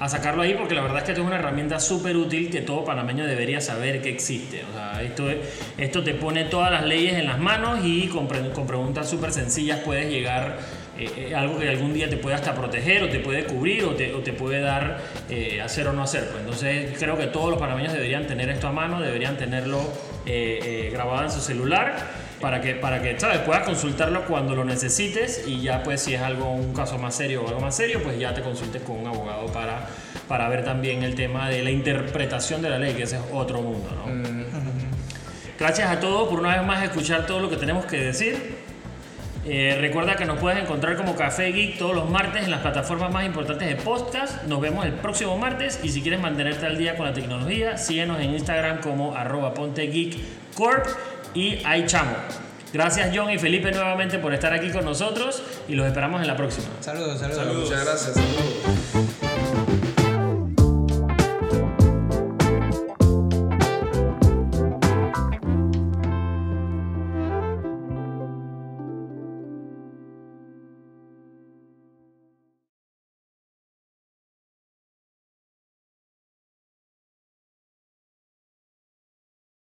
a 0.00 0.08
sacarlo 0.08 0.42
ahí 0.42 0.54
porque 0.54 0.74
la 0.74 0.82
verdad 0.82 0.98
es 0.98 1.04
que 1.04 1.12
esto 1.12 1.22
es 1.22 1.26
una 1.28 1.38
herramienta 1.38 1.78
súper 1.78 2.16
útil 2.16 2.50
que 2.50 2.60
todo 2.62 2.84
panameño 2.84 3.24
debería 3.26 3.60
saber 3.60 4.02
que 4.02 4.10
existe. 4.10 4.64
O 4.68 4.72
sea, 4.76 5.00
esto, 5.02 5.30
es- 5.30 5.38
esto 5.78 6.02
te 6.02 6.14
pone 6.14 6.44
todas 6.44 6.70
las 6.72 6.84
leyes 6.84 7.14
en 7.14 7.26
las 7.26 7.38
manos 7.38 7.80
y 7.84 8.08
con, 8.08 8.26
pre- 8.26 8.50
con 8.50 8.66
preguntas 8.66 9.08
súper 9.08 9.30
sencillas 9.32 9.78
puedes 9.84 10.10
llegar 10.10 10.58
eh, 10.98 11.10
eh, 11.16 11.34
algo 11.34 11.58
que 11.58 11.68
algún 11.68 11.92
día 11.92 12.08
te 12.08 12.16
puede 12.16 12.36
hasta 12.36 12.54
proteger 12.54 13.02
o 13.02 13.08
te 13.08 13.20
puede 13.20 13.44
cubrir 13.44 13.84
o 13.84 13.94
te, 13.94 14.14
o 14.14 14.20
te 14.20 14.32
puede 14.32 14.60
dar 14.60 14.98
eh, 15.28 15.60
hacer 15.60 15.88
o 15.88 15.92
no 15.92 16.02
hacer. 16.02 16.28
Pues 16.28 16.40
entonces 16.40 16.96
creo 16.98 17.16
que 17.18 17.26
todos 17.26 17.50
los 17.50 17.58
panameños 17.58 17.92
deberían 17.92 18.26
tener 18.26 18.48
esto 18.48 18.68
a 18.68 18.72
mano, 18.72 19.00
deberían 19.00 19.36
tenerlo 19.36 19.80
eh, 20.26 20.60
eh, 20.62 20.90
grabado 20.90 21.24
en 21.24 21.30
su 21.30 21.40
celular 21.40 21.96
para 22.40 22.60
que, 22.60 22.74
para 22.74 23.02
que 23.02 23.18
¿sabes? 23.18 23.38
puedas 23.38 23.64
consultarlo 23.64 24.24
cuando 24.24 24.54
lo 24.54 24.64
necesites 24.64 25.44
y 25.46 25.62
ya 25.62 25.82
pues 25.82 26.02
si 26.02 26.14
es 26.14 26.22
algo, 26.22 26.50
un 26.50 26.72
caso 26.72 26.98
más 26.98 27.14
serio 27.14 27.42
o 27.42 27.48
algo 27.48 27.60
más 27.60 27.76
serio, 27.76 28.02
pues 28.02 28.18
ya 28.18 28.32
te 28.32 28.42
consultes 28.42 28.82
con 28.82 28.96
un 28.98 29.06
abogado 29.06 29.46
para, 29.46 29.86
para 30.28 30.48
ver 30.48 30.64
también 30.64 31.02
el 31.02 31.14
tema 31.14 31.48
de 31.48 31.62
la 31.62 31.70
interpretación 31.70 32.62
de 32.62 32.70
la 32.70 32.78
ley, 32.78 32.94
que 32.94 33.02
ese 33.02 33.16
es 33.16 33.22
otro 33.32 33.60
mundo. 33.60 33.88
¿no? 33.90 34.44
Gracias 35.58 35.90
a 35.90 36.00
todos 36.00 36.28
por 36.28 36.40
una 36.40 36.56
vez 36.56 36.66
más 36.66 36.82
escuchar 36.82 37.26
todo 37.26 37.40
lo 37.40 37.50
que 37.50 37.56
tenemos 37.56 37.84
que 37.86 37.98
decir. 37.98 38.63
Eh, 39.46 39.76
recuerda 39.80 40.16
que 40.16 40.24
nos 40.24 40.38
puedes 40.38 40.62
encontrar 40.62 40.96
como 40.96 41.16
Café 41.16 41.52
Geek 41.52 41.78
todos 41.78 41.94
los 41.94 42.08
martes 42.08 42.44
en 42.44 42.50
las 42.50 42.60
plataformas 42.60 43.12
más 43.12 43.26
importantes 43.26 43.68
de 43.68 43.76
podcast. 43.76 44.44
Nos 44.44 44.60
vemos 44.60 44.86
el 44.86 44.92
próximo 44.92 45.36
martes 45.36 45.80
y 45.82 45.90
si 45.90 46.00
quieres 46.00 46.20
mantenerte 46.20 46.64
al 46.64 46.78
día 46.78 46.96
con 46.96 47.06
la 47.06 47.12
tecnología, 47.12 47.76
síguenos 47.76 48.20
en 48.20 48.30
Instagram 48.30 48.80
como 48.80 49.14
arroba 49.14 49.52
ponte 49.52 49.82
geek 49.82 50.16
corp 50.54 50.86
y 51.34 51.58
ahí 51.64 51.84
chamo. 51.86 52.16
Gracias 52.72 53.10
John 53.14 53.30
y 53.30 53.38
Felipe 53.38 53.70
nuevamente 53.70 54.18
por 54.18 54.34
estar 54.34 54.52
aquí 54.52 54.70
con 54.70 54.84
nosotros 54.84 55.42
y 55.68 55.74
los 55.74 55.86
esperamos 55.86 56.20
en 56.22 56.26
la 56.26 56.36
próxima. 56.36 56.66
Saludos, 56.80 57.20
saludos. 57.20 57.64
Muchas 57.64 57.84
gracias. 57.84 58.14
saludos. 58.14 58.83